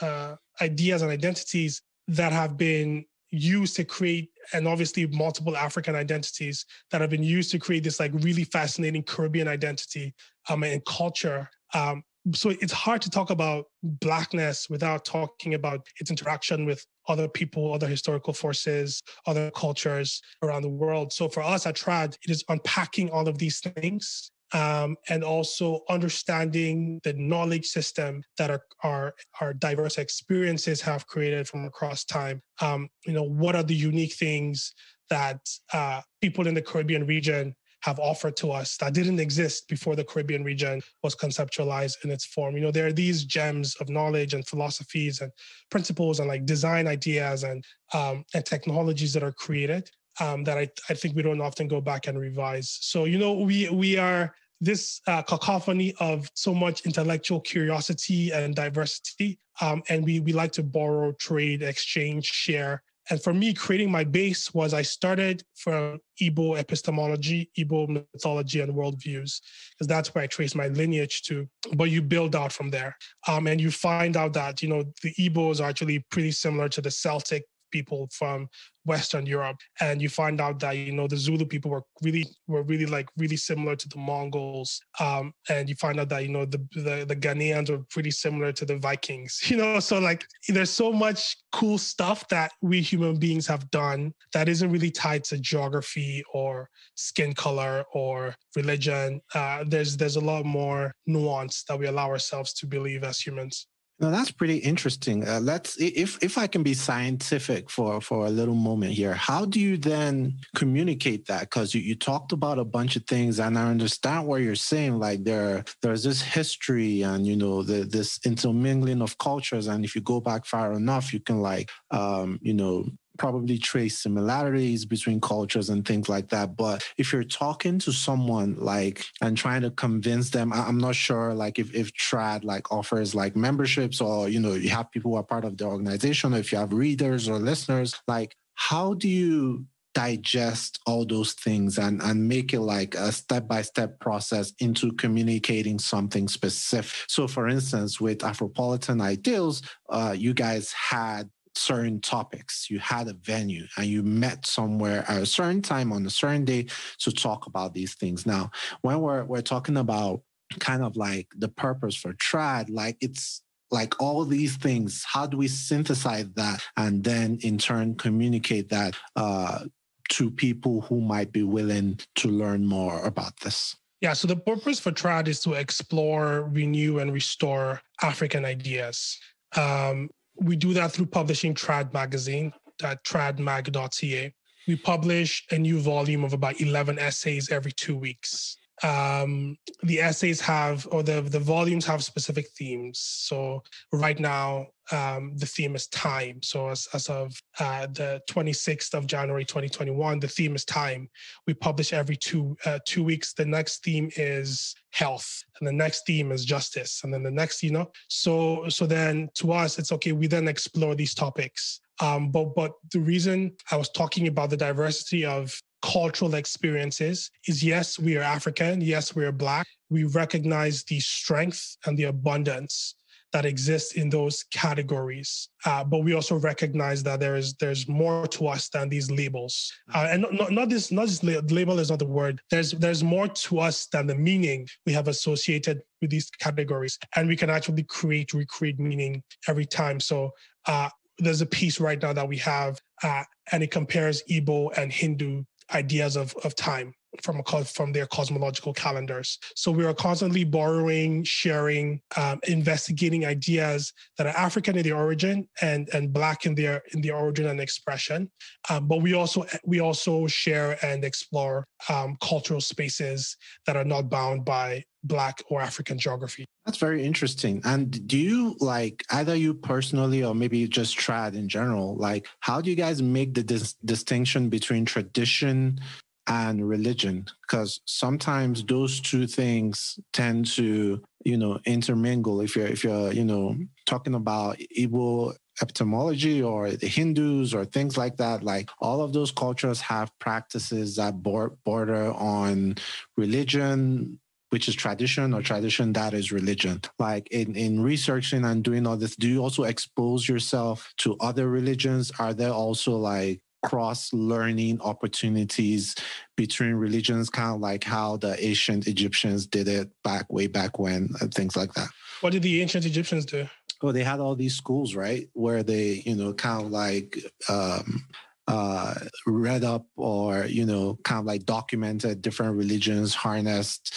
uh, 0.01 0.35
ideas 0.61 1.01
and 1.01 1.11
identities 1.11 1.81
that 2.07 2.31
have 2.31 2.57
been 2.57 3.05
used 3.29 3.75
to 3.75 3.83
create, 3.83 4.29
and 4.53 4.67
obviously 4.67 5.05
multiple 5.07 5.57
African 5.57 5.95
identities 5.95 6.65
that 6.91 7.01
have 7.01 7.09
been 7.09 7.23
used 7.23 7.51
to 7.51 7.59
create 7.59 7.83
this 7.83 7.99
like 7.99 8.11
really 8.13 8.45
fascinating 8.45 9.03
Caribbean 9.03 9.47
identity 9.47 10.13
um, 10.49 10.63
and 10.63 10.83
culture. 10.85 11.49
Um, 11.73 12.03
so 12.33 12.49
it's 12.49 12.73
hard 12.73 13.01
to 13.03 13.09
talk 13.09 13.29
about 13.29 13.65
blackness 13.83 14.69
without 14.69 15.05
talking 15.05 15.53
about 15.53 15.85
its 15.99 16.09
interaction 16.09 16.65
with 16.65 16.85
other 17.07 17.27
people, 17.27 17.73
other 17.73 17.87
historical 17.87 18.33
forces, 18.33 19.01
other 19.25 19.49
cultures 19.51 20.21
around 20.41 20.63
the 20.63 20.69
world. 20.69 21.13
So 21.13 21.29
for 21.29 21.41
us 21.41 21.65
at 21.65 21.75
Trad, 21.75 22.17
it 22.23 22.29
is 22.29 22.43
unpacking 22.49 23.09
all 23.11 23.29
of 23.29 23.37
these 23.37 23.61
things 23.61 24.31
um, 24.53 24.95
and 25.09 25.23
also 25.23 25.81
understanding 25.89 26.99
the 27.03 27.13
knowledge 27.13 27.65
system 27.65 28.23
that 28.37 28.49
our, 28.49 28.61
our, 28.83 29.13
our 29.41 29.53
diverse 29.53 29.97
experiences 29.97 30.81
have 30.81 31.07
created 31.07 31.47
from 31.47 31.65
across 31.65 32.05
time. 32.05 32.41
Um, 32.61 32.89
you 33.05 33.13
know, 33.13 33.23
what 33.23 33.55
are 33.55 33.63
the 33.63 33.75
unique 33.75 34.13
things 34.13 34.73
that 35.09 35.39
uh, 35.73 36.01
people 36.21 36.47
in 36.47 36.53
the 36.53 36.61
Caribbean 36.61 37.05
region 37.05 37.55
have 37.81 37.99
offered 37.99 38.35
to 38.35 38.51
us 38.51 38.75
that 38.77 38.93
didn't 38.93 39.19
exist 39.19 39.67
before 39.67 39.95
the 39.95 40.03
Caribbean 40.03 40.43
region 40.43 40.81
was 41.03 41.15
conceptualized 41.15 41.93
in 42.03 42.09
its 42.09 42.25
form. 42.25 42.55
You 42.55 42.63
know, 42.63 42.71
there 42.71 42.87
are 42.87 42.91
these 42.91 43.23
gems 43.23 43.75
of 43.75 43.87
knowledge 43.87 44.33
and 44.33 44.45
philosophies 44.47 45.21
and 45.21 45.31
principles 45.69 46.19
and 46.19 46.27
like 46.27 46.45
design 46.45 46.87
ideas 46.87 47.43
and 47.43 47.63
um, 47.93 48.25
and 48.33 48.45
technologies 48.45 49.13
that 49.13 49.23
are 49.23 49.31
created 49.31 49.89
um, 50.19 50.43
that 50.43 50.57
I, 50.57 50.69
I 50.89 50.93
think 50.93 51.15
we 51.15 51.21
don't 51.21 51.41
often 51.41 51.67
go 51.67 51.81
back 51.81 52.07
and 52.07 52.19
revise. 52.19 52.77
So, 52.81 53.05
you 53.05 53.17
know, 53.17 53.33
we 53.33 53.69
we 53.69 53.97
are 53.97 54.33
this 54.59 55.01
uh, 55.07 55.21
cacophony 55.21 55.93
of 55.99 56.29
so 56.33 56.53
much 56.53 56.81
intellectual 56.85 57.39
curiosity 57.41 58.31
and 58.31 58.55
diversity. 58.55 59.39
Um, 59.61 59.83
and 59.89 60.03
we, 60.03 60.19
we 60.19 60.33
like 60.33 60.51
to 60.53 60.63
borrow, 60.63 61.11
trade, 61.13 61.61
exchange, 61.61 62.25
share. 62.25 62.83
And 63.09 63.21
for 63.21 63.33
me, 63.33 63.53
creating 63.53 63.89
my 63.89 64.03
base 64.03 64.53
was 64.53 64.73
I 64.73 64.81
started 64.81 65.41
from 65.55 65.99
Igbo 66.21 66.59
epistemology, 66.59 67.49
Igbo 67.57 67.87
mythology, 67.87 68.59
and 68.59 68.73
worldviews, 68.73 69.39
because 69.71 69.87
that's 69.87 70.13
where 70.13 70.23
I 70.25 70.27
trace 70.27 70.55
my 70.55 70.67
lineage 70.67 71.21
to. 71.23 71.47
But 71.73 71.85
you 71.85 72.01
build 72.01 72.35
out 72.35 72.51
from 72.51 72.69
there. 72.69 72.97
Um, 73.27 73.47
and 73.47 73.61
you 73.61 73.71
find 73.71 74.17
out 74.17 74.33
that, 74.33 74.61
you 74.61 74.67
know, 74.67 74.83
the 75.03 75.13
Igbos 75.13 75.61
are 75.61 75.69
actually 75.69 75.99
pretty 76.11 76.31
similar 76.31 76.67
to 76.69 76.81
the 76.81 76.91
Celtic 76.91 77.45
people 77.77 78.09
from 78.11 78.47
Western 78.85 79.25
Europe, 79.25 79.59
and 79.81 80.01
you 80.01 80.09
find 80.09 80.39
out 80.45 80.59
that 80.59 80.77
you 80.77 80.93
know 80.97 81.07
the 81.07 81.17
Zulu 81.17 81.45
people 81.45 81.71
were 81.71 81.85
really 82.01 82.25
were 82.47 82.63
really 82.63 82.85
like 82.85 83.07
really 83.17 83.37
similar 83.37 83.75
to 83.75 83.87
the 83.89 83.99
Mongols, 84.09 84.81
um, 84.99 85.33
and 85.49 85.69
you 85.69 85.75
find 85.75 85.99
out 85.99 86.09
that 86.09 86.23
you 86.23 86.31
know 86.35 86.45
the, 86.45 86.61
the 86.85 87.05
the 87.11 87.15
Ghanaians 87.15 87.69
were 87.69 87.83
pretty 87.89 88.11
similar 88.11 88.51
to 88.53 88.65
the 88.65 88.77
Vikings. 88.77 89.33
You 89.47 89.57
know, 89.63 89.79
so 89.79 89.97
like 89.99 90.25
there's 90.49 90.69
so 90.83 90.91
much 90.91 91.37
cool 91.51 91.77
stuff 91.77 92.27
that 92.29 92.51
we 92.61 92.81
human 92.81 93.15
beings 93.17 93.47
have 93.47 93.69
done 93.71 94.13
that 94.33 94.49
isn't 94.49 94.71
really 94.71 94.91
tied 94.91 95.23
to 95.25 95.37
geography 95.39 96.23
or 96.33 96.69
skin 96.95 97.33
color 97.33 97.85
or 97.93 98.35
religion. 98.55 99.21
Uh, 99.33 99.63
there's 99.67 99.97
there's 99.97 100.17
a 100.17 100.27
lot 100.31 100.45
more 100.45 100.93
nuance 101.05 101.63
that 101.67 101.79
we 101.79 101.87
allow 101.87 102.07
ourselves 102.07 102.53
to 102.53 102.67
believe 102.67 103.03
as 103.03 103.19
humans. 103.19 103.67
Now 103.99 104.11
that's 104.11 104.29
pretty 104.29 104.57
interesting. 104.57 105.27
Uh, 105.27 105.39
let's 105.41 105.75
if 105.81 106.21
if 106.21 106.37
I 106.37 106.45
can 106.45 106.61
be 106.61 106.75
scientific 106.75 107.71
for 107.71 107.99
for 107.99 108.27
a 108.27 108.29
little 108.29 108.53
moment 108.53 108.93
here. 108.93 109.15
How 109.15 109.43
do 109.45 109.59
you 109.59 109.75
then 109.75 110.37
communicate 110.55 111.25
that? 111.27 111.41
Because 111.41 111.73
you, 111.73 111.81
you 111.81 111.95
talked 111.95 112.31
about 112.31 112.59
a 112.59 112.63
bunch 112.63 112.95
of 112.95 113.05
things, 113.05 113.39
and 113.39 113.57
I 113.57 113.67
understand 113.67 114.27
what 114.27 114.41
you're 114.41 114.53
saying. 114.53 114.99
Like 114.99 115.23
there 115.23 115.63
there's 115.81 116.03
this 116.03 116.21
history, 116.21 117.01
and 117.01 117.25
you 117.25 117.35
know 117.35 117.63
the, 117.63 117.85
this 117.85 118.19
intermingling 118.23 119.01
of 119.01 119.17
cultures, 119.17 119.65
and 119.65 119.83
if 119.83 119.95
you 119.95 120.01
go 120.01 120.21
back 120.21 120.45
far 120.45 120.73
enough, 120.73 121.11
you 121.11 121.19
can 121.19 121.41
like 121.41 121.71
um, 121.89 122.37
you 122.43 122.53
know 122.53 122.85
probably 123.17 123.57
trace 123.57 123.99
similarities 123.99 124.85
between 124.85 125.19
cultures 125.19 125.69
and 125.69 125.85
things 125.85 126.07
like 126.07 126.29
that. 126.29 126.55
But 126.55 126.83
if 126.97 127.11
you're 127.11 127.23
talking 127.23 127.79
to 127.79 127.91
someone 127.91 128.55
like 128.57 129.05
and 129.21 129.37
trying 129.37 129.61
to 129.61 129.71
convince 129.71 130.29
them, 130.29 130.53
I'm 130.53 130.77
not 130.77 130.95
sure 130.95 131.33
like 131.33 131.59
if, 131.59 131.73
if 131.73 131.93
Trad 131.93 132.43
like 132.43 132.71
offers 132.71 133.15
like 133.15 133.35
memberships 133.35 134.01
or, 134.01 134.29
you 134.29 134.39
know, 134.39 134.53
you 134.53 134.69
have 134.69 134.91
people 134.91 135.11
who 135.11 135.17
are 135.17 135.23
part 135.23 135.45
of 135.45 135.57
the 135.57 135.65
organization, 135.65 136.33
or 136.33 136.37
if 136.37 136.51
you 136.51 136.57
have 136.57 136.73
readers 136.73 137.27
or 137.27 137.39
listeners, 137.39 137.95
like 138.07 138.35
how 138.55 138.93
do 138.93 139.07
you 139.07 139.65
digest 139.93 140.79
all 140.85 141.03
those 141.05 141.33
things 141.33 141.79
and, 141.79 142.03
and 142.03 142.27
make 142.27 142.53
it 142.53 142.59
like 142.59 142.93
a 142.93 143.11
step-by-step 143.11 143.99
process 143.99 144.53
into 144.59 144.91
communicating 144.91 145.79
something 145.79 146.27
specific. 146.27 146.91
So 147.07 147.27
for 147.27 147.47
instance, 147.47 147.99
with 147.99 148.19
Afropolitan 148.19 149.01
Ideals, 149.01 149.63
uh, 149.89 150.13
you 150.15 150.35
guys 150.35 150.71
had 150.71 151.31
certain 151.57 151.99
topics. 151.99 152.69
You 152.69 152.79
had 152.79 153.07
a 153.07 153.13
venue 153.13 153.65
and 153.77 153.87
you 153.87 154.03
met 154.03 154.45
somewhere 154.45 155.03
at 155.07 155.21
a 155.21 155.25
certain 155.25 155.61
time 155.61 155.91
on 155.91 156.05
a 156.05 156.09
certain 156.09 156.45
day 156.45 156.67
to 156.99 157.11
talk 157.11 157.47
about 157.47 157.73
these 157.73 157.95
things. 157.95 158.25
Now, 158.25 158.51
when 158.81 158.99
we're 158.99 159.23
we're 159.23 159.41
talking 159.41 159.77
about 159.77 160.21
kind 160.59 160.83
of 160.83 160.95
like 160.95 161.27
the 161.37 161.49
purpose 161.49 161.95
for 161.95 162.13
trad, 162.13 162.69
like 162.69 162.97
it's 163.01 163.41
like 163.71 164.01
all 164.01 164.23
these 164.23 164.55
things, 164.55 165.03
how 165.05 165.25
do 165.25 165.37
we 165.37 165.47
synthesize 165.47 166.29
that 166.35 166.63
and 166.77 167.03
then 167.03 167.37
in 167.41 167.57
turn 167.57 167.95
communicate 167.95 168.69
that 168.69 168.95
uh, 169.15 169.65
to 170.09 170.31
people 170.31 170.81
who 170.81 171.01
might 171.01 171.31
be 171.31 171.43
willing 171.43 171.99
to 172.15 172.29
learn 172.29 172.65
more 172.65 173.03
about 173.03 173.39
this? 173.41 173.75
Yeah, 173.99 174.13
so 174.13 174.27
the 174.27 174.35
purpose 174.35 174.79
for 174.79 174.91
TRAD 174.91 175.27
is 175.27 175.39
to 175.41 175.53
explore, 175.53 176.43
renew, 176.51 176.99
and 176.99 177.11
restore 177.11 177.81
African 178.01 178.45
ideas. 178.45 179.19
Um, 179.55 180.09
we 180.39 180.55
do 180.55 180.73
that 180.73 180.91
through 180.91 181.07
publishing 181.07 181.53
Trad 181.53 181.93
magazine 181.93 182.53
at 182.83 183.03
tradmag.ca. 183.03 184.33
We 184.67 184.75
publish 184.75 185.45
a 185.51 185.57
new 185.57 185.79
volume 185.79 186.23
of 186.23 186.33
about 186.33 186.59
11 186.59 186.99
essays 186.99 187.49
every 187.49 187.71
two 187.71 187.95
weeks. 187.95 188.57
Um, 188.83 189.57
the 189.83 190.01
essays 190.01 190.39
have, 190.41 190.87
or 190.91 191.03
the, 191.03 191.21
the 191.21 191.39
volumes 191.39 191.85
have 191.85 192.03
specific 192.03 192.47
themes. 192.57 192.99
So 192.99 193.63
right 193.91 194.19
now, 194.19 194.67
um, 194.91 195.33
the 195.35 195.45
theme 195.45 195.75
is 195.75 195.87
time. 195.87 196.41
So 196.41 196.69
as, 196.69 196.87
as 196.93 197.09
of 197.09 197.35
uh, 197.59 197.87
the 197.87 198.21
26th 198.29 198.93
of 198.93 199.07
January 199.07 199.45
2021, 199.45 200.19
the 200.19 200.27
theme 200.27 200.55
is 200.55 200.63
time. 200.65 201.09
We 201.45 201.53
publish 201.53 201.93
every 201.93 202.15
two 202.15 202.55
uh, 202.65 202.79
two 202.85 203.03
weeks. 203.03 203.33
The 203.33 203.45
next 203.45 203.83
theme 203.83 204.09
is 204.15 204.75
health, 204.91 205.43
and 205.59 205.67
the 205.67 205.73
next 205.73 206.05
theme 206.05 206.31
is 206.31 206.45
justice, 206.45 207.01
and 207.03 207.13
then 207.13 207.23
the 207.23 207.31
next, 207.31 207.63
you 207.63 207.71
know. 207.71 207.91
So 208.07 208.69
so 208.69 208.85
then 208.85 209.29
to 209.35 209.51
us, 209.51 209.77
it's 209.77 209.91
okay. 209.91 210.13
We 210.13 210.27
then 210.27 210.47
explore 210.47 210.95
these 210.95 211.13
topics. 211.13 211.81
Um, 211.99 212.29
but 212.29 212.55
but 212.55 212.73
the 212.91 212.99
reason 212.99 213.53
I 213.71 213.75
was 213.75 213.89
talking 213.89 214.27
about 214.27 214.49
the 214.49 214.57
diversity 214.57 215.25
of 215.25 215.59
cultural 215.81 216.35
experiences 216.35 217.31
is 217.47 217.63
yes, 217.63 217.99
we 217.99 218.17
are 218.17 218.23
African. 218.23 218.81
Yes, 218.81 219.15
we 219.15 219.25
are 219.25 219.31
Black. 219.31 219.67
We 219.89 220.03
recognize 220.05 220.83
the 220.83 220.99
strength 220.99 221.77
and 221.85 221.97
the 221.97 222.05
abundance 222.05 222.95
that 223.33 223.45
exists 223.45 223.93
in 223.93 224.09
those 224.09 224.43
categories. 224.51 225.49
Uh, 225.65 225.83
but 225.83 225.99
we 225.99 226.13
also 226.13 226.35
recognize 226.37 227.03
that 227.03 227.19
there 227.19 227.35
is 227.35 227.53
there's 227.55 227.87
more 227.87 228.25
to 228.27 228.47
us 228.47 228.69
than 228.69 228.89
these 228.89 229.11
labels. 229.11 229.71
Uh, 229.93 230.07
and 230.09 230.25
not, 230.31 230.51
not, 230.51 230.69
this 230.69 230.91
not 230.91 231.07
just 231.07 231.23
label 231.23 231.79
is 231.79 231.89
not 231.89 231.99
the 231.99 232.05
word. 232.05 232.41
There's 232.49 232.71
there's 232.71 233.03
more 233.03 233.27
to 233.27 233.59
us 233.59 233.87
than 233.87 234.07
the 234.07 234.15
meaning 234.15 234.67
we 234.85 234.93
have 234.93 235.07
associated 235.07 235.81
with 236.01 236.09
these 236.09 236.29
categories, 236.29 236.97
and 237.15 237.27
we 237.27 237.35
can 237.35 237.49
actually 237.49 237.83
create 237.83 238.33
recreate 238.33 238.79
meaning 238.79 239.23
every 239.47 239.65
time. 239.65 239.99
So 239.99 240.31
uh, 240.65 240.89
there's 241.19 241.41
a 241.41 241.45
piece 241.45 241.79
right 241.79 242.01
now 242.01 242.13
that 242.13 242.27
we 242.27 242.37
have, 242.37 242.79
uh, 243.03 243.23
and 243.51 243.61
it 243.61 243.71
compares 243.71 244.23
Igbo 244.29 244.75
and 244.77 244.91
Hindu 244.91 245.43
ideas 245.73 246.15
of, 246.15 246.35
of 246.43 246.55
time 246.55 246.93
from 247.21 247.41
a, 247.45 247.65
from 247.65 247.91
their 247.91 248.07
cosmological 248.07 248.73
calendars. 248.73 249.39
So 249.55 249.71
we 249.71 249.85
are 249.85 249.93
constantly 249.93 250.43
borrowing, 250.43 251.23
sharing, 251.23 252.01
um, 252.15 252.39
investigating 252.47 253.25
ideas 253.25 253.93
that 254.17 254.27
are 254.27 254.37
African 254.37 254.77
in 254.77 254.83
their 254.83 254.97
origin 254.97 255.47
and 255.61 255.89
and 255.93 256.13
Black 256.13 256.45
in 256.45 256.55
their 256.55 256.83
in 256.93 257.01
their 257.01 257.15
origin 257.15 257.47
and 257.47 257.59
expression. 257.59 258.29
Um, 258.69 258.87
but 258.87 259.01
we 259.01 259.13
also 259.13 259.45
we 259.65 259.79
also 259.79 260.27
share 260.27 260.77
and 260.83 261.03
explore 261.03 261.65
um, 261.89 262.17
cultural 262.21 262.61
spaces 262.61 263.37
that 263.65 263.75
are 263.75 263.85
not 263.85 264.09
bound 264.09 264.45
by 264.45 264.83
Black 265.03 265.41
or 265.49 265.61
African 265.61 265.97
geography. 265.97 266.45
That's 266.65 266.77
very 266.77 267.03
interesting. 267.05 267.61
And 267.63 268.07
do 268.07 268.17
you 268.17 268.55
like 268.59 269.03
either 269.11 269.35
you 269.35 269.53
personally 269.53 270.23
or 270.23 270.35
maybe 270.35 270.67
just 270.67 270.97
trad 270.97 271.33
in 271.33 271.47
general? 271.47 271.95
Like, 271.95 272.27
how 272.41 272.59
do 272.61 272.69
you 272.69 272.75
guys 272.75 273.01
make 273.01 273.33
the 273.33 273.43
dis- 273.43 273.75
distinction 273.85 274.49
between 274.49 274.83
tradition 274.85 275.79
and 276.27 276.67
religion 276.67 277.25
because 277.41 277.79
sometimes 277.85 278.63
those 278.65 278.99
two 278.99 279.25
things 279.27 279.99
tend 280.13 280.45
to 280.45 281.01
you 281.23 281.37
know 281.37 281.59
intermingle. 281.65 282.41
If 282.41 282.55
you're 282.55 282.67
if 282.67 282.83
you're 282.83 283.11
you 283.13 283.25
know 283.25 283.55
talking 283.85 284.15
about 284.15 284.57
Igbo 284.77 285.33
epistemology 285.61 286.43
or 286.43 286.71
the 286.71 286.87
Hindus 286.87 287.53
or 287.53 287.65
things 287.65 287.97
like 287.97 288.17
that 288.17 288.43
like 288.43 288.69
all 288.79 289.01
of 289.01 289.11
those 289.11 289.31
cultures 289.31 289.81
have 289.81 290.11
practices 290.19 290.97
that 290.97 291.23
border 291.23 292.13
on 292.13 292.75
religion 293.15 294.19
which 294.49 294.69
is 294.69 294.75
tradition 294.75 295.33
or 295.33 295.41
tradition 295.41 295.91
that 295.93 296.13
is 296.13 296.31
religion. 296.31 296.81
Like 296.99 297.27
in, 297.31 297.55
in 297.55 297.81
researching 297.83 298.45
and 298.45 298.63
doing 298.63 298.87
all 298.87 298.97
this 298.97 299.15
do 299.15 299.27
you 299.27 299.41
also 299.41 299.63
expose 299.63 300.27
yourself 300.27 300.93
to 300.97 301.17
other 301.19 301.49
religions? 301.49 302.11
Are 302.19 302.33
there 302.33 302.53
also 302.53 302.95
like 302.95 303.41
cross 303.63 304.13
learning 304.13 304.79
opportunities 304.81 305.95
between 306.35 306.73
religions, 306.73 307.29
kind 307.29 307.55
of 307.55 307.61
like 307.61 307.83
how 307.83 308.17
the 308.17 308.43
ancient 308.43 308.87
Egyptians 308.87 309.47
did 309.47 309.67
it 309.67 309.89
back 310.03 310.31
way 310.31 310.47
back 310.47 310.79
when, 310.79 311.09
and 311.21 311.33
things 311.33 311.55
like 311.55 311.73
that. 311.73 311.89
What 312.21 312.33
did 312.33 312.43
the 312.43 312.61
ancient 312.61 312.85
Egyptians 312.85 313.25
do? 313.25 313.47
Well, 313.81 313.93
they 313.93 314.03
had 314.03 314.19
all 314.19 314.35
these 314.35 314.55
schools, 314.55 314.95
right, 314.95 315.29
where 315.33 315.61
they, 315.63 316.01
you 316.05 316.15
know, 316.15 316.33
kind 316.33 316.65
of 316.65 316.71
like 316.71 317.17
um, 317.47 318.05
uh, 318.47 318.93
read 319.25 319.63
up 319.63 319.85
or 319.97 320.45
you 320.45 320.65
know 320.65 320.97
kind 321.03 321.19
of 321.19 321.25
like 321.25 321.45
documented 321.45 322.21
different 322.21 322.55
religions 322.55 323.13
harnessed 323.13 323.93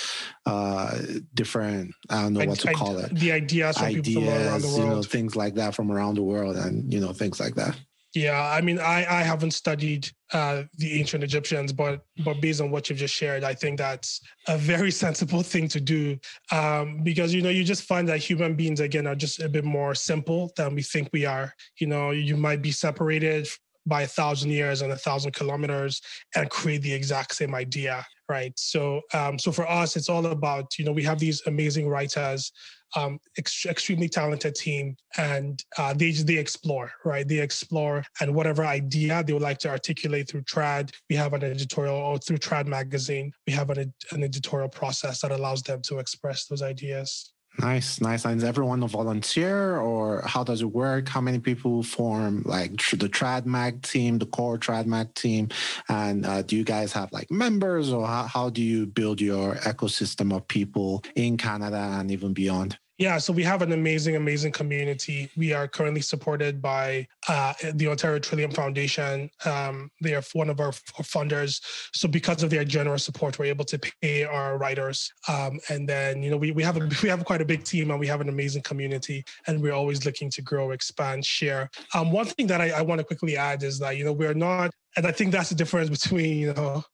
uh, 0.47 0.99
different 1.35 1.95
i 2.09 2.23
don't 2.23 2.33
know 2.33 2.45
what 2.45 2.59
to 2.59 2.73
call 2.73 2.99
it 2.99 3.15
the 3.15 3.31
ideas, 3.31 3.77
ideas 3.79 4.77
you 4.77 4.85
know 4.85 5.03
things 5.03 5.37
like 5.37 5.55
that 5.55 5.75
from 5.75 5.91
around 5.91 6.17
the 6.17 6.23
world 6.23 6.57
and 6.57 6.93
you 6.93 6.99
know 6.99 7.13
things 7.13 7.39
like 7.39 7.55
that 7.55 7.79
yeah, 8.15 8.51
I 8.51 8.61
mean, 8.61 8.81
I, 8.81 9.07
I 9.09 9.23
haven't 9.23 9.53
studied 9.53 10.09
uh, 10.33 10.65
the 10.79 10.99
ancient 10.99 11.23
Egyptians, 11.23 11.73
but 11.73 12.05
but 12.25 12.41
based 12.41 12.61
on 12.61 12.71
what 12.71 12.89
you've 12.89 12.99
just 12.99 13.15
shared, 13.15 13.45
I 13.45 13.55
think 13.55 13.79
that's 13.79 14.21
a 14.49 14.59
very 14.59 14.91
sensible 15.05 15.43
thing 15.43 15.69
to 15.69 15.81
do 15.81 16.19
um, 16.51 17.03
because 17.05 17.33
you 17.33 17.41
know 17.41 17.51
you 17.51 17.63
just 17.63 17.85
find 17.85 18.09
that 18.09 18.19
human 18.19 18.55
beings 18.55 18.81
again 18.81 19.07
are 19.07 19.15
just 19.15 19.41
a 19.41 19.49
bit 19.49 19.65
more 19.65 19.95
simple 19.95 20.53
than 20.57 20.75
we 20.75 20.83
think 20.83 21.09
we 21.13 21.25
are. 21.25 21.55
You 21.79 21.87
know, 21.87 22.11
you 22.11 22.37
might 22.37 22.63
be 22.63 22.73
separated 22.73 23.49
by 23.87 24.03
a 24.03 24.07
thousand 24.07 24.51
years 24.51 24.83
and 24.83 24.93
a 24.93 24.97
thousand 24.97 25.33
kilometers 25.33 26.03
and 26.35 26.51
create 26.51 26.83
the 26.83 26.93
exact 26.93 27.35
same 27.35 27.55
idea, 27.55 28.05
right? 28.29 28.53
So 28.57 29.03
um, 29.15 29.39
so 29.39 29.53
for 29.53 29.71
us, 29.71 29.97
it's 29.97 30.09
all 30.09 30.27
about 30.27 30.79
you 30.79 30.85
know 30.85 30.93
we 30.93 31.05
have 31.05 31.21
these 31.21 31.43
amazing 31.47 31.89
writers 31.89 32.51
um, 32.97 33.18
ex- 33.38 33.66
extremely 33.66 34.09
talented 34.09 34.55
team, 34.55 34.97
and 35.16 35.62
uh, 35.78 35.95
they 35.95 36.11
they 36.11 36.38
explore, 36.38 36.93
right? 37.05 37.26
They 37.26 37.38
explore, 37.38 38.05
and 38.20 38.34
whatever 38.34 38.64
idea 38.64 39.22
they 39.22 39.32
would 39.32 39.43
like 39.43 39.59
to 39.59 39.68
articulate 39.68 40.28
through 40.28 40.43
Trad, 40.43 40.93
we 41.09 41.16
have 41.16 41.32
an 41.32 41.45
editorial, 41.45 41.97
or 41.97 42.18
through 42.18 42.38
Trad 42.38 42.66
magazine, 42.66 43.32
we 43.47 43.53
have 43.53 43.70
an, 43.70 43.93
an 44.12 44.24
editorial 44.24 44.68
process 44.68 45.20
that 45.20 45.32
allows 45.32 45.62
them 45.62 45.80
to 45.82 45.99
express 45.99 46.47
those 46.47 46.62
ideas. 46.62 47.32
Nice, 47.59 48.01
nice. 48.01 48.25
And 48.25 48.39
is 48.39 48.45
everyone 48.45 48.83
a 48.83 48.87
volunteer 48.87 49.79
or 49.79 50.23
how 50.25 50.45
does 50.45 50.63
it 50.63 50.73
work? 50.73 51.09
How 51.09 51.21
many 51.21 51.39
people 51.39 51.83
form 51.83 52.43
like 52.47 52.71
the 52.73 53.09
TradMag 53.09 53.83
team, 53.83 54.19
the 54.19 54.27
core 54.27 54.57
TradMag 54.57 55.15
team? 55.15 55.49
And 55.89 56.25
uh, 56.25 56.43
do 56.43 56.57
you 56.57 56.65
guys 56.65 56.93
have 56.93 57.13
like 57.13 57.31
members 57.31 57.93
or 57.93 58.07
how, 58.07 58.25
how 58.25 58.51
do 58.51 58.63
you 58.63 58.87
build 58.87 59.21
your 59.21 59.57
ecosystem 59.57 60.35
of 60.35 60.47
people 60.49 61.05
in 61.17 61.37
Canada 61.37 61.97
and 61.99 62.11
even 62.11 62.33
beyond? 62.33 62.79
Yeah, 63.01 63.17
so 63.17 63.33
we 63.33 63.43
have 63.45 63.63
an 63.63 63.73
amazing, 63.73 64.17
amazing 64.17 64.53
community. 64.53 65.31
We 65.35 65.55
are 65.55 65.67
currently 65.67 66.03
supported 66.03 66.61
by 66.61 67.09
uh, 67.29 67.55
the 67.73 67.89
Ontario 67.89 68.19
Trillium 68.19 68.51
Foundation. 68.51 69.31
Um, 69.47 69.91
they 70.03 70.15
are 70.15 70.23
one 70.35 70.51
of 70.51 70.61
our 70.61 70.73
funders. 70.73 71.63
So 71.95 72.07
because 72.09 72.43
of 72.43 72.51
their 72.51 72.63
generous 72.63 73.03
support, 73.03 73.39
we're 73.39 73.47
able 73.47 73.65
to 73.65 73.79
pay 74.03 74.25
our 74.25 74.59
writers. 74.59 75.11
Um, 75.29 75.61
and 75.71 75.89
then, 75.89 76.23
you 76.23 76.31
know, 76.31 76.37
we, 76.37 76.51
we 76.51 76.63
have 76.63 76.77
a, 76.77 76.81
we 77.03 77.09
have 77.09 77.25
quite 77.25 77.41
a 77.41 77.45
big 77.47 77.65
team 77.65 77.91
and 77.91 77.99
we 77.99 78.07
have 78.07 78.21
an 78.21 78.29
amazing 78.29 78.65
community 78.65 79.25
and 79.47 79.63
we're 79.63 79.73
always 79.73 80.05
looking 80.05 80.29
to 80.33 80.43
grow, 80.43 80.73
expand, 80.73 81.25
share. 81.25 81.71
Um, 81.95 82.13
one 82.13 82.27
thing 82.27 82.49
that 82.49 82.61
I, 82.61 82.69
I 82.69 82.83
want 82.83 82.99
to 82.99 83.05
quickly 83.07 83.35
add 83.35 83.63
is 83.63 83.79
that, 83.79 83.97
you 83.97 84.05
know, 84.05 84.13
we're 84.13 84.35
not, 84.35 84.73
and 84.99 85.07
I 85.07 85.13
think 85.13 85.33
that's 85.33 85.49
the 85.49 85.55
difference 85.55 85.89
between, 85.89 86.37
you 86.37 86.53
know, 86.53 86.85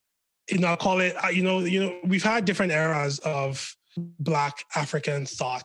you 0.48 0.58
know, 0.58 0.68
I'll 0.68 0.76
call 0.76 1.00
it, 1.00 1.16
uh, 1.24 1.30
you 1.30 1.42
know, 1.42 1.58
you 1.58 1.80
know, 1.80 1.98
we've 2.04 2.22
had 2.22 2.44
different 2.44 2.70
eras 2.70 3.18
of 3.24 3.74
Black 4.20 4.64
African 4.76 5.26
thought 5.26 5.64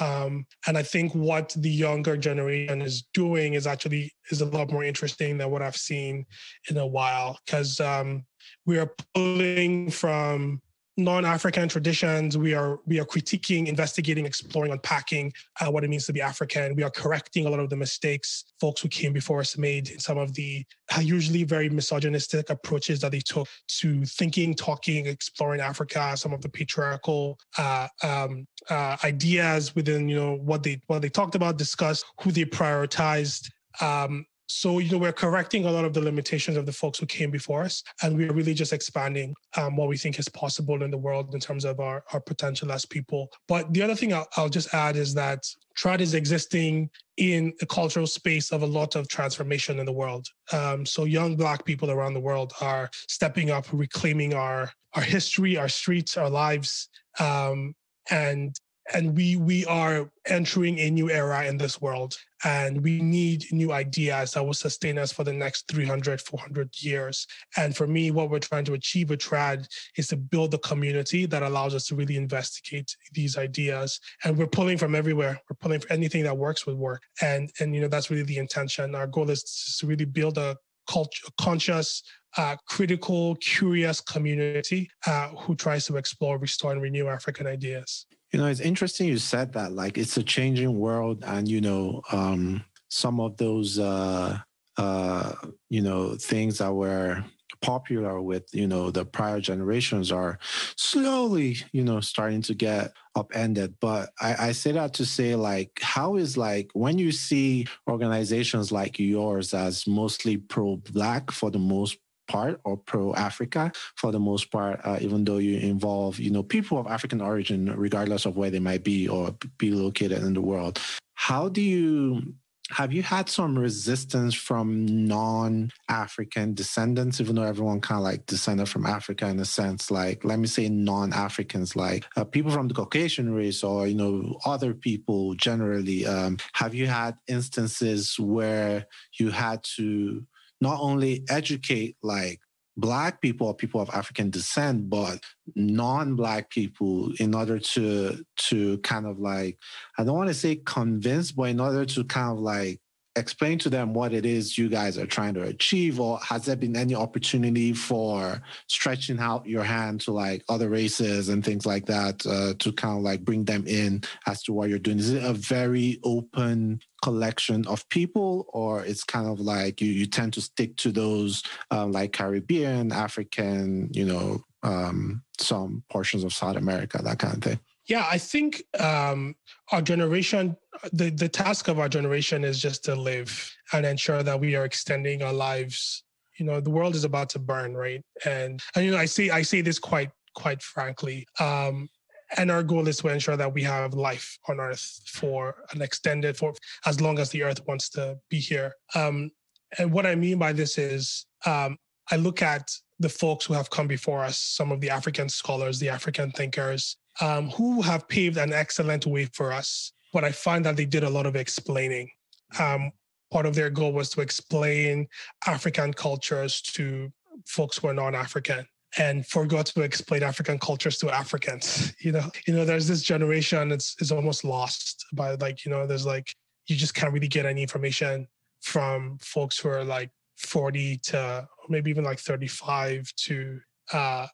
um, 0.00 0.46
and 0.66 0.76
I 0.76 0.82
think 0.82 1.14
what 1.14 1.54
the 1.56 1.70
younger 1.70 2.16
generation 2.16 2.82
is 2.82 3.04
doing 3.14 3.54
is 3.54 3.66
actually 3.66 4.12
is 4.30 4.40
a 4.40 4.46
lot 4.46 4.70
more 4.70 4.84
interesting 4.84 5.38
than 5.38 5.50
what 5.50 5.62
I've 5.62 5.76
seen 5.76 6.26
in 6.70 6.76
a 6.76 6.86
while. 6.86 7.38
Because 7.46 7.80
um, 7.80 8.24
we 8.64 8.78
are 8.78 8.92
pulling 9.14 9.90
from 9.90 10.60
non-African 10.96 11.68
traditions. 11.68 12.38
We 12.38 12.54
are 12.54 12.80
we 12.86 12.98
are 12.98 13.04
critiquing, 13.04 13.66
investigating, 13.66 14.24
exploring, 14.24 14.72
unpacking 14.72 15.32
uh, 15.60 15.70
what 15.70 15.84
it 15.84 15.90
means 15.90 16.06
to 16.06 16.12
be 16.12 16.22
African. 16.22 16.74
We 16.74 16.82
are 16.82 16.90
correcting 16.90 17.46
a 17.46 17.50
lot 17.50 17.60
of 17.60 17.70
the 17.70 17.76
mistakes 17.76 18.44
folks 18.60 18.80
who 18.80 18.88
came 18.88 19.12
before 19.12 19.40
us 19.40 19.58
made 19.58 19.90
in 19.90 19.98
some 19.98 20.18
of 20.18 20.32
the 20.34 20.64
uh, 20.96 21.00
usually 21.00 21.44
very 21.44 21.68
misogynistic 21.68 22.48
approaches 22.50 23.00
that 23.00 23.12
they 23.12 23.20
took 23.20 23.48
to 23.68 24.04
thinking, 24.06 24.54
talking, 24.54 25.06
exploring 25.06 25.60
Africa. 25.60 26.16
Some 26.16 26.32
of 26.32 26.40
the 26.40 26.48
patriarchal 26.48 27.38
uh, 27.58 27.88
um, 28.02 28.46
uh, 28.70 28.96
ideas 29.04 29.74
within 29.74 30.08
you 30.08 30.16
know 30.16 30.34
what 30.36 30.62
they 30.62 30.80
what 30.86 31.02
they 31.02 31.10
talked 31.10 31.34
about, 31.34 31.58
discussed, 31.58 32.04
who 32.22 32.32
they 32.32 32.44
prioritized. 32.44 33.50
Um, 33.80 34.24
so, 34.46 34.78
you 34.78 34.90
know, 34.90 34.98
we're 34.98 35.12
correcting 35.12 35.64
a 35.64 35.70
lot 35.70 35.84
of 35.84 35.92
the 35.92 36.00
limitations 36.00 36.56
of 36.56 36.66
the 36.66 36.72
folks 36.72 36.98
who 36.98 37.06
came 37.06 37.30
before 37.30 37.62
us, 37.62 37.82
and 38.02 38.16
we're 38.16 38.32
really 38.32 38.54
just 38.54 38.72
expanding 38.72 39.34
um, 39.56 39.76
what 39.76 39.88
we 39.88 39.96
think 39.96 40.18
is 40.18 40.28
possible 40.28 40.82
in 40.82 40.90
the 40.90 40.98
world 40.98 41.34
in 41.34 41.40
terms 41.40 41.64
of 41.64 41.80
our, 41.80 42.04
our 42.12 42.20
potential 42.20 42.70
as 42.72 42.86
people. 42.86 43.28
But 43.48 43.72
the 43.72 43.82
other 43.82 43.94
thing 43.94 44.12
I'll, 44.12 44.28
I'll 44.36 44.48
just 44.48 44.72
add 44.72 44.96
is 44.96 45.14
that 45.14 45.44
trad 45.78 46.00
is 46.00 46.14
existing 46.14 46.90
in 47.16 47.52
a 47.60 47.66
cultural 47.66 48.06
space 48.06 48.52
of 48.52 48.62
a 48.62 48.66
lot 48.66 48.94
of 48.94 49.08
transformation 49.08 49.78
in 49.78 49.86
the 49.86 49.92
world. 49.92 50.26
Um, 50.52 50.86
so 50.86 51.04
young 51.04 51.36
Black 51.36 51.64
people 51.64 51.90
around 51.90 52.14
the 52.14 52.20
world 52.20 52.52
are 52.60 52.90
stepping 53.08 53.50
up, 53.50 53.66
reclaiming 53.72 54.34
our 54.34 54.70
our 54.94 55.02
history, 55.02 55.58
our 55.58 55.68
streets, 55.68 56.16
our 56.16 56.30
lives, 56.30 56.88
um, 57.20 57.74
and 58.10 58.56
and 58.94 59.16
we 59.16 59.36
we 59.36 59.64
are 59.66 60.10
entering 60.26 60.78
a 60.78 60.90
new 60.90 61.10
era 61.10 61.44
in 61.44 61.56
this 61.56 61.80
world 61.80 62.16
and 62.44 62.82
we 62.82 63.00
need 63.00 63.44
new 63.50 63.72
ideas 63.72 64.32
that 64.32 64.44
will 64.44 64.54
sustain 64.54 64.98
us 64.98 65.10
for 65.12 65.24
the 65.24 65.32
next 65.32 65.66
300 65.68 66.20
400 66.20 66.70
years. 66.80 67.26
And 67.56 67.76
for 67.76 67.86
me 67.86 68.10
what 68.10 68.30
we're 68.30 68.38
trying 68.38 68.64
to 68.66 68.74
achieve 68.74 69.10
with 69.10 69.20
trad 69.20 69.66
is 69.96 70.08
to 70.08 70.16
build 70.16 70.54
a 70.54 70.58
community 70.58 71.26
that 71.26 71.42
allows 71.42 71.74
us 71.74 71.86
to 71.86 71.96
really 71.96 72.16
investigate 72.16 72.94
these 73.12 73.36
ideas. 73.36 73.98
And 74.24 74.36
we're 74.36 74.46
pulling 74.46 74.78
from 74.78 74.94
everywhere. 74.94 75.40
We're 75.48 75.56
pulling 75.56 75.80
for 75.80 75.92
anything 75.92 76.24
that 76.24 76.36
works 76.36 76.66
with 76.66 76.76
work. 76.76 77.02
And 77.22 77.50
and 77.60 77.74
you 77.74 77.80
know 77.80 77.88
that's 77.88 78.10
really 78.10 78.24
the 78.24 78.38
intention. 78.38 78.94
Our 78.94 79.06
goal 79.06 79.30
is 79.30 79.76
to 79.80 79.86
really 79.86 80.04
build 80.04 80.38
a 80.38 80.56
culture 80.88 81.26
conscious 81.40 82.02
uh, 82.36 82.56
critical, 82.68 83.34
curious 83.36 84.00
community 84.00 84.90
uh, 85.06 85.28
who 85.28 85.54
tries 85.54 85.86
to 85.86 85.96
explore, 85.96 86.38
restore, 86.38 86.72
and 86.72 86.82
renew 86.82 87.08
African 87.08 87.46
ideas. 87.46 88.06
You 88.36 88.42
know, 88.42 88.48
it's 88.48 88.60
interesting 88.60 89.08
you 89.08 89.16
said 89.16 89.54
that. 89.54 89.72
Like, 89.72 89.96
it's 89.96 90.18
a 90.18 90.22
changing 90.22 90.78
world, 90.78 91.24
and 91.26 91.48
you 91.48 91.62
know, 91.62 92.02
um, 92.12 92.62
some 92.90 93.18
of 93.18 93.38
those, 93.38 93.78
uh, 93.78 94.38
uh, 94.76 95.32
you 95.70 95.80
know, 95.80 96.16
things 96.16 96.58
that 96.58 96.74
were 96.74 97.24
popular 97.62 98.20
with 98.20 98.44
you 98.52 98.66
know 98.66 98.90
the 98.90 99.06
prior 99.06 99.40
generations 99.40 100.12
are 100.12 100.38
slowly 100.76 101.56
you 101.72 101.82
know 101.82 102.00
starting 102.00 102.42
to 102.42 102.54
get 102.54 102.92
upended 103.14 103.74
but 103.80 104.10
I, 104.20 104.48
I 104.48 104.52
say 104.52 104.72
that 104.72 104.92
to 104.94 105.06
say 105.06 105.34
like 105.36 105.70
how 105.80 106.16
is 106.16 106.36
like 106.36 106.68
when 106.74 106.98
you 106.98 107.12
see 107.12 107.66
organizations 107.88 108.72
like 108.72 108.98
yours 108.98 109.54
as 109.54 109.86
mostly 109.86 110.36
pro-black 110.36 111.30
for 111.30 111.50
the 111.50 111.58
most 111.58 111.96
part 112.26 112.60
or 112.64 112.76
pro 112.76 113.14
Africa 113.14 113.72
for 113.96 114.12
the 114.12 114.20
most 114.20 114.50
part, 114.50 114.80
uh, 114.84 114.98
even 115.00 115.24
though 115.24 115.38
you 115.38 115.58
involve, 115.58 116.18
you 116.18 116.30
know, 116.30 116.42
people 116.42 116.78
of 116.78 116.86
African 116.86 117.20
origin, 117.20 117.72
regardless 117.76 118.26
of 118.26 118.36
where 118.36 118.50
they 118.50 118.60
might 118.60 118.84
be 118.84 119.08
or 119.08 119.34
be 119.58 119.70
located 119.70 120.22
in 120.22 120.34
the 120.34 120.40
world. 120.40 120.80
How 121.14 121.48
do 121.48 121.62
you 121.62 122.34
have 122.70 122.92
you 122.92 123.02
had 123.02 123.28
some 123.28 123.56
resistance 123.56 124.34
from 124.34 125.06
non-african 125.06 126.54
descendants 126.54 127.20
even 127.20 127.36
though 127.36 127.42
everyone 127.42 127.80
kind 127.80 127.98
of 127.98 128.04
like 128.04 128.26
descended 128.26 128.68
from 128.68 128.84
africa 128.84 129.28
in 129.28 129.38
a 129.38 129.44
sense 129.44 129.90
like 129.90 130.24
let 130.24 130.38
me 130.38 130.46
say 130.46 130.68
non-africans 130.68 131.76
like 131.76 132.04
uh, 132.16 132.24
people 132.24 132.50
from 132.50 132.66
the 132.66 132.74
caucasian 132.74 133.32
race 133.32 133.62
or 133.62 133.86
you 133.86 133.94
know 133.94 134.36
other 134.44 134.74
people 134.74 135.34
generally 135.34 136.04
um, 136.06 136.36
have 136.54 136.74
you 136.74 136.86
had 136.86 137.14
instances 137.28 138.18
where 138.18 138.86
you 139.18 139.30
had 139.30 139.62
to 139.62 140.26
not 140.60 140.78
only 140.80 141.24
educate 141.28 141.96
like 142.02 142.40
black 142.76 143.20
people 143.22 143.46
or 143.46 143.54
people 143.54 143.80
of 143.80 143.88
african 143.90 144.30
descent 144.30 144.88
but 144.90 145.18
non-black 145.54 146.50
people 146.50 147.10
in 147.18 147.34
order 147.34 147.58
to 147.58 148.22
to 148.36 148.78
kind 148.78 149.06
of 149.06 149.18
like 149.18 149.58
i 149.98 150.04
don't 150.04 150.16
want 150.16 150.28
to 150.28 150.34
say 150.34 150.56
convince 150.66 151.32
but 151.32 151.44
in 151.44 151.60
order 151.60 151.84
to 151.84 152.04
kind 152.04 152.32
of 152.32 152.38
like 152.38 152.80
explain 153.16 153.58
to 153.58 153.70
them 153.70 153.94
what 153.94 154.12
it 154.12 154.26
is 154.26 154.58
you 154.58 154.68
guys 154.68 154.98
are 154.98 155.06
trying 155.06 155.34
to 155.34 155.42
achieve 155.42 155.98
or 155.98 156.18
has 156.18 156.44
there 156.44 156.56
been 156.56 156.76
any 156.76 156.94
opportunity 156.94 157.72
for 157.72 158.40
stretching 158.68 159.18
out 159.18 159.46
your 159.46 159.64
hand 159.64 160.00
to 160.02 160.12
like 160.12 160.44
other 160.48 160.68
races 160.68 161.28
and 161.28 161.44
things 161.44 161.64
like 161.64 161.86
that 161.86 162.24
uh, 162.26 162.54
to 162.58 162.72
kind 162.72 162.96
of 162.96 163.02
like 163.02 163.24
bring 163.24 163.44
them 163.44 163.66
in 163.66 164.02
as 164.26 164.42
to 164.42 164.52
what 164.52 164.68
you're 164.68 164.78
doing? 164.78 164.98
Is 164.98 165.12
it 165.12 165.24
a 165.24 165.32
very 165.32 165.98
open 166.04 166.80
collection 167.02 167.66
of 167.66 167.88
people 167.88 168.46
or 168.52 168.84
it's 168.84 169.04
kind 169.04 169.26
of 169.26 169.40
like 169.40 169.80
you, 169.80 169.90
you 169.90 170.06
tend 170.06 170.32
to 170.32 170.40
stick 170.40 170.76
to 170.76 170.90
those 170.90 171.42
um, 171.70 171.92
like 171.92 172.12
caribbean 172.12 172.90
african 172.90 173.88
you 173.92 174.04
know 174.04 174.42
um, 174.62 175.22
some 175.38 175.82
portions 175.90 176.24
of 176.24 176.32
south 176.32 176.56
america 176.56 177.00
that 177.02 177.18
kind 177.18 177.36
of 177.36 177.42
thing 177.42 177.60
yeah, 177.86 178.06
I 178.10 178.18
think 178.18 178.64
um, 178.80 179.36
our 179.72 179.80
generation, 179.80 180.56
the, 180.92 181.10
the 181.10 181.28
task 181.28 181.68
of 181.68 181.78
our 181.78 181.88
generation 181.88 182.44
is 182.44 182.60
just 182.60 182.84
to 182.84 182.94
live 182.94 183.54
and 183.72 183.86
ensure 183.86 184.22
that 184.22 184.40
we 184.40 184.56
are 184.56 184.64
extending 184.64 185.22
our 185.22 185.32
lives. 185.32 186.02
You 186.38 186.46
know, 186.46 186.60
the 186.60 186.70
world 186.70 186.94
is 186.94 187.04
about 187.04 187.30
to 187.30 187.38
burn, 187.38 187.76
right? 187.76 188.02
And 188.24 188.60
and 188.74 188.84
you 188.84 188.90
know, 188.90 188.98
I 188.98 189.06
say 189.06 189.30
I 189.30 189.42
say 189.42 189.60
this 189.60 189.78
quite 189.78 190.10
quite 190.34 190.62
frankly. 190.62 191.26
Um, 191.40 191.88
and 192.36 192.50
our 192.50 192.62
goal 192.62 192.88
is 192.88 192.98
to 192.98 193.08
ensure 193.08 193.36
that 193.36 193.54
we 193.54 193.62
have 193.62 193.94
life 193.94 194.36
on 194.48 194.58
Earth 194.58 195.00
for 195.06 195.62
an 195.72 195.80
extended 195.80 196.36
for 196.36 196.54
as 196.84 197.00
long 197.00 197.18
as 197.20 197.30
the 197.30 197.42
Earth 197.44 197.64
wants 197.68 197.88
to 197.90 198.18
be 198.28 198.38
here. 198.38 198.74
Um, 198.94 199.30
and 199.78 199.92
what 199.92 200.06
I 200.06 200.16
mean 200.16 200.38
by 200.38 200.52
this 200.52 200.76
is, 200.76 201.26
um, 201.46 201.78
I 202.10 202.16
look 202.16 202.42
at 202.42 202.70
the 202.98 203.08
folks 203.08 203.44
who 203.44 203.54
have 203.54 203.70
come 203.70 203.86
before 203.86 204.24
us, 204.24 204.38
some 204.38 204.72
of 204.72 204.80
the 204.80 204.90
African 204.90 205.28
scholars, 205.28 205.78
the 205.78 205.88
African 205.88 206.32
thinkers, 206.32 206.96
um, 207.20 207.50
who 207.50 207.82
have 207.82 208.08
paved 208.08 208.36
an 208.36 208.52
excellent 208.52 209.06
way 209.06 209.26
for 209.26 209.52
us. 209.52 209.92
But 210.12 210.24
I 210.24 210.32
find 210.32 210.64
that 210.64 210.76
they 210.76 210.86
did 210.86 211.04
a 211.04 211.10
lot 211.10 211.26
of 211.26 211.36
explaining. 211.36 212.10
Um, 212.58 212.92
part 213.32 213.46
of 213.46 213.54
their 213.54 213.70
goal 213.70 213.92
was 213.92 214.10
to 214.10 214.20
explain 214.20 215.08
African 215.46 215.92
cultures 215.92 216.60
to 216.62 217.12
folks 217.46 217.78
who 217.78 217.88
are 217.88 217.94
non-African 217.94 218.66
and 218.98 219.26
forgot 219.26 219.66
to 219.66 219.82
explain 219.82 220.22
African 220.22 220.58
cultures 220.58 220.98
to 220.98 221.10
Africans. 221.10 221.92
You 222.00 222.12
know, 222.12 222.30
you 222.46 222.54
know, 222.54 222.64
there's 222.64 222.86
this 222.86 223.02
generation 223.02 223.72
it's 223.72 223.96
is 224.00 224.12
almost 224.12 224.44
lost 224.44 225.04
by 225.12 225.34
like, 225.34 225.64
you 225.64 225.70
know, 225.70 225.86
there's 225.86 226.06
like 226.06 226.32
you 226.66 226.76
just 226.76 226.94
can't 226.94 227.12
really 227.12 227.28
get 227.28 227.46
any 227.46 227.62
information 227.62 228.28
from 228.62 229.18
folks 229.20 229.58
who 229.58 229.68
are 229.68 229.84
like 229.84 230.10
40 230.38 230.98
to 230.98 231.48
maybe 231.68 231.90
even 231.90 232.04
like 232.04 232.18
35 232.20 233.10
to 233.16 233.60
uh 233.92 234.26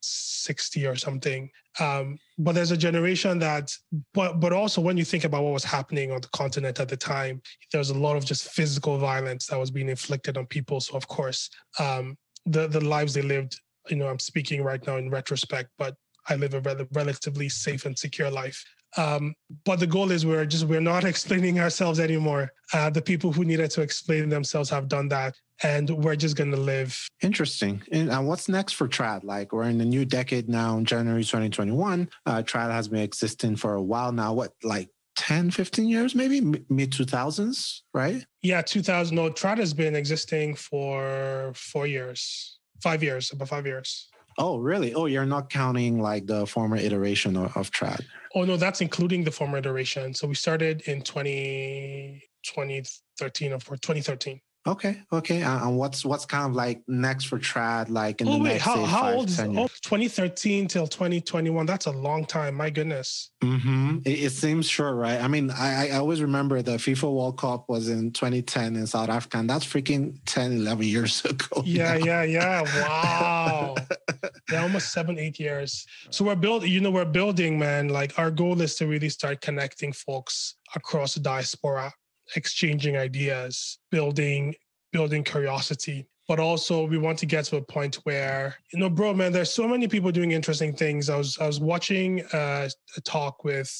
60 0.00 0.86
or 0.86 0.96
something. 0.96 1.50
Um, 1.78 2.18
but 2.38 2.54
there's 2.54 2.70
a 2.70 2.76
generation 2.76 3.38
that, 3.38 3.72
but 4.14 4.40
but 4.40 4.52
also 4.52 4.80
when 4.80 4.96
you 4.96 5.04
think 5.04 5.24
about 5.24 5.42
what 5.42 5.52
was 5.52 5.64
happening 5.64 6.10
on 6.10 6.20
the 6.20 6.28
continent 6.28 6.80
at 6.80 6.88
the 6.88 6.96
time, 6.96 7.40
there 7.70 7.78
was 7.78 7.90
a 7.90 7.98
lot 7.98 8.16
of 8.16 8.24
just 8.24 8.50
physical 8.50 8.98
violence 8.98 9.46
that 9.46 9.58
was 9.58 9.70
being 9.70 9.88
inflicted 9.88 10.36
on 10.36 10.46
people. 10.46 10.80
So 10.80 10.96
of 10.96 11.06
course, 11.06 11.50
um, 11.78 12.16
the 12.46 12.66
the 12.66 12.80
lives 12.80 13.14
they 13.14 13.22
lived, 13.22 13.60
you 13.88 13.96
know, 13.96 14.08
I'm 14.08 14.18
speaking 14.18 14.62
right 14.62 14.84
now 14.86 14.96
in 14.96 15.10
retrospect, 15.10 15.70
but 15.78 15.94
I 16.28 16.36
live 16.36 16.54
a 16.54 16.60
rel- 16.60 16.86
relatively 16.92 17.48
safe 17.48 17.86
and 17.86 17.98
secure 17.98 18.30
life. 18.30 18.62
Um, 18.96 19.34
but 19.64 19.78
the 19.78 19.86
goal 19.86 20.10
is 20.10 20.26
we're 20.26 20.44
just 20.46 20.64
we're 20.64 20.80
not 20.80 21.04
explaining 21.12 21.60
ourselves 21.60 22.00
anymore. 22.00 22.52
Uh, 22.72 22.90
the 22.90 23.02
people 23.02 23.32
who 23.32 23.44
needed 23.44 23.70
to 23.72 23.82
explain 23.82 24.28
themselves 24.28 24.70
have 24.70 24.88
done 24.88 25.08
that, 25.08 25.34
and 25.62 25.90
we're 25.90 26.16
just 26.16 26.36
going 26.36 26.50
to 26.50 26.56
live. 26.56 27.08
Interesting. 27.22 27.82
And 27.92 28.10
uh, 28.10 28.20
what's 28.20 28.48
next 28.48 28.72
for 28.72 28.88
Trad? 28.88 29.24
Like 29.24 29.52
we're 29.52 29.64
in 29.64 29.78
the 29.78 29.84
new 29.84 30.04
decade 30.04 30.48
now, 30.48 30.80
January 30.80 31.24
2021. 31.24 32.08
Uh, 32.26 32.42
Trad 32.42 32.70
has 32.70 32.88
been 32.88 33.00
existing 33.00 33.56
for 33.56 33.74
a 33.74 33.82
while 33.82 34.12
now. 34.12 34.32
What 34.32 34.52
like 34.62 34.88
10, 35.16 35.50
15 35.50 35.88
years, 35.88 36.14
maybe 36.14 36.40
mid 36.40 36.92
2000s, 36.92 37.80
right? 37.92 38.24
Yeah, 38.42 38.62
2000. 38.62 39.14
No, 39.14 39.30
Trad 39.30 39.58
has 39.58 39.74
been 39.74 39.94
existing 39.94 40.54
for 40.54 41.52
four 41.54 41.86
years, 41.86 42.58
five 42.82 43.02
years, 43.02 43.30
about 43.32 43.48
five 43.48 43.66
years. 43.66 44.08
Oh, 44.38 44.58
really? 44.58 44.94
Oh, 44.94 45.06
you're 45.06 45.26
not 45.26 45.50
counting 45.50 46.00
like 46.00 46.26
the 46.26 46.46
former 46.46 46.76
iteration 46.76 47.36
of, 47.36 47.54
of 47.56 47.70
Trad. 47.70 48.02
Oh, 48.34 48.44
no, 48.44 48.56
that's 48.56 48.80
including 48.80 49.24
the 49.24 49.30
former 49.30 49.58
iteration. 49.58 50.14
So 50.14 50.26
we 50.28 50.34
started 50.34 50.82
in 50.82 51.02
20, 51.02 52.22
2013 52.44 53.52
or 53.52 53.58
2013. 53.58 54.40
Okay, 54.66 55.00
okay. 55.10 55.42
Uh, 55.42 55.68
and 55.68 55.78
what's 55.78 56.04
what's 56.04 56.26
kind 56.26 56.44
of 56.44 56.54
like 56.54 56.82
next 56.86 57.24
for 57.24 57.38
trad? 57.38 57.88
Like 57.88 58.20
in 58.20 58.28
oh, 58.28 58.32
the 58.34 58.38
wait, 58.40 58.48
next 58.50 58.64
how, 58.64 58.74
say, 58.74 58.84
how 58.84 59.00
five, 59.00 59.14
old 59.14 59.28
is 59.30 59.40
oh, 59.40 59.68
2013 59.82 60.68
till 60.68 60.86
2021? 60.86 61.64
That's 61.64 61.86
a 61.86 61.90
long 61.90 62.26
time. 62.26 62.56
My 62.56 62.68
goodness. 62.68 63.30
Mm-hmm. 63.42 64.00
It, 64.04 64.24
it, 64.24 64.32
seems 64.32 64.68
short, 64.68 64.96
right? 64.96 65.18
I 65.18 65.28
mean, 65.28 65.50
I, 65.50 65.88
I 65.88 65.96
always 65.96 66.20
remember 66.20 66.60
the 66.60 66.72
FIFA 66.72 67.10
World 67.10 67.38
Cup 67.38 67.70
was 67.70 67.88
in 67.88 68.12
2010 68.12 68.76
in 68.76 68.86
South 68.86 69.08
Africa, 69.08 69.38
and 69.38 69.48
that's 69.48 69.64
freaking 69.64 70.18
10, 70.26 70.52
11 70.52 70.84
years 70.84 71.24
ago. 71.24 71.62
Yeah, 71.64 71.96
now. 71.96 72.04
yeah, 72.04 72.22
yeah. 72.24 72.62
Wow. 72.86 73.76
yeah, 74.52 74.62
almost 74.62 74.92
seven, 74.92 75.18
eight 75.18 75.40
years. 75.40 75.86
So 76.10 76.26
we're 76.26 76.36
building. 76.36 76.70
You 76.70 76.80
know, 76.80 76.90
we're 76.90 77.06
building, 77.06 77.58
man. 77.58 77.88
Like 77.88 78.18
our 78.18 78.30
goal 78.30 78.60
is 78.60 78.74
to 78.76 78.86
really 78.86 79.08
start 79.08 79.40
connecting 79.40 79.94
folks 79.94 80.56
across 80.74 81.14
the 81.14 81.20
diaspora 81.20 81.94
exchanging 82.36 82.96
ideas, 82.96 83.78
building 83.90 84.54
building 84.92 85.22
curiosity. 85.22 86.06
But 86.26 86.38
also 86.38 86.86
we 86.86 86.98
want 86.98 87.18
to 87.18 87.26
get 87.26 87.44
to 87.46 87.56
a 87.56 87.62
point 87.62 87.96
where, 88.04 88.56
you 88.72 88.78
know, 88.78 88.88
bro, 88.88 89.12
man, 89.14 89.32
there's 89.32 89.52
so 89.52 89.66
many 89.66 89.88
people 89.88 90.12
doing 90.12 90.32
interesting 90.32 90.72
things. 90.72 91.08
I 91.08 91.16
was 91.16 91.38
I 91.38 91.46
was 91.46 91.60
watching 91.60 92.24
uh, 92.32 92.68
a 92.96 93.00
talk 93.00 93.44
with 93.44 93.72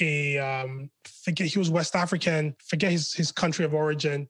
a 0.00 0.38
um 0.38 0.90
forget 1.24 1.48
he 1.48 1.58
was 1.58 1.70
West 1.70 1.94
African, 1.94 2.56
forget 2.66 2.92
his 2.92 3.12
his 3.14 3.30
country 3.30 3.64
of 3.64 3.74
origin, 3.74 4.28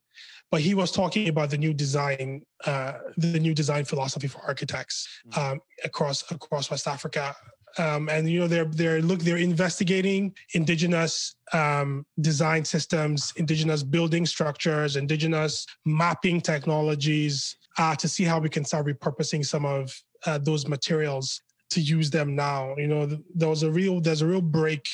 but 0.51 0.61
he 0.61 0.75
was 0.75 0.91
talking 0.91 1.29
about 1.29 1.51
the 1.51 1.59
new 1.59 1.73
design, 1.73 2.43
uh, 2.67 2.95
the 3.17 3.39
new 3.39 3.55
design 3.55 3.85
philosophy 3.85 4.27
for 4.27 4.41
architects 4.41 5.09
mm. 5.31 5.39
um, 5.39 5.61
across 5.85 6.29
across 6.33 6.71
West 6.71 6.89
Africa 6.89 7.35
um, 7.79 8.09
and 8.09 8.29
you 8.29 8.41
know 8.41 8.47
they're 8.47 8.65
they're 8.67 9.01
look 9.01 9.21
they're 9.21 9.37
investigating 9.37 10.35
indigenous 10.55 11.35
um, 11.53 12.05
design 12.21 12.65
systems, 12.65 13.33
indigenous 13.37 13.83
building 13.83 14.27
structures, 14.27 14.97
indigenous 14.97 15.67
mapping 15.85 16.41
technologies 16.41 17.57
uh, 17.79 17.95
to 17.97 18.09
see 18.09 18.25
how 18.25 18.39
we 18.39 18.49
can 18.49 18.65
start 18.65 18.87
repurposing 18.87 19.45
some 19.45 19.65
of 19.65 19.93
uh, 20.27 20.39
those 20.39 20.67
materials 20.69 21.41
to 21.71 21.81
use 21.81 22.11
them 22.11 22.35
now. 22.35 22.75
You 22.77 22.89
know, 22.89 23.07
there 23.35 23.49
was 23.49 23.63
a 23.63 23.71
real 23.71 24.01
there's 24.01 24.23
a 24.23 24.27
real 24.27 24.43
break 24.43 24.87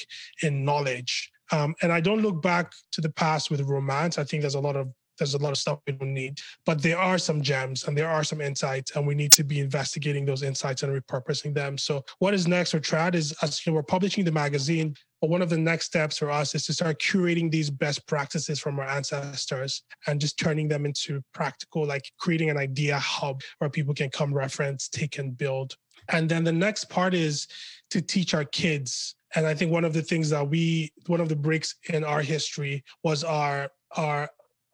in 0.43 0.65
knowledge. 0.65 1.31
Um, 1.51 1.75
and 1.81 1.91
I 1.91 2.01
don't 2.01 2.21
look 2.21 2.43
back 2.43 2.73
to 2.93 3.01
the 3.01 3.09
past 3.09 3.51
with 3.51 3.63
romance. 3.63 4.19
I 4.19 4.25
think 4.25 4.43
there's 4.43 4.55
a 4.55 4.61
lot 4.61 4.77
of 4.77 4.89
there's 5.19 5.35
a 5.35 5.39
lot 5.39 5.53
of 5.53 5.59
stuff 5.59 5.81
we 5.87 5.93
don't 5.93 6.15
need. 6.15 6.39
But 6.65 6.83
there 6.83 6.99
are 6.99 7.19
some 7.19 7.43
gems 7.43 7.85
and 7.85 7.97
there 7.97 8.09
are 8.09 8.25
some 8.25 8.41
insights, 8.41 8.95
and 8.97 9.07
we 9.07 9.15
need 9.15 9.33
to 9.33 9.45
be 9.45 9.61
investigating 9.61 10.25
those 10.25 10.43
insights 10.43 10.83
and 10.83 10.93
repurposing 10.93 11.55
them. 11.55 11.79
So 11.79 12.05
what 12.19 12.35
is 12.35 12.47
next 12.47 12.71
for 12.71 12.81
Trad 12.81 13.15
is 13.15 13.35
as 13.43 13.65
you 13.65 13.73
know, 13.73 13.77
we're 13.77 13.83
publishing 13.83 14.25
the 14.25 14.33
magazine, 14.33 14.95
but 15.21 15.31
one 15.31 15.43
of 15.43 15.51
the 15.51 15.59
next 15.59 15.87
steps 15.87 16.19
for 16.19 16.31
us 16.31 16.55
is 16.55 16.65
to 16.67 16.73
start 16.73 17.01
curating 17.01 17.51
these 17.51 17.71
best 17.71 18.07
practices 18.07 18.61
from 18.61 18.79
our 18.79 18.89
ancestors 18.89 19.83
and 20.07 20.21
just 20.21 20.39
turning 20.39 20.69
them 20.69 20.87
into 20.87 21.23
practical, 21.35 21.85
like 21.85 22.05
creating 22.19 22.51
an 22.51 22.57
idea 22.57 22.99
hub 22.99 23.43
where 23.59 23.71
people 23.71 23.95
can 23.95 24.11
come 24.11 24.33
reference, 24.33 24.89
take 24.89 25.19
and 25.19 25.37
build. 25.37 25.77
And 26.11 26.29
then 26.29 26.45
the 26.45 26.53
next 26.53 26.89
part 26.89 27.15
is 27.15 27.49
to 27.91 28.01
teach 28.01 28.35
our 28.35 28.45
kids 28.45 29.17
and 29.35 29.47
i 29.47 29.55
think 29.55 29.73
one 29.73 29.85
of 29.85 29.93
the 29.93 30.03
things 30.03 30.31
that 30.31 30.49
we 30.49 30.93
one 31.07 31.21
of 31.21 31.29
the 31.29 31.37
breaks 31.37 31.75
in 31.91 32.05
our 32.05 32.23
history 32.23 32.83
was 33.03 33.25
our 33.25 33.69
our 33.97 34.29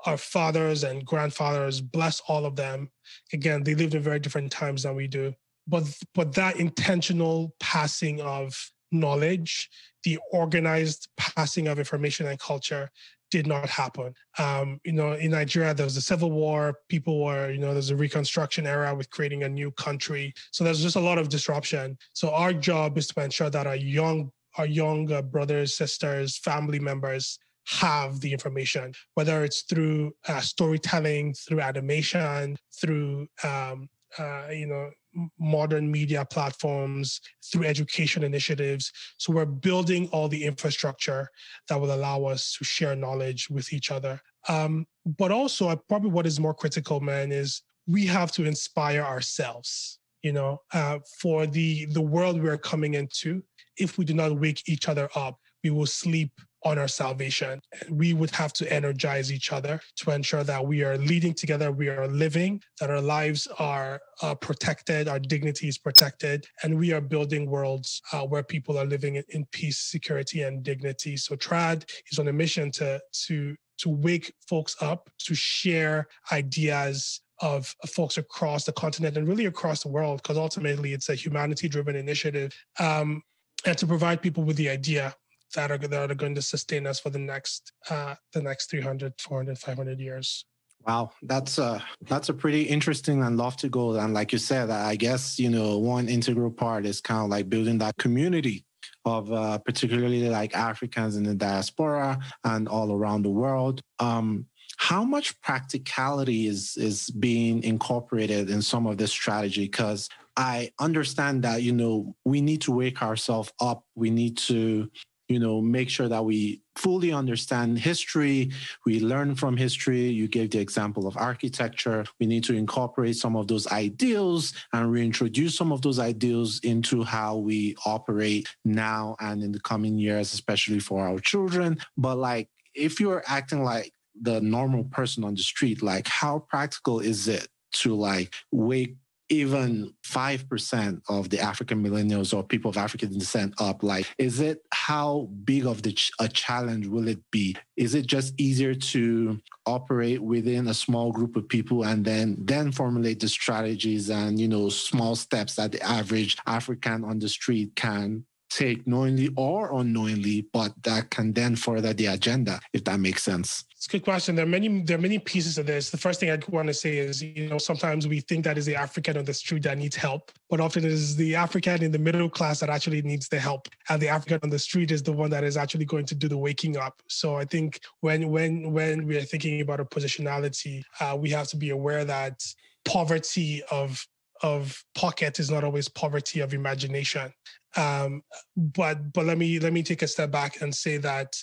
our 0.05 0.17
fathers 0.17 0.85
and 0.85 1.05
grandfathers, 1.05 1.81
bless 1.81 2.21
all 2.29 2.45
of 2.45 2.57
them. 2.57 2.91
Again, 3.33 3.63
they 3.63 3.75
lived 3.75 3.95
in 3.95 4.03
very 4.03 4.19
different 4.19 4.53
times 4.53 4.83
than 4.83 4.95
we 4.95 5.09
do. 5.09 5.35
But 5.67 5.85
but 6.15 6.35
that 6.35 6.57
intentional 6.57 7.55
passing 7.59 8.21
of 8.21 8.55
knowledge, 8.93 9.71
the 10.05 10.19
organized 10.33 11.09
passing 11.17 11.69
of 11.69 11.79
information 11.79 12.27
and 12.27 12.39
culture 12.39 12.91
did 13.31 13.47
not 13.47 13.69
happen. 13.69 14.15
Um, 14.39 14.79
you 14.85 14.93
know, 14.93 15.13
in 15.13 15.33
Nigeria, 15.33 15.75
there 15.75 15.87
was 15.87 15.97
a 15.97 16.01
civil 16.01 16.31
war. 16.31 16.79
People 16.89 17.25
were, 17.25 17.51
you 17.51 17.59
know, 17.59 17.73
there's 17.73 17.91
a 17.91 17.97
reconstruction 17.97 18.67
era 18.67 18.95
with 18.95 19.11
creating 19.11 19.43
a 19.43 19.49
new 19.49 19.73
country. 19.73 20.33
So 20.53 20.63
there's 20.63 20.83
just 20.83 20.97
a 20.97 21.01
lot 21.01 21.19
of 21.19 21.31
disruption. 21.31 21.99
So 22.13 22.31
our 22.31 22.53
job 22.53 22.97
is 22.97 23.09
to 23.09 23.25
ensure 23.25 23.51
that 23.51 23.67
our 23.67 23.75
young, 23.75 24.31
our 24.57 24.67
young 24.67 25.07
brothers, 25.33 25.75
sisters, 25.75 26.39
family 26.39 26.79
members 26.79 27.39
have 27.67 28.21
the 28.21 28.33
information, 28.33 28.93
whether 29.15 29.45
it's 29.45 29.63
through 29.63 30.13
uh, 30.29 30.41
storytelling, 30.41 31.35
through 31.35 31.61
animation, 31.61 32.57
through 32.81 33.27
um, 33.43 33.89
uh, 34.19 34.49
you 34.51 34.67
know 34.67 34.91
modern 35.39 35.91
media 35.91 36.25
platforms, 36.25 37.21
through 37.45 37.65
education 37.65 38.25
initiatives. 38.25 38.93
So 39.17 39.33
we're 39.33 39.45
building 39.45 40.09
all 40.09 40.29
the 40.29 40.45
infrastructure 40.45 41.29
that 41.69 41.81
will 41.81 41.95
allow 41.95 42.25
us 42.25 42.55
to 42.59 42.65
share 42.65 42.97
knowledge 42.97 43.49
with 43.49 43.73
each 43.73 43.91
other. 43.91 44.21
Um, 44.49 44.87
but 45.19 45.31
also, 45.31 45.75
probably 45.89 46.11
what 46.11 46.27
is 46.27 46.41
more 46.41 46.55
critical, 46.55 47.01
man, 47.01 47.33
is 47.33 47.63
we 47.87 48.07
have 48.07 48.33
to 48.33 48.45
inspire 48.45 49.03
ourselves. 49.03 49.99
You 50.23 50.33
know, 50.33 50.63
uh, 50.73 50.99
for 51.21 51.47
the 51.47 51.85
the 51.87 52.01
world 52.01 52.43
we're 52.43 52.59
coming 52.59 52.95
into, 52.95 53.43
if 53.77 53.99
we 53.99 54.05
do 54.05 54.15
not 54.15 54.39
wake 54.39 54.63
each 54.67 54.89
other 54.89 55.09
up, 55.15 55.39
we 55.63 55.71
will 55.71 55.87
sleep 55.87 56.33
on 56.65 56.79
our 56.79 56.89
salvation. 56.89 57.61
We 57.91 58.15
would 58.15 58.31
have 58.31 58.53
to 58.55 58.73
energize 58.73 59.31
each 59.33 59.53
other 59.53 59.81
to 59.97 60.11
ensure 60.11 60.45
that 60.45 60.65
we 60.67 60.83
are 60.83 60.97
leading 60.97 61.35
together, 61.35 61.71
we 61.71 61.89
are 61.89 62.09
living, 62.09 62.63
that 62.81 62.91
our 62.91 63.01
lives 63.01 63.47
are 63.59 64.01
uh, 64.23 64.35
protected, 64.35 65.09
our 65.09 65.19
dignity 65.19 65.69
is 65.69 65.79
protected, 65.79 66.47
and 66.63 66.79
we 66.79 66.93
are 66.93 67.01
building 67.01 67.51
worlds 67.51 68.01
uh, 68.13 68.23
where 68.23 68.43
people 68.43 68.79
are 68.79 68.87
living 68.87 69.23
in, 69.29 69.45
peace, 69.53 69.79
security, 69.79 70.43
and 70.43 70.63
dignity. 70.63 71.17
So 71.17 71.37
TRAD 71.37 71.85
is 72.11 72.19
on 72.19 72.29
a 72.29 72.33
mission 72.33 72.71
to 72.73 73.01
to 73.27 73.57
to 73.77 73.91
wake 73.91 74.33
folks 74.49 74.77
up, 74.81 75.11
to 75.19 75.35
share 75.35 76.07
ideas 76.31 77.21
of, 77.41 77.75
folks 77.89 78.19
across 78.19 78.65
the 78.65 78.73
continent 78.73 79.17
and 79.17 79.27
really 79.27 79.47
across 79.47 79.83
the 79.83 79.89
world, 79.89 80.23
because 80.23 80.39
ultimately 80.39 80.93
it's 80.93 81.09
a 81.09 81.15
humanity-driven 81.15 81.97
initiative. 81.97 82.55
Um, 82.79 83.23
and 83.67 83.77
to 83.79 83.87
provide 83.87 84.23
people 84.23 84.45
with 84.45 84.57
the 84.57 84.69
idea 84.69 85.15
that 85.55 85.71
are 85.71 85.79
that 85.79 86.11
are 86.11 86.15
going 86.15 86.35
to 86.35 86.43
sustain 86.43 86.87
us 86.87 87.01
for 87.01 87.11
the 87.11 87.19
next 87.19 87.73
uh, 87.91 88.15
the 88.33 88.43
next 88.43 88.71
300 88.71 89.15
400 89.21 89.59
500 89.59 90.01
years 90.01 90.45
Wow, 90.87 91.13
that's 91.23 91.57
a 91.57 91.83
that's 92.03 92.29
a 92.29 92.35
pretty 92.35 92.63
interesting 92.63 93.23
and 93.23 93.39
lofty 93.39 93.71
goal. 93.71 93.97
And 93.97 94.13
like 94.13 94.33
you 94.33 94.39
said, 94.39 94.69
I 94.69 94.97
guess 94.97 95.39
you 95.39 95.49
know 95.49 95.79
one 95.79 96.09
integral 96.09 96.51
part 96.51 96.85
is 96.85 97.01
kind 97.01 97.25
of 97.25 97.31
like 97.31 97.49
building 97.49 97.79
that 97.79 97.97
community 97.97 98.67
of 99.07 99.33
uh, 99.33 99.59
particularly 99.59 100.29
like 100.29 100.55
Africans 100.55 101.17
in 101.17 101.23
the 101.23 101.35
diaspora 101.35 102.19
and 102.45 102.69
all 102.69 102.93
around 102.93 103.23
the 103.23 103.31
world. 103.31 103.81
Um, 103.99 104.47
how 104.77 105.05
much 105.05 105.41
practicality 105.41 106.47
is 106.49 106.77
is 106.77 107.11
being 107.11 107.63
incorporated 107.63 108.51
in 108.51 108.61
some 108.61 108.87
of 108.87 108.99
this 108.99 109.11
strategy? 109.11 109.65
Because 109.65 110.11
I 110.37 110.71
understand 110.79 111.45
that 111.45 111.63
you 111.63 111.73
know 111.73 112.15
we 112.27 112.43
need 112.43 112.61
to 112.63 112.73
wake 112.73 113.01
ourselves 113.01 113.51
up. 113.59 113.85
We 113.95 114.11
need 114.11 114.37
to 114.49 114.91
you 115.35 115.41
know 115.41 115.61
make 115.61 115.91
sure 115.91 116.09
that 116.09 116.25
we 116.25 116.63
fully 116.77 117.13
understand 117.13 117.79
history. 117.79 118.53
We 118.87 119.01
learn 119.01 119.35
from 119.35 119.57
history. 119.57 120.03
You 120.21 120.29
gave 120.29 120.51
the 120.51 120.61
example 120.61 121.09
of 121.09 121.17
architecture. 121.17 122.05
We 122.21 122.27
need 122.27 122.45
to 122.45 122.55
incorporate 122.55 123.17
some 123.17 123.35
of 123.35 123.49
those 123.49 123.67
ideals 123.85 124.53
and 124.73 124.93
reintroduce 124.93 125.57
some 125.57 125.73
of 125.73 125.83
those 125.83 125.99
ideals 125.99 126.61
into 126.63 127.03
how 127.03 127.37
we 127.37 127.75
operate 127.85 128.47
now 128.65 129.17
and 129.19 129.43
in 129.43 129.51
the 129.51 129.61
coming 129.61 129.99
years 129.99 130.33
especially 130.33 130.79
for 130.79 131.07
our 131.09 131.19
children. 131.19 131.79
But 131.97 132.17
like 132.19 132.49
if 132.75 133.01
you're 133.01 133.25
acting 133.27 133.65
like 133.65 133.93
the 134.21 134.41
normal 134.41 134.85
person 134.85 135.25
on 135.25 135.35
the 135.35 135.43
street 135.43 135.83
like 135.83 136.07
how 136.07 136.39
practical 136.39 137.01
is 137.01 137.27
it 137.27 137.49
to 137.73 137.97
like 137.97 138.33
wake 138.53 138.95
even 139.35 139.93
5% 140.05 141.01
of 141.09 141.31
the 141.31 141.41
African 141.41 141.83
millennials 141.83 142.35
or 142.35 142.43
people 142.43 142.71
of 142.71 142.77
African 142.77 143.19
descent 143.19 143.55
up? 143.59 143.83
Like, 143.83 144.07
is 144.19 144.41
it 144.41 144.63
how 144.73 145.29
big 145.45 145.67
of 145.67 145.83
the 145.83 145.97
a 146.19 146.29
challenge 146.29 146.87
will 146.87 147.09
it 147.09 147.21
be? 147.31 147.57
Is 147.77 147.95
it 147.95 148.07
just 148.07 148.35
easier 148.39 148.75
to 148.75 149.41
operate 149.67 150.21
within 150.21 150.69
a 150.69 150.75
small 150.75 151.13
group 151.13 151.37
of 151.37 151.49
people 151.49 151.85
and 151.85 152.05
then 152.05 152.37
then 152.39 152.73
formulate 152.73 153.21
the 153.21 153.29
strategies 153.29 154.11
and 154.11 154.39
you 154.39 154.49
know 154.49 154.69
small 154.69 155.15
steps 155.17 155.55
that 155.57 155.73
the 155.73 155.83
average 155.83 156.37
African 156.47 157.05
on 157.05 157.19
the 157.19 157.29
street 157.29 157.75
can 157.77 158.25
take 158.51 158.87
knowingly 158.87 159.31
or 159.37 159.79
unknowingly, 159.81 160.47
but 160.53 160.73
that 160.83 161.11
can 161.11 161.33
then 161.33 161.57
further 161.57 161.93
the 161.93 162.07
agenda, 162.07 162.61
if 162.73 162.85
that 162.85 163.01
makes 163.01 163.23
sense. 163.23 163.65
It's 163.77 163.87
a 163.87 163.91
good 163.91 164.05
question. 164.05 164.35
There 164.35 164.45
are 164.45 164.49
many 164.49 164.83
there 164.83 164.97
are 164.97 165.01
many 165.01 165.19
pieces 165.19 165.59
of 165.59 165.67
this. 165.67 165.91
The 165.91 165.99
first 165.99 166.19
thing 166.19 166.31
I 166.31 166.39
want 166.49 166.69
to 166.69 166.75
say 166.75 166.99
is, 166.99 167.23
you 167.23 167.49
know, 167.49 167.59
sometimes 167.59 168.09
we 168.09 168.21
think 168.21 168.45
that 168.45 168.57
is 168.57 168.65
the 168.65 168.77
African 168.77 169.19
on 169.19 169.25
the 169.25 169.35
street 169.35 169.65
that 169.65 169.77
needs 169.77 169.97
help, 169.97 170.33
but 170.49 170.61
often 170.61 170.85
it 170.85 170.91
is 170.91 171.17
the 171.17 171.35
African 171.35 171.83
in 171.83 171.93
the 171.93 171.99
middle 171.99 172.31
class 172.31 172.61
that 172.61 172.71
actually 172.71 173.03
needs 173.03 173.29
the 173.29 173.39
help, 173.39 173.69
and 173.91 174.01
the 174.01 174.09
African 174.09 174.41
on 174.43 174.51
the 174.51 174.59
street 174.59 174.91
is 174.91 175.03
the 175.03 175.13
one 175.13 175.31
that 175.31 175.45
is 175.45 175.57
actually 175.57 175.85
going 175.85 176.07
to 176.07 176.15
do 176.15 176.29
the 176.29 176.39
waking 176.39 176.77
up. 176.77 177.03
So 177.09 177.37
I 177.37 177.45
think 177.45 177.81
when 178.01 178.31
when 178.31 178.73
when 178.73 179.07
we 179.07 179.17
are 179.17 179.23
thinking 179.23 179.61
about 179.61 179.81
a 179.81 179.85
positionality, 179.85 180.83
uh, 181.01 181.17
we 181.21 181.31
have 181.31 181.49
to 181.49 181.57
be 181.57 181.71
aware 181.71 182.05
that 182.05 182.43
poverty 182.85 183.63
of 183.71 184.07
of 184.43 184.83
pocket 184.95 185.39
is 185.39 185.51
not 185.51 185.65
always 185.65 185.89
poverty 185.89 186.41
of 186.41 186.55
imagination. 186.55 187.33
Um, 187.77 188.23
but 188.57 189.13
but 189.13 189.27
let 189.27 189.39
me 189.39 189.59
let 189.59 189.73
me 189.73 189.83
take 189.83 190.03
a 190.03 190.09
step 190.09 190.31
back 190.31 190.61
and 190.61 190.75
say 190.75 190.97
that 190.99 191.35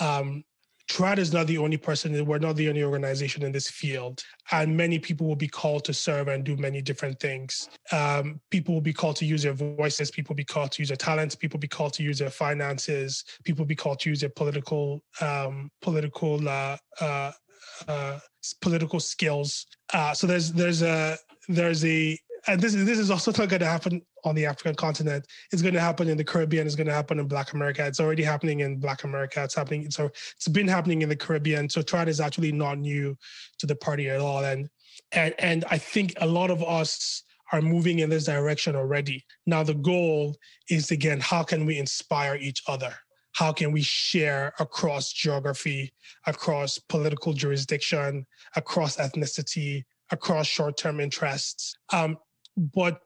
um, 0.00 0.44
TRAD 0.88 1.18
is 1.18 1.32
not 1.32 1.46
the 1.46 1.58
only 1.58 1.76
person, 1.76 2.24
we're 2.24 2.38
not 2.38 2.56
the 2.56 2.68
only 2.68 2.82
organization 2.82 3.42
in 3.42 3.52
this 3.52 3.68
field. 3.68 4.22
And 4.50 4.74
many 4.74 4.98
people 4.98 5.26
will 5.26 5.36
be 5.36 5.48
called 5.48 5.84
to 5.84 5.92
serve 5.92 6.28
and 6.28 6.42
do 6.42 6.56
many 6.56 6.80
different 6.80 7.20
things. 7.20 7.68
Um, 7.92 8.40
people 8.50 8.74
will 8.74 8.80
be 8.80 8.94
called 8.94 9.16
to 9.16 9.26
use 9.26 9.42
their 9.42 9.52
voices, 9.52 10.10
people 10.10 10.32
will 10.32 10.38
be 10.38 10.44
called 10.44 10.72
to 10.72 10.82
use 10.82 10.88
their 10.88 10.96
talents, 10.96 11.34
people 11.34 11.58
will 11.58 11.60
be 11.60 11.68
called 11.68 11.92
to 11.94 12.02
use 12.02 12.18
their 12.18 12.30
finances, 12.30 13.24
people 13.44 13.64
will 13.64 13.68
be 13.68 13.76
called 13.76 14.00
to 14.00 14.08
use 14.08 14.20
their 14.20 14.30
political 14.30 15.02
um, 15.20 15.70
political 15.82 16.48
uh, 16.48 16.76
uh, 17.00 17.32
uh, 17.86 18.18
political 18.62 18.98
skills. 18.98 19.66
Uh, 19.92 20.14
so 20.14 20.26
there's 20.26 20.52
there's 20.52 20.82
a 20.82 21.18
there's 21.48 21.84
a 21.84 22.18
and 22.48 22.60
this 22.60 22.74
is 22.74 22.84
this 22.84 22.98
is 22.98 23.10
also 23.10 23.30
not 23.38 23.48
going 23.48 23.60
to 23.60 23.66
happen 23.66 24.02
on 24.24 24.34
the 24.34 24.46
African 24.46 24.74
continent. 24.74 25.26
It's 25.52 25.62
going 25.62 25.74
to 25.74 25.80
happen 25.80 26.08
in 26.08 26.16
the 26.16 26.24
Caribbean. 26.24 26.66
It's 26.66 26.74
going 26.74 26.86
to 26.86 26.92
happen 26.92 27.18
in 27.18 27.28
Black 27.28 27.52
America. 27.52 27.86
It's 27.86 28.00
already 28.00 28.22
happening 28.22 28.60
in 28.60 28.78
Black 28.78 29.04
America. 29.04 29.44
It's 29.44 29.54
happening. 29.54 29.90
So 29.90 30.06
it's 30.06 30.48
been 30.48 30.66
happening 30.66 31.02
in 31.02 31.08
the 31.08 31.16
Caribbean. 31.16 31.68
So 31.68 31.82
TRAD 31.82 32.08
is 32.08 32.20
actually 32.20 32.52
not 32.52 32.78
new 32.78 33.16
to 33.58 33.66
the 33.66 33.76
party 33.76 34.08
at 34.08 34.20
all. 34.20 34.44
And 34.44 34.68
and 35.12 35.34
and 35.38 35.64
I 35.70 35.78
think 35.78 36.14
a 36.20 36.26
lot 36.26 36.50
of 36.50 36.62
us 36.62 37.22
are 37.52 37.62
moving 37.62 38.00
in 38.00 38.10
this 38.10 38.24
direction 38.24 38.76
already. 38.76 39.24
Now 39.46 39.62
the 39.62 39.74
goal 39.74 40.36
is 40.68 40.90
again, 40.90 41.20
how 41.20 41.42
can 41.42 41.64
we 41.64 41.78
inspire 41.78 42.36
each 42.36 42.62
other? 42.66 42.94
How 43.32 43.52
can 43.52 43.72
we 43.72 43.82
share 43.82 44.52
across 44.58 45.12
geography, 45.12 45.92
across 46.26 46.78
political 46.78 47.32
jurisdiction, 47.32 48.26
across 48.56 48.96
ethnicity, 48.96 49.84
across 50.10 50.46
short-term 50.46 50.98
interests? 50.98 51.76
Um, 51.92 52.18
but 52.58 53.00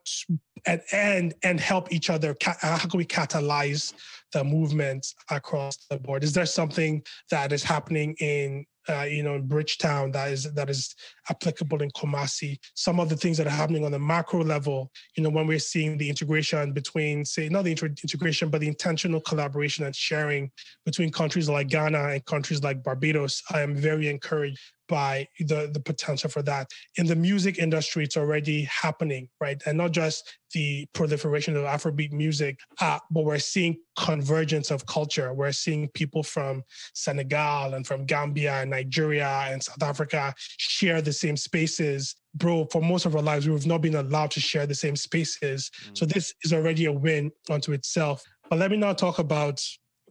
and 0.65 0.81
and 0.91 1.33
and 1.43 1.59
help 1.59 1.91
each 1.91 2.09
other 2.09 2.35
how 2.41 2.77
can 2.77 2.97
we 2.97 3.05
catalyze 3.05 3.93
the 4.33 4.43
movement 4.43 5.05
across 5.29 5.77
the 5.89 5.97
board? 5.97 6.23
Is 6.23 6.33
there 6.33 6.45
something 6.45 7.03
that 7.29 7.53
is 7.53 7.63
happening 7.63 8.15
in 8.19 8.65
uh, 8.89 9.03
you 9.03 9.23
know 9.23 9.35
in 9.35 9.47
bridgetown 9.47 10.11
that 10.11 10.31
is 10.31 10.51
that 10.53 10.69
is 10.69 10.93
applicable 11.29 11.81
in 11.81 11.89
kumasi? 11.91 12.57
Some 12.73 12.99
of 12.99 13.09
the 13.09 13.15
things 13.15 13.37
that 13.37 13.47
are 13.47 13.51
happening 13.51 13.85
on 13.85 13.91
the 13.91 13.99
macro 13.99 14.43
level 14.43 14.91
you 15.15 15.23
know 15.23 15.29
when 15.29 15.47
we're 15.47 15.59
seeing 15.59 15.97
the 15.97 16.09
integration 16.09 16.73
between 16.73 17.23
say 17.23 17.47
not 17.47 17.63
the 17.63 17.71
integration 17.71 18.49
but 18.49 18.59
the 18.59 18.67
intentional 18.67 19.21
collaboration 19.21 19.85
and 19.85 19.95
sharing 19.95 20.51
between 20.85 21.11
countries 21.11 21.47
like 21.47 21.69
ghana 21.69 22.09
and 22.09 22.25
countries 22.25 22.61
like 22.63 22.83
barbados 22.83 23.41
i 23.51 23.61
am 23.61 23.75
very 23.75 24.09
encouraged 24.09 24.59
by 24.87 25.27
the, 25.39 25.69
the 25.73 25.79
potential 25.79 26.29
for 26.29 26.41
that. 26.43 26.69
In 26.97 27.05
the 27.05 27.15
music 27.15 27.57
industry, 27.59 28.03
it's 28.03 28.17
already 28.17 28.63
happening, 28.63 29.29
right? 29.39 29.61
And 29.65 29.77
not 29.77 29.91
just 29.91 30.37
the 30.53 30.85
proliferation 30.93 31.55
of 31.55 31.63
Afrobeat 31.63 32.11
music, 32.11 32.59
uh, 32.79 32.99
but 33.11 33.25
we're 33.25 33.39
seeing 33.39 33.77
convergence 33.97 34.71
of 34.71 34.85
culture. 34.85 35.33
We're 35.33 35.51
seeing 35.51 35.89
people 35.89 36.23
from 36.23 36.63
Senegal 36.93 37.73
and 37.73 37.85
from 37.85 38.05
Gambia 38.05 38.61
and 38.61 38.71
Nigeria 38.71 39.47
and 39.49 39.61
South 39.61 39.81
Africa 39.81 40.33
share 40.57 41.01
the 41.01 41.13
same 41.13 41.37
spaces. 41.37 42.15
Bro, 42.35 42.67
for 42.71 42.81
most 42.81 43.05
of 43.05 43.15
our 43.15 43.21
lives, 43.21 43.47
we've 43.47 43.67
not 43.67 43.81
been 43.81 43.95
allowed 43.95 44.31
to 44.31 44.39
share 44.39 44.65
the 44.65 44.75
same 44.75 44.95
spaces. 44.95 45.69
Mm. 45.87 45.97
So 45.97 46.05
this 46.05 46.33
is 46.43 46.53
already 46.53 46.85
a 46.85 46.91
win 46.91 47.31
unto 47.49 47.73
itself. 47.73 48.23
But 48.49 48.59
let 48.59 48.71
me 48.71 48.77
now 48.77 48.93
talk 48.93 49.19
about 49.19 49.61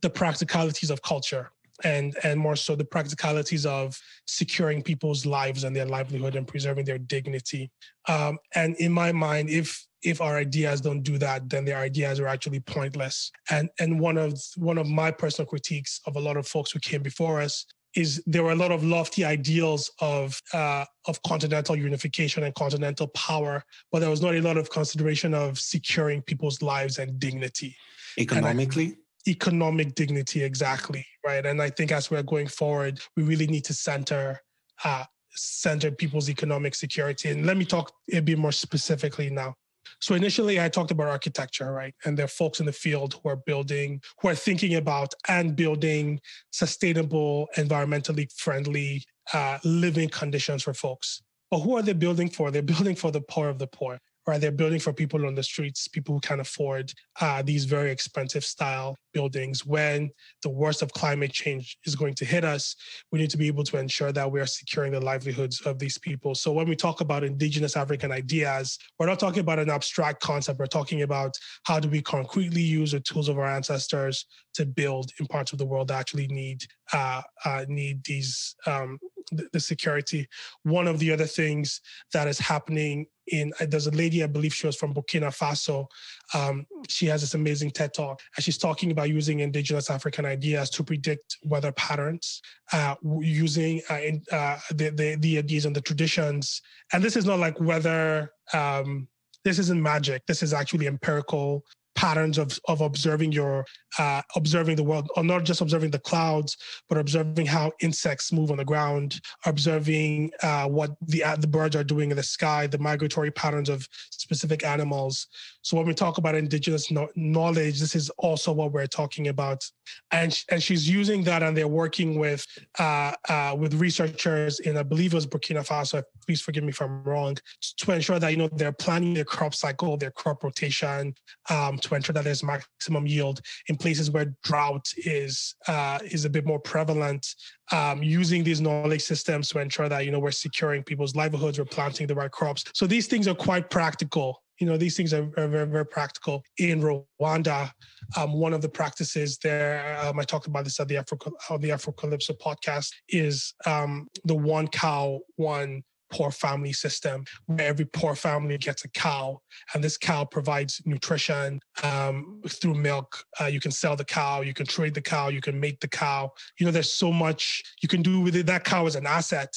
the 0.02 0.10
practicalities 0.10 0.90
of 0.90 1.02
culture 1.02 1.50
and 1.84 2.16
and 2.22 2.38
more 2.38 2.56
so 2.56 2.74
the 2.74 2.84
practicalities 2.84 3.66
of 3.66 3.98
securing 4.26 4.82
people's 4.82 5.26
lives 5.26 5.64
and 5.64 5.74
their 5.74 5.86
livelihood 5.86 6.36
and 6.36 6.46
preserving 6.46 6.84
their 6.84 6.98
dignity. 6.98 7.70
Um, 8.08 8.38
and 8.54 8.76
in 8.76 8.92
my 8.92 9.12
mind, 9.12 9.50
if 9.50 9.86
if 10.02 10.20
our 10.20 10.36
ideas 10.36 10.80
don't 10.80 11.02
do 11.02 11.16
that, 11.18 11.48
then 11.48 11.64
their 11.64 11.78
ideas 11.78 12.18
are 12.18 12.26
actually 12.26 12.60
pointless. 12.60 13.30
And 13.50 13.68
and 13.78 14.00
one 14.00 14.18
of 14.18 14.38
one 14.56 14.78
of 14.78 14.88
my 14.88 15.10
personal 15.10 15.46
critiques 15.46 16.00
of 16.06 16.16
a 16.16 16.20
lot 16.20 16.36
of 16.36 16.46
folks 16.46 16.70
who 16.70 16.80
came 16.80 17.02
before 17.02 17.40
us 17.40 17.66
is 17.94 18.22
there 18.26 18.42
were 18.42 18.52
a 18.52 18.56
lot 18.56 18.72
of 18.72 18.82
lofty 18.82 19.24
ideals 19.24 19.90
of 20.00 20.40
uh, 20.52 20.84
of 21.06 21.22
continental 21.22 21.76
unification 21.76 22.42
and 22.44 22.54
continental 22.54 23.08
power, 23.08 23.62
but 23.90 24.00
there 24.00 24.10
was 24.10 24.22
not 24.22 24.34
a 24.34 24.40
lot 24.40 24.56
of 24.56 24.70
consideration 24.70 25.34
of 25.34 25.58
securing 25.58 26.22
people's 26.22 26.62
lives 26.62 26.98
and 26.98 27.18
dignity. 27.18 27.76
Economically? 28.18 28.96
Economic 29.26 29.94
dignity, 29.94 30.42
exactly. 30.42 31.06
Right. 31.24 31.44
And 31.46 31.62
I 31.62 31.70
think 31.70 31.92
as 31.92 32.10
we're 32.10 32.22
going 32.22 32.48
forward, 32.48 33.00
we 33.16 33.22
really 33.22 33.46
need 33.46 33.64
to 33.64 33.74
center 33.74 34.40
uh, 34.84 35.04
center 35.34 35.90
people's 35.90 36.28
economic 36.28 36.74
security. 36.74 37.30
And 37.30 37.46
let 37.46 37.56
me 37.56 37.64
talk 37.64 37.92
a 38.12 38.20
bit 38.20 38.38
more 38.38 38.52
specifically 38.52 39.30
now. 39.30 39.54
So 40.00 40.14
initially, 40.14 40.60
I 40.60 40.68
talked 40.68 40.90
about 40.90 41.08
architecture, 41.08 41.72
right? 41.72 41.94
And 42.04 42.16
there 42.16 42.24
are 42.24 42.28
folks 42.28 42.60
in 42.60 42.66
the 42.66 42.72
field 42.72 43.14
who 43.22 43.28
are 43.28 43.36
building, 43.36 44.00
who 44.20 44.28
are 44.28 44.34
thinking 44.34 44.74
about 44.74 45.14
and 45.28 45.54
building 45.54 46.20
sustainable, 46.50 47.48
environmentally 47.56 48.30
friendly 48.36 49.04
uh, 49.32 49.58
living 49.64 50.08
conditions 50.08 50.62
for 50.64 50.74
folks. 50.74 51.22
But 51.50 51.60
who 51.60 51.76
are 51.76 51.82
they 51.82 51.92
building 51.92 52.28
for? 52.28 52.50
They're 52.50 52.62
building 52.62 52.96
for 52.96 53.10
the 53.10 53.20
poor 53.20 53.48
of 53.48 53.58
the 53.58 53.66
poor 53.66 53.98
right? 54.26 54.40
They're 54.40 54.52
building 54.52 54.78
for 54.78 54.92
people 54.92 55.26
on 55.26 55.34
the 55.34 55.42
streets, 55.42 55.88
people 55.88 56.14
who 56.14 56.20
can't 56.20 56.40
afford 56.40 56.92
uh, 57.20 57.42
these 57.42 57.64
very 57.64 57.90
expensive 57.90 58.44
style 58.44 58.96
buildings. 59.12 59.66
When 59.66 60.10
the 60.42 60.50
worst 60.50 60.82
of 60.82 60.92
climate 60.92 61.32
change 61.32 61.76
is 61.84 61.96
going 61.96 62.14
to 62.14 62.24
hit 62.24 62.44
us, 62.44 62.76
we 63.10 63.18
need 63.18 63.30
to 63.30 63.36
be 63.36 63.46
able 63.46 63.64
to 63.64 63.78
ensure 63.78 64.12
that 64.12 64.30
we 64.30 64.40
are 64.40 64.46
securing 64.46 64.92
the 64.92 65.00
livelihoods 65.00 65.60
of 65.62 65.78
these 65.78 65.98
people. 65.98 66.34
So 66.34 66.52
when 66.52 66.68
we 66.68 66.76
talk 66.76 67.00
about 67.00 67.24
indigenous 67.24 67.76
African 67.76 68.12
ideas, 68.12 68.78
we're 68.98 69.06
not 69.06 69.18
talking 69.18 69.40
about 69.40 69.58
an 69.58 69.70
abstract 69.70 70.22
concept. 70.22 70.58
We're 70.58 70.66
talking 70.66 71.02
about 71.02 71.36
how 71.64 71.80
do 71.80 71.88
we 71.88 72.00
concretely 72.00 72.62
use 72.62 72.92
the 72.92 73.00
tools 73.00 73.28
of 73.28 73.38
our 73.38 73.46
ancestors 73.46 74.26
to 74.54 74.66
build 74.66 75.10
in 75.18 75.26
parts 75.26 75.52
of 75.52 75.58
the 75.58 75.66
world 75.66 75.88
that 75.88 75.98
actually 75.98 76.28
need 76.28 76.64
uh, 76.92 77.22
uh, 77.44 77.64
need 77.68 78.04
these 78.04 78.54
um, 78.66 78.98
the, 79.30 79.48
the 79.52 79.60
security. 79.60 80.28
One 80.62 80.86
of 80.88 80.98
the 80.98 81.12
other 81.12 81.26
things 81.26 81.80
that 82.12 82.28
is 82.28 82.38
happening 82.38 83.06
in 83.28 83.52
uh, 83.60 83.66
there's 83.68 83.86
a 83.86 83.92
lady 83.92 84.24
i 84.24 84.26
believe 84.26 84.52
she 84.52 84.66
was 84.66 84.74
from 84.74 84.92
burkina 84.92 85.28
faso. 85.28 85.86
Um, 86.34 86.66
she 86.88 87.06
has 87.06 87.20
this 87.20 87.34
amazing 87.34 87.70
ted 87.70 87.94
talk 87.94 88.20
and 88.36 88.44
she's 88.44 88.58
talking 88.58 88.90
about 88.90 89.10
using 89.10 89.40
indigenous 89.40 89.90
african 89.90 90.26
ideas 90.26 90.70
to 90.70 90.82
predict 90.82 91.38
weather 91.44 91.70
patterns 91.72 92.42
uh, 92.72 92.96
using 93.20 93.80
uh, 93.88 94.00
uh, 94.34 94.58
the, 94.70 94.90
the, 94.90 95.16
the 95.20 95.38
ideas 95.38 95.66
and 95.66 95.76
the 95.76 95.80
traditions. 95.80 96.60
And 96.92 97.02
this 97.02 97.16
is 97.16 97.24
not 97.24 97.38
like 97.38 97.60
weather 97.60 98.32
um, 98.52 99.06
this 99.44 99.58
isn't 99.58 99.82
magic. 99.82 100.24
This 100.26 100.42
is 100.42 100.52
actually 100.52 100.86
empirical 100.86 101.64
patterns 102.02 102.36
of, 102.36 102.58
of 102.66 102.80
observing 102.80 103.30
your 103.30 103.64
uh, 103.98 104.22
observing 104.34 104.74
the 104.74 104.82
world 104.82 105.08
or 105.16 105.22
not 105.22 105.44
just 105.44 105.60
observing 105.60 105.92
the 105.92 106.04
clouds 106.10 106.56
but 106.88 106.98
observing 106.98 107.46
how 107.46 107.70
insects 107.80 108.32
move 108.32 108.50
on 108.50 108.56
the 108.56 108.64
ground 108.64 109.20
observing 109.46 110.30
uh, 110.42 110.66
what 110.66 110.90
the 111.02 111.22
uh, 111.22 111.36
the 111.36 111.46
birds 111.46 111.76
are 111.76 111.84
doing 111.84 112.10
in 112.10 112.16
the 112.16 112.22
sky 112.36 112.66
the 112.66 112.78
migratory 112.78 113.30
patterns 113.30 113.68
of 113.68 113.86
specific 114.10 114.64
animals. 114.64 115.26
So 115.62 115.76
when 115.76 115.86
we 115.86 115.94
talk 115.94 116.18
about 116.18 116.34
indigenous 116.34 116.90
no- 116.90 117.12
knowledge 117.14 117.78
this 117.78 117.94
is 117.94 118.10
also 118.18 118.52
what 118.52 118.72
we're 118.72 118.86
talking 118.86 119.28
about. 119.28 119.62
And 120.10 120.30
and 120.50 120.62
she's 120.62 120.88
using 120.88 121.22
that 121.24 121.42
and 121.42 121.56
they're 121.56 121.68
working 121.84 122.18
with 122.18 122.44
uh, 122.78 123.12
uh, 123.28 123.54
with 123.58 123.74
researchers 123.74 124.60
in 124.60 124.76
i 124.76 124.82
believe 124.82 125.12
it 125.12 125.16
was 125.16 125.26
burkina 125.26 125.66
faso 125.66 126.02
please 126.26 126.40
forgive 126.40 126.64
me 126.64 126.70
if 126.70 126.80
i'm 126.80 127.02
wrong 127.04 127.36
to 127.76 127.92
ensure 127.92 128.18
that 128.18 128.30
you 128.30 128.36
know 128.36 128.48
they're 128.54 128.72
planning 128.72 129.14
their 129.14 129.24
crop 129.24 129.54
cycle 129.54 129.96
their 129.96 130.10
crop 130.10 130.42
rotation 130.42 131.14
um, 131.50 131.78
to 131.78 131.94
ensure 131.94 132.12
that 132.14 132.24
there's 132.24 132.42
maximum 132.42 133.06
yield 133.06 133.40
in 133.68 133.76
places 133.76 134.10
where 134.10 134.34
drought 134.42 134.86
is 134.96 135.54
uh, 135.68 135.98
is 136.04 136.24
a 136.24 136.30
bit 136.30 136.46
more 136.46 136.58
prevalent. 136.58 137.26
Um, 137.70 138.02
using 138.02 138.44
these 138.44 138.60
knowledge 138.60 139.02
systems 139.02 139.48
to 139.50 139.60
ensure 139.60 139.88
that 139.88 140.04
you 140.04 140.10
know 140.10 140.18
we're 140.18 140.30
securing 140.30 140.82
people's 140.82 141.14
livelihoods, 141.14 141.58
we're 141.58 141.64
planting 141.64 142.06
the 142.06 142.14
right 142.14 142.30
crops. 142.30 142.64
So 142.74 142.86
these 142.86 143.06
things 143.06 143.28
are 143.28 143.34
quite 143.34 143.70
practical. 143.70 144.42
You 144.58 144.66
know, 144.66 144.76
these 144.76 144.96
things 144.96 145.12
are, 145.12 145.24
are 145.38 145.48
very, 145.48 145.66
very 145.66 145.86
practical. 145.86 146.44
In 146.58 146.80
Rwanda, 146.80 147.70
um, 148.16 148.34
one 148.34 148.52
of 148.52 148.62
the 148.62 148.68
practices 148.68 149.38
there, 149.38 149.98
um, 150.04 150.20
I 150.20 150.22
talked 150.22 150.46
about 150.46 150.64
this 150.64 150.78
at 150.78 150.86
the 150.86 150.98
Afro, 150.98 151.18
the 151.58 151.70
Afrocalypso 151.70 152.38
podcast, 152.38 152.90
is 153.08 153.54
um, 153.66 154.06
the 154.24 154.36
one 154.36 154.68
cow, 154.68 155.18
one 155.36 155.82
poor 156.12 156.30
family 156.30 156.72
system 156.72 157.24
where 157.46 157.66
every 157.66 157.86
poor 157.86 158.14
family 158.14 158.58
gets 158.58 158.84
a 158.84 158.88
cow 158.90 159.40
and 159.74 159.82
this 159.82 159.96
cow 159.96 160.24
provides 160.24 160.80
nutrition 160.84 161.58
um, 161.82 162.40
through 162.48 162.74
milk. 162.74 163.24
Uh, 163.40 163.46
you 163.46 163.60
can 163.60 163.70
sell 163.70 163.96
the 163.96 164.04
cow 164.04 164.42
you 164.42 164.54
can 164.54 164.66
trade 164.66 164.94
the 164.94 165.00
cow 165.00 165.28
you 165.28 165.40
can 165.40 165.58
make 165.58 165.80
the 165.80 165.88
cow. 165.88 166.30
You 166.58 166.66
know 166.66 166.72
there's 166.72 166.92
so 166.92 167.10
much 167.12 167.62
you 167.82 167.88
can 167.88 168.02
do 168.02 168.20
with 168.20 168.36
it. 168.36 168.46
That 168.46 168.64
cow 168.64 168.86
is 168.86 168.96
an 168.96 169.06
asset 169.06 169.52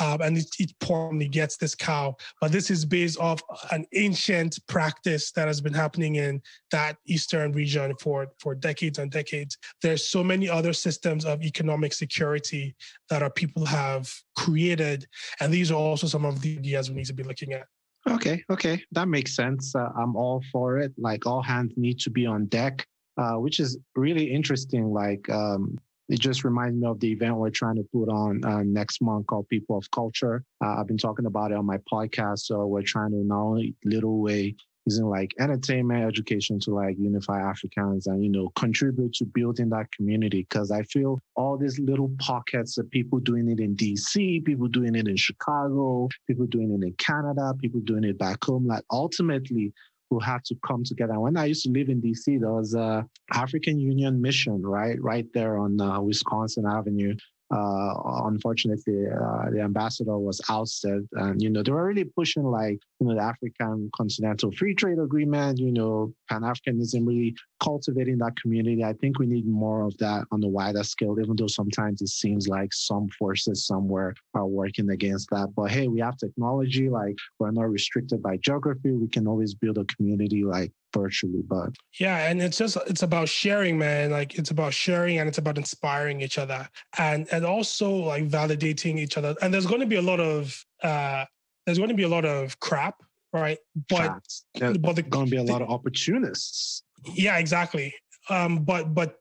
um, 0.00 0.20
and 0.20 0.36
it 0.36 0.72
family 0.80 1.28
gets 1.28 1.56
this 1.56 1.74
cow. 1.74 2.16
But 2.40 2.52
this 2.52 2.70
is 2.70 2.84
based 2.84 3.18
off 3.18 3.42
an 3.70 3.84
ancient 3.94 4.58
practice 4.66 5.32
that 5.32 5.48
has 5.48 5.60
been 5.60 5.74
happening 5.74 6.16
in 6.16 6.40
that 6.70 6.96
eastern 7.06 7.52
region 7.52 7.94
for 8.00 8.28
for 8.38 8.54
decades 8.54 8.98
and 8.98 9.10
decades. 9.10 9.58
There's 9.82 10.06
so 10.06 10.22
many 10.22 10.48
other 10.48 10.72
systems 10.72 11.24
of 11.24 11.42
economic 11.42 11.92
security 11.92 12.74
that 13.10 13.22
our 13.22 13.30
people 13.30 13.64
have 13.66 14.12
created, 14.36 15.06
and 15.40 15.52
these 15.52 15.70
are 15.70 15.74
also 15.74 16.06
some 16.06 16.24
of 16.24 16.40
the 16.40 16.58
ideas 16.58 16.90
we 16.90 16.96
need 16.96 17.06
to 17.06 17.14
be 17.14 17.22
looking 17.24 17.52
at. 17.52 17.66
Okay, 18.08 18.42
okay, 18.50 18.82
that 18.92 19.08
makes 19.08 19.34
sense. 19.34 19.74
Uh, 19.74 19.90
I'm 19.96 20.16
all 20.16 20.42
for 20.52 20.78
it. 20.78 20.92
Like 20.96 21.26
all 21.26 21.42
hands 21.42 21.72
need 21.76 21.98
to 22.00 22.10
be 22.10 22.26
on 22.26 22.46
deck, 22.46 22.86
uh, 23.16 23.34
which 23.34 23.60
is 23.60 23.78
really 23.96 24.32
interesting. 24.32 24.92
Like 24.92 25.28
um, 25.28 25.78
it 26.08 26.20
just 26.20 26.44
reminds 26.44 26.80
me 26.80 26.86
of 26.86 27.00
the 27.00 27.12
event 27.12 27.36
we're 27.36 27.50
trying 27.50 27.76
to 27.76 27.86
put 27.92 28.08
on 28.08 28.44
uh, 28.44 28.62
next 28.62 29.02
month 29.02 29.26
called 29.26 29.48
People 29.48 29.76
of 29.76 29.90
Culture. 29.90 30.42
Uh, 30.64 30.76
I've 30.78 30.86
been 30.86 30.98
talking 30.98 31.26
about 31.26 31.52
it 31.52 31.58
on 31.58 31.66
my 31.66 31.78
podcast. 31.92 32.40
So 32.40 32.66
we're 32.66 32.82
trying 32.82 33.10
to 33.10 33.18
not 33.18 33.40
only 33.40 33.74
little 33.84 34.20
way 34.20 34.56
using 34.86 35.04
like 35.04 35.34
entertainment 35.38 36.02
education 36.04 36.58
to 36.60 36.70
like 36.70 36.96
unify 36.98 37.42
Africans 37.42 38.06
and, 38.06 38.24
you 38.24 38.30
know, 38.30 38.48
contribute 38.56 39.12
to 39.14 39.26
building 39.26 39.68
that 39.68 39.92
community. 39.92 40.46
Cause 40.48 40.70
I 40.70 40.82
feel 40.84 41.20
all 41.36 41.58
these 41.58 41.78
little 41.78 42.10
pockets 42.18 42.78
of 42.78 42.90
people 42.90 43.18
doing 43.18 43.50
it 43.50 43.60
in 43.60 43.76
DC, 43.76 44.42
people 44.46 44.66
doing 44.68 44.94
it 44.94 45.06
in 45.06 45.16
Chicago, 45.16 46.08
people 46.26 46.46
doing 46.46 46.72
it 46.72 46.82
in 46.86 46.94
Canada, 46.94 47.52
people 47.60 47.80
doing 47.80 48.04
it 48.04 48.18
back 48.18 48.42
home. 48.42 48.66
Like 48.66 48.84
ultimately, 48.90 49.74
who 50.10 50.18
had 50.18 50.44
to 50.46 50.56
come 50.66 50.84
together. 50.84 51.18
When 51.20 51.36
I 51.36 51.46
used 51.46 51.64
to 51.64 51.70
live 51.70 51.88
in 51.88 52.00
DC, 52.00 52.40
there 52.40 52.52
was 52.52 52.74
a 52.74 53.06
African 53.32 53.78
Union 53.78 54.20
mission, 54.20 54.62
right, 54.62 55.00
right 55.02 55.26
there 55.34 55.58
on 55.58 55.80
uh, 55.80 56.00
Wisconsin 56.00 56.64
Avenue 56.66 57.14
uh, 57.50 57.94
unfortunately, 58.26 59.06
uh, 59.06 59.50
the 59.50 59.60
ambassador 59.60 60.18
was 60.18 60.40
ousted. 60.48 61.08
And, 61.12 61.40
you 61.40 61.50
know, 61.50 61.62
they 61.62 61.72
were 61.72 61.86
really 61.86 62.04
pushing 62.04 62.44
like, 62.44 62.78
you 63.00 63.06
know, 63.06 63.14
the 63.14 63.22
African 63.22 63.90
Continental 63.94 64.50
Free 64.52 64.74
Trade 64.74 64.98
Agreement, 64.98 65.58
you 65.58 65.72
know, 65.72 66.12
Pan 66.28 66.42
Africanism, 66.42 67.06
really 67.06 67.36
cultivating 67.62 68.18
that 68.18 68.36
community. 68.40 68.84
I 68.84 68.92
think 68.94 69.18
we 69.18 69.26
need 69.26 69.46
more 69.46 69.82
of 69.82 69.96
that 69.98 70.24
on 70.32 70.42
a 70.42 70.48
wider 70.48 70.82
scale, 70.82 71.16
even 71.20 71.36
though 71.36 71.46
sometimes 71.46 72.02
it 72.02 72.08
seems 72.08 72.48
like 72.48 72.72
some 72.72 73.08
forces 73.18 73.66
somewhere 73.66 74.14
are 74.34 74.46
working 74.46 74.90
against 74.90 75.30
that. 75.30 75.48
But 75.54 75.70
hey, 75.70 75.88
we 75.88 76.00
have 76.00 76.16
technology, 76.16 76.88
like, 76.88 77.16
we're 77.38 77.50
not 77.50 77.70
restricted 77.70 78.22
by 78.22 78.36
geography. 78.38 78.90
We 78.90 79.08
can 79.08 79.26
always 79.26 79.54
build 79.54 79.78
a 79.78 79.84
community 79.84 80.44
like 80.44 80.72
virtually 80.94 81.42
but 81.46 81.68
yeah 82.00 82.30
and 82.30 82.40
it's 82.40 82.56
just 82.56 82.78
it's 82.86 83.02
about 83.02 83.28
sharing 83.28 83.76
man 83.76 84.10
like 84.10 84.38
it's 84.38 84.50
about 84.50 84.72
sharing 84.72 85.18
and 85.18 85.28
it's 85.28 85.36
about 85.36 85.58
inspiring 85.58 86.22
each 86.22 86.38
other 86.38 86.66
and 86.96 87.28
and 87.30 87.44
also 87.44 87.90
like 87.94 88.26
validating 88.26 88.98
each 88.98 89.18
other 89.18 89.34
and 89.42 89.52
there's 89.52 89.66
going 89.66 89.80
to 89.80 89.86
be 89.86 89.96
a 89.96 90.02
lot 90.02 90.18
of 90.18 90.64
uh 90.82 91.26
there's 91.68 91.78
going 91.78 91.90
to 91.90 91.94
be 91.94 92.04
a 92.04 92.08
lot 92.08 92.24
of 92.24 92.58
crap 92.60 93.02
right? 93.30 93.58
But 93.90 94.22
there's 94.54 94.78
but 94.78 94.96
the, 94.96 95.02
going 95.02 95.26
to 95.26 95.30
be 95.30 95.36
a 95.36 95.42
lot 95.42 95.60
of 95.60 95.68
opportunists. 95.68 96.82
Yeah 97.04 97.36
exactly. 97.36 97.94
Um 98.30 98.64
but 98.64 98.94
but 98.94 99.20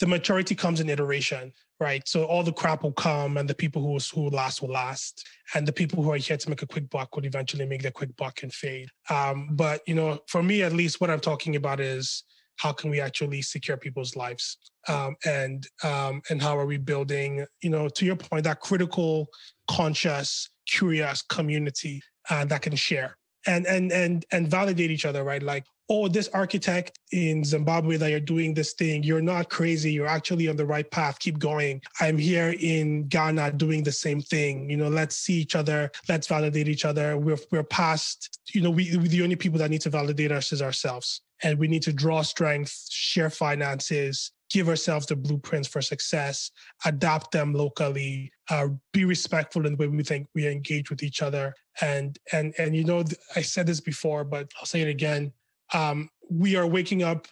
the 0.00 0.06
maturity 0.08 0.56
comes 0.56 0.80
in 0.80 0.90
iteration 0.90 1.52
right? 1.80 2.06
So 2.06 2.24
all 2.24 2.42
the 2.42 2.52
crap 2.52 2.82
will 2.82 2.92
come, 2.92 3.36
and 3.36 3.48
the 3.48 3.54
people 3.54 3.82
who 3.82 3.98
who 4.14 4.30
last 4.30 4.62
will 4.62 4.70
last, 4.70 5.26
and 5.54 5.66
the 5.66 5.72
people 5.72 6.02
who 6.02 6.12
are 6.12 6.16
here 6.16 6.36
to 6.36 6.48
make 6.48 6.62
a 6.62 6.66
quick 6.66 6.88
buck 6.90 7.14
will 7.14 7.26
eventually 7.26 7.66
make 7.66 7.82
their 7.82 7.90
quick 7.90 8.16
buck 8.16 8.42
and 8.42 8.52
fade. 8.52 8.88
Um, 9.10 9.50
but 9.52 9.82
you 9.86 9.94
know, 9.94 10.20
for 10.28 10.42
me 10.42 10.62
at 10.62 10.72
least, 10.72 11.00
what 11.00 11.10
I'm 11.10 11.20
talking 11.20 11.56
about 11.56 11.80
is 11.80 12.24
how 12.56 12.72
can 12.72 12.90
we 12.90 13.00
actually 13.00 13.42
secure 13.42 13.76
people's 13.76 14.14
lives, 14.14 14.58
um, 14.88 15.16
and 15.24 15.66
um, 15.82 16.22
and 16.30 16.40
how 16.40 16.58
are 16.58 16.66
we 16.66 16.76
building, 16.76 17.44
you 17.62 17.70
know, 17.70 17.88
to 17.88 18.04
your 18.04 18.16
point, 18.16 18.44
that 18.44 18.60
critical, 18.60 19.26
conscious, 19.68 20.48
curious 20.66 21.22
community 21.22 22.02
uh, 22.30 22.44
that 22.44 22.62
can 22.62 22.74
share 22.76 23.16
and 23.46 23.66
and 23.66 23.92
and 23.92 24.24
and 24.32 24.48
validate 24.48 24.90
each 24.90 25.04
other 25.04 25.24
right 25.24 25.42
like 25.42 25.64
oh, 25.90 26.08
this 26.08 26.28
architect 26.28 26.98
in 27.12 27.44
Zimbabwe 27.44 27.96
that 27.98 28.10
you're 28.10 28.20
doing 28.20 28.54
this 28.54 28.72
thing, 28.72 29.02
you're 29.02 29.20
not 29.20 29.50
crazy. 29.50 29.92
You're 29.92 30.06
actually 30.06 30.48
on 30.48 30.56
the 30.56 30.64
right 30.64 30.90
path. 30.90 31.18
Keep 31.18 31.38
going. 31.38 31.82
I'm 32.00 32.16
here 32.16 32.54
in 32.58 33.06
Ghana 33.08 33.52
doing 33.52 33.82
the 33.82 33.92
same 33.92 34.20
thing. 34.20 34.70
You 34.70 34.78
know, 34.78 34.88
let's 34.88 35.16
see 35.16 35.34
each 35.34 35.54
other. 35.54 35.90
Let's 36.08 36.26
validate 36.26 36.68
each 36.68 36.84
other. 36.84 37.18
We're, 37.18 37.38
we're 37.50 37.64
past, 37.64 38.40
you 38.54 38.62
know, 38.62 38.70
we, 38.70 38.96
we 38.96 39.08
the 39.08 39.22
only 39.22 39.36
people 39.36 39.58
that 39.58 39.70
need 39.70 39.82
to 39.82 39.90
validate 39.90 40.32
us 40.32 40.52
is 40.52 40.62
ourselves. 40.62 41.20
And 41.42 41.58
we 41.58 41.68
need 41.68 41.82
to 41.82 41.92
draw 41.92 42.22
strength, 42.22 42.86
share 42.88 43.28
finances, 43.28 44.32
give 44.54 44.68
ourselves 44.68 45.06
the 45.06 45.16
blueprints 45.16 45.68
for 45.68 45.82
success, 45.82 46.50
adopt 46.84 47.32
them 47.32 47.52
locally, 47.52 48.30
uh, 48.50 48.68
be 48.92 49.04
respectful 49.04 49.66
in 49.66 49.72
the 49.72 49.76
way 49.76 49.88
we 49.88 50.04
think 50.04 50.28
we 50.34 50.46
engage 50.46 50.90
with 50.90 51.02
each 51.02 51.20
other. 51.20 51.52
And 51.80 52.16
and 52.32 52.54
and 52.56 52.74
you 52.76 52.84
know, 52.84 53.02
I 53.34 53.42
said 53.42 53.66
this 53.66 53.80
before, 53.80 54.22
but 54.24 54.50
I'll 54.58 54.66
say 54.66 54.80
it 54.80 54.88
again 54.88 55.32
um, 55.72 56.08
we 56.30 56.56
are 56.56 56.66
waking 56.66 57.02
up 57.02 57.26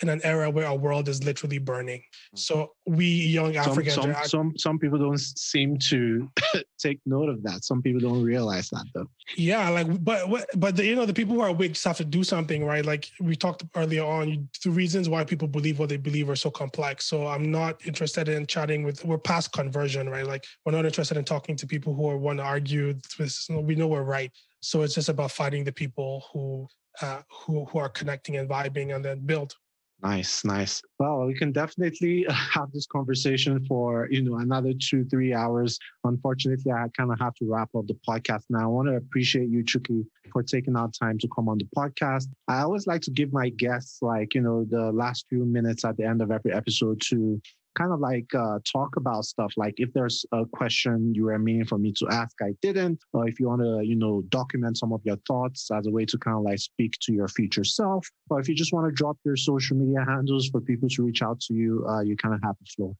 in 0.00 0.08
an 0.08 0.20
era 0.24 0.48
where 0.50 0.66
our 0.66 0.76
world 0.76 1.08
is 1.08 1.24
literally 1.24 1.58
burning. 1.58 2.00
Mm-hmm. 2.00 2.36
So 2.36 2.72
we 2.86 3.06
young 3.06 3.56
Africans, 3.56 3.94
some 3.94 4.14
some, 4.14 4.24
some, 4.24 4.52
some 4.56 4.78
people 4.78 4.98
don't 4.98 5.18
seem 5.18 5.78
to 5.90 6.30
take 6.78 7.00
note 7.06 7.28
of 7.28 7.42
that. 7.42 7.64
Some 7.64 7.82
people 7.82 8.00
don't 8.00 8.22
realize 8.22 8.68
that 8.70 8.86
though. 8.94 9.08
Yeah, 9.36 9.68
like 9.68 10.04
but 10.04 10.28
but 10.56 10.76
the, 10.76 10.84
you 10.84 10.94
know 10.94 11.06
the 11.06 11.14
people 11.14 11.34
who 11.34 11.40
are 11.40 11.48
awake 11.48 11.72
just 11.72 11.84
have 11.84 11.96
to 11.98 12.04
do 12.04 12.22
something, 12.24 12.64
right? 12.64 12.84
Like 12.84 13.10
we 13.20 13.36
talked 13.36 13.64
earlier 13.74 14.04
on, 14.04 14.48
the 14.64 14.70
reasons 14.70 15.08
why 15.08 15.24
people 15.24 15.48
believe 15.48 15.78
what 15.78 15.88
they 15.88 15.96
believe 15.96 16.30
are 16.30 16.36
so 16.36 16.50
complex. 16.50 17.04
So 17.06 17.26
I'm 17.26 17.50
not 17.50 17.84
interested 17.86 18.28
in 18.28 18.46
chatting 18.46 18.82
with. 18.84 19.04
We're 19.04 19.18
past 19.18 19.52
conversion, 19.52 20.08
right? 20.08 20.26
Like 20.26 20.46
we're 20.64 20.72
not 20.72 20.84
interested 20.84 21.16
in 21.16 21.24
talking 21.24 21.56
to 21.56 21.66
people 21.66 21.94
who 21.94 22.08
are 22.08 22.16
want 22.16 22.38
to 22.38 22.44
argue. 22.44 22.94
With 23.18 23.36
we 23.50 23.74
know 23.74 23.88
we're 23.88 24.02
right. 24.02 24.30
So 24.60 24.82
it's 24.82 24.94
just 24.94 25.08
about 25.08 25.30
fighting 25.30 25.64
the 25.64 25.72
people 25.72 26.24
who 26.32 26.68
uh, 27.00 27.22
who 27.30 27.64
who 27.66 27.78
are 27.78 27.88
connecting 27.88 28.36
and 28.36 28.48
vibing 28.48 28.94
and 28.94 29.04
then 29.04 29.20
build. 29.20 29.54
Nice, 30.00 30.44
nice. 30.44 30.80
Well, 31.00 31.26
we 31.26 31.34
can 31.34 31.50
definitely 31.50 32.24
uh, 32.26 32.32
have 32.54 32.70
this 32.72 32.86
conversation 32.86 33.64
for 33.66 34.06
you 34.10 34.22
know 34.22 34.36
another 34.36 34.72
two, 34.72 35.04
three 35.04 35.34
hours. 35.34 35.78
Unfortunately, 36.04 36.70
I 36.70 36.86
kind 36.96 37.10
of 37.10 37.18
have 37.18 37.34
to 37.36 37.46
wrap 37.50 37.70
up 37.76 37.86
the 37.88 37.98
podcast 38.08 38.44
now. 38.48 38.62
I 38.62 38.66
want 38.66 38.88
to 38.88 38.96
appreciate 38.96 39.48
you, 39.48 39.64
Chuki, 39.64 40.06
for 40.32 40.42
taking 40.44 40.76
out 40.76 40.94
time 40.94 41.18
to 41.18 41.28
come 41.34 41.48
on 41.48 41.58
the 41.58 41.68
podcast. 41.76 42.26
I 42.46 42.60
always 42.60 42.86
like 42.86 43.02
to 43.02 43.10
give 43.10 43.32
my 43.32 43.48
guests 43.48 43.98
like 44.00 44.34
you 44.34 44.40
know 44.40 44.64
the 44.70 44.92
last 44.92 45.26
few 45.28 45.44
minutes 45.44 45.84
at 45.84 45.96
the 45.96 46.04
end 46.04 46.22
of 46.22 46.30
every 46.30 46.52
episode 46.52 47.00
to 47.08 47.40
kind 47.78 47.92
of 47.92 48.00
like 48.00 48.28
uh, 48.34 48.58
talk 48.70 48.96
about 48.96 49.24
stuff 49.24 49.52
like 49.56 49.74
if 49.76 49.92
there's 49.92 50.26
a 50.32 50.44
question 50.52 51.14
you 51.14 51.24
were 51.24 51.38
meaning 51.38 51.64
for 51.64 51.78
me 51.78 51.92
to 51.98 52.08
ask, 52.10 52.36
I 52.42 52.52
didn't, 52.60 52.98
or 53.12 53.28
if 53.28 53.38
you 53.38 53.46
want 53.48 53.62
to, 53.62 53.80
you 53.84 53.94
know, 53.94 54.22
document 54.28 54.76
some 54.76 54.92
of 54.92 55.00
your 55.04 55.18
thoughts 55.28 55.70
as 55.70 55.86
a 55.86 55.90
way 55.90 56.04
to 56.06 56.18
kind 56.18 56.36
of 56.36 56.42
like 56.42 56.58
speak 56.58 56.94
to 57.02 57.12
your 57.12 57.28
future 57.28 57.64
self, 57.64 58.06
or 58.30 58.40
if 58.40 58.48
you 58.48 58.54
just 58.54 58.72
want 58.72 58.86
to 58.88 58.92
drop 58.92 59.16
your 59.24 59.36
social 59.36 59.76
media 59.76 60.04
handles 60.06 60.48
for 60.48 60.60
people 60.60 60.88
to 60.88 61.02
reach 61.04 61.22
out 61.22 61.38
to 61.40 61.54
you, 61.54 61.86
uh, 61.88 62.00
you 62.00 62.16
kind 62.16 62.34
of 62.34 62.40
have 62.42 62.56
the 62.60 62.66
floor. 62.74 62.94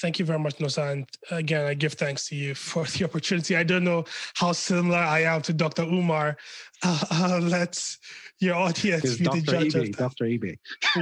Thank 0.00 0.18
you 0.18 0.24
very 0.24 0.38
much, 0.38 0.58
Nosa. 0.58 0.92
And 0.92 1.06
again, 1.30 1.66
I 1.66 1.74
give 1.74 1.94
thanks 1.94 2.28
to 2.28 2.36
you 2.36 2.54
for 2.54 2.84
the 2.84 3.04
opportunity. 3.04 3.56
I 3.56 3.62
don't 3.62 3.84
know 3.84 4.04
how 4.34 4.52
similar 4.52 4.98
I 4.98 5.20
am 5.22 5.42
to 5.42 5.52
Dr. 5.52 5.82
Umar. 5.82 6.36
Uh, 6.82 7.04
uh, 7.10 7.40
let 7.42 7.96
your 8.38 8.54
audience 8.56 9.16
be 9.16 9.24
Dr. 9.24 9.40
the 9.40 9.42
judge. 9.42 9.74
eBay, 9.74 9.96
Dr. 9.96 10.24
eBay. 10.26 10.58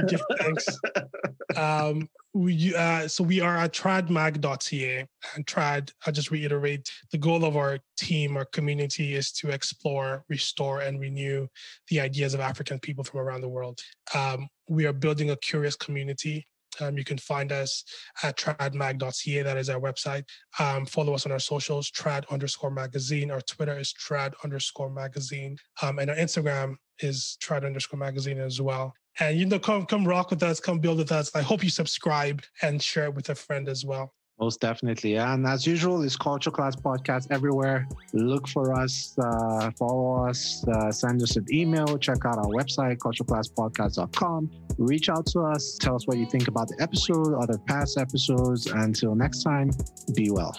give 0.07 0.21
thanks. 0.39 0.65
um, 1.57 2.07
we 2.35 2.75
uh, 2.75 3.07
so 3.07 3.23
we 3.23 3.39
are 3.39 3.55
at 3.55 3.73
tradmag.ca 3.73 5.07
and 5.35 5.45
trad 5.47 5.91
i'll 6.05 6.11
just 6.11 6.31
reiterate 6.31 6.91
the 7.11 7.17
goal 7.17 7.45
of 7.45 7.55
our 7.55 7.79
team 7.97 8.35
our 8.35 8.43
community 8.45 9.15
is 9.15 9.31
to 9.31 9.49
explore 9.49 10.25
restore 10.27 10.81
and 10.81 10.99
renew 10.99 11.47
the 11.87 11.99
ideas 11.99 12.33
of 12.33 12.41
african 12.41 12.77
people 12.79 13.05
from 13.05 13.21
around 13.21 13.39
the 13.39 13.47
world 13.47 13.79
um, 14.13 14.49
we 14.67 14.85
are 14.85 14.91
building 14.91 15.29
a 15.31 15.37
curious 15.37 15.77
community 15.77 16.45
um, 16.79 16.97
you 16.97 17.03
can 17.03 17.17
find 17.17 17.51
us 17.51 17.83
at 18.23 18.37
tradmag.ca. 18.37 19.41
That 19.43 19.57
is 19.57 19.69
our 19.69 19.79
website. 19.79 20.23
Um, 20.59 20.85
follow 20.85 21.13
us 21.13 21.25
on 21.25 21.31
our 21.31 21.39
socials, 21.39 21.91
trad 21.91 22.29
underscore 22.29 22.71
magazine. 22.71 23.31
Our 23.31 23.41
Twitter 23.41 23.77
is 23.77 23.93
trad 23.93 24.33
underscore 24.43 24.89
magazine. 24.89 25.57
Um, 25.81 25.99
and 25.99 26.09
our 26.09 26.15
Instagram 26.15 26.75
is 26.99 27.37
trad 27.41 27.65
underscore 27.65 27.99
magazine 27.99 28.39
as 28.39 28.61
well 28.61 28.93
and 29.19 29.37
you 29.37 29.45
know 29.45 29.59
come 29.59 29.85
come 29.85 30.05
rock 30.07 30.29
with 30.29 30.43
us 30.43 30.59
come 30.59 30.79
build 30.79 30.97
with 30.97 31.11
us 31.11 31.29
i 31.35 31.41
hope 31.41 31.63
you 31.63 31.69
subscribe 31.69 32.41
and 32.61 32.81
share 32.81 33.05
it 33.05 33.13
with 33.13 33.29
a 33.29 33.35
friend 33.35 33.67
as 33.67 33.85
well 33.85 34.13
most 34.39 34.59
definitely. 34.59 35.15
And 35.17 35.45
as 35.47 35.65
usual 35.65 36.01
it's 36.03 36.17
culture 36.17 36.51
class 36.51 36.75
podcast 36.75 37.27
everywhere. 37.31 37.87
Look 38.13 38.47
for 38.47 38.73
us 38.73 39.15
uh, 39.17 39.71
follow 39.77 40.27
us 40.27 40.65
uh, 40.67 40.91
send 40.91 41.21
us 41.21 41.35
an 41.35 41.45
email. 41.51 41.97
Check 41.97 42.25
out 42.25 42.37
our 42.37 42.51
website 42.59 42.97
cultureclasspodcast.com 42.97 44.51
reach 44.77 45.09
out 45.09 45.25
to 45.25 45.39
us. 45.39 45.77
Tell 45.79 45.95
us 45.95 46.05
what 46.05 46.17
you 46.17 46.25
think 46.25 46.47
about 46.47 46.67
the 46.67 46.81
episode 46.81 47.33
other 47.41 47.57
past 47.59 47.97
episodes. 47.97 48.67
Until 48.67 49.15
next 49.15 49.43
time 49.43 49.71
be 50.13 50.29
well 50.31 50.55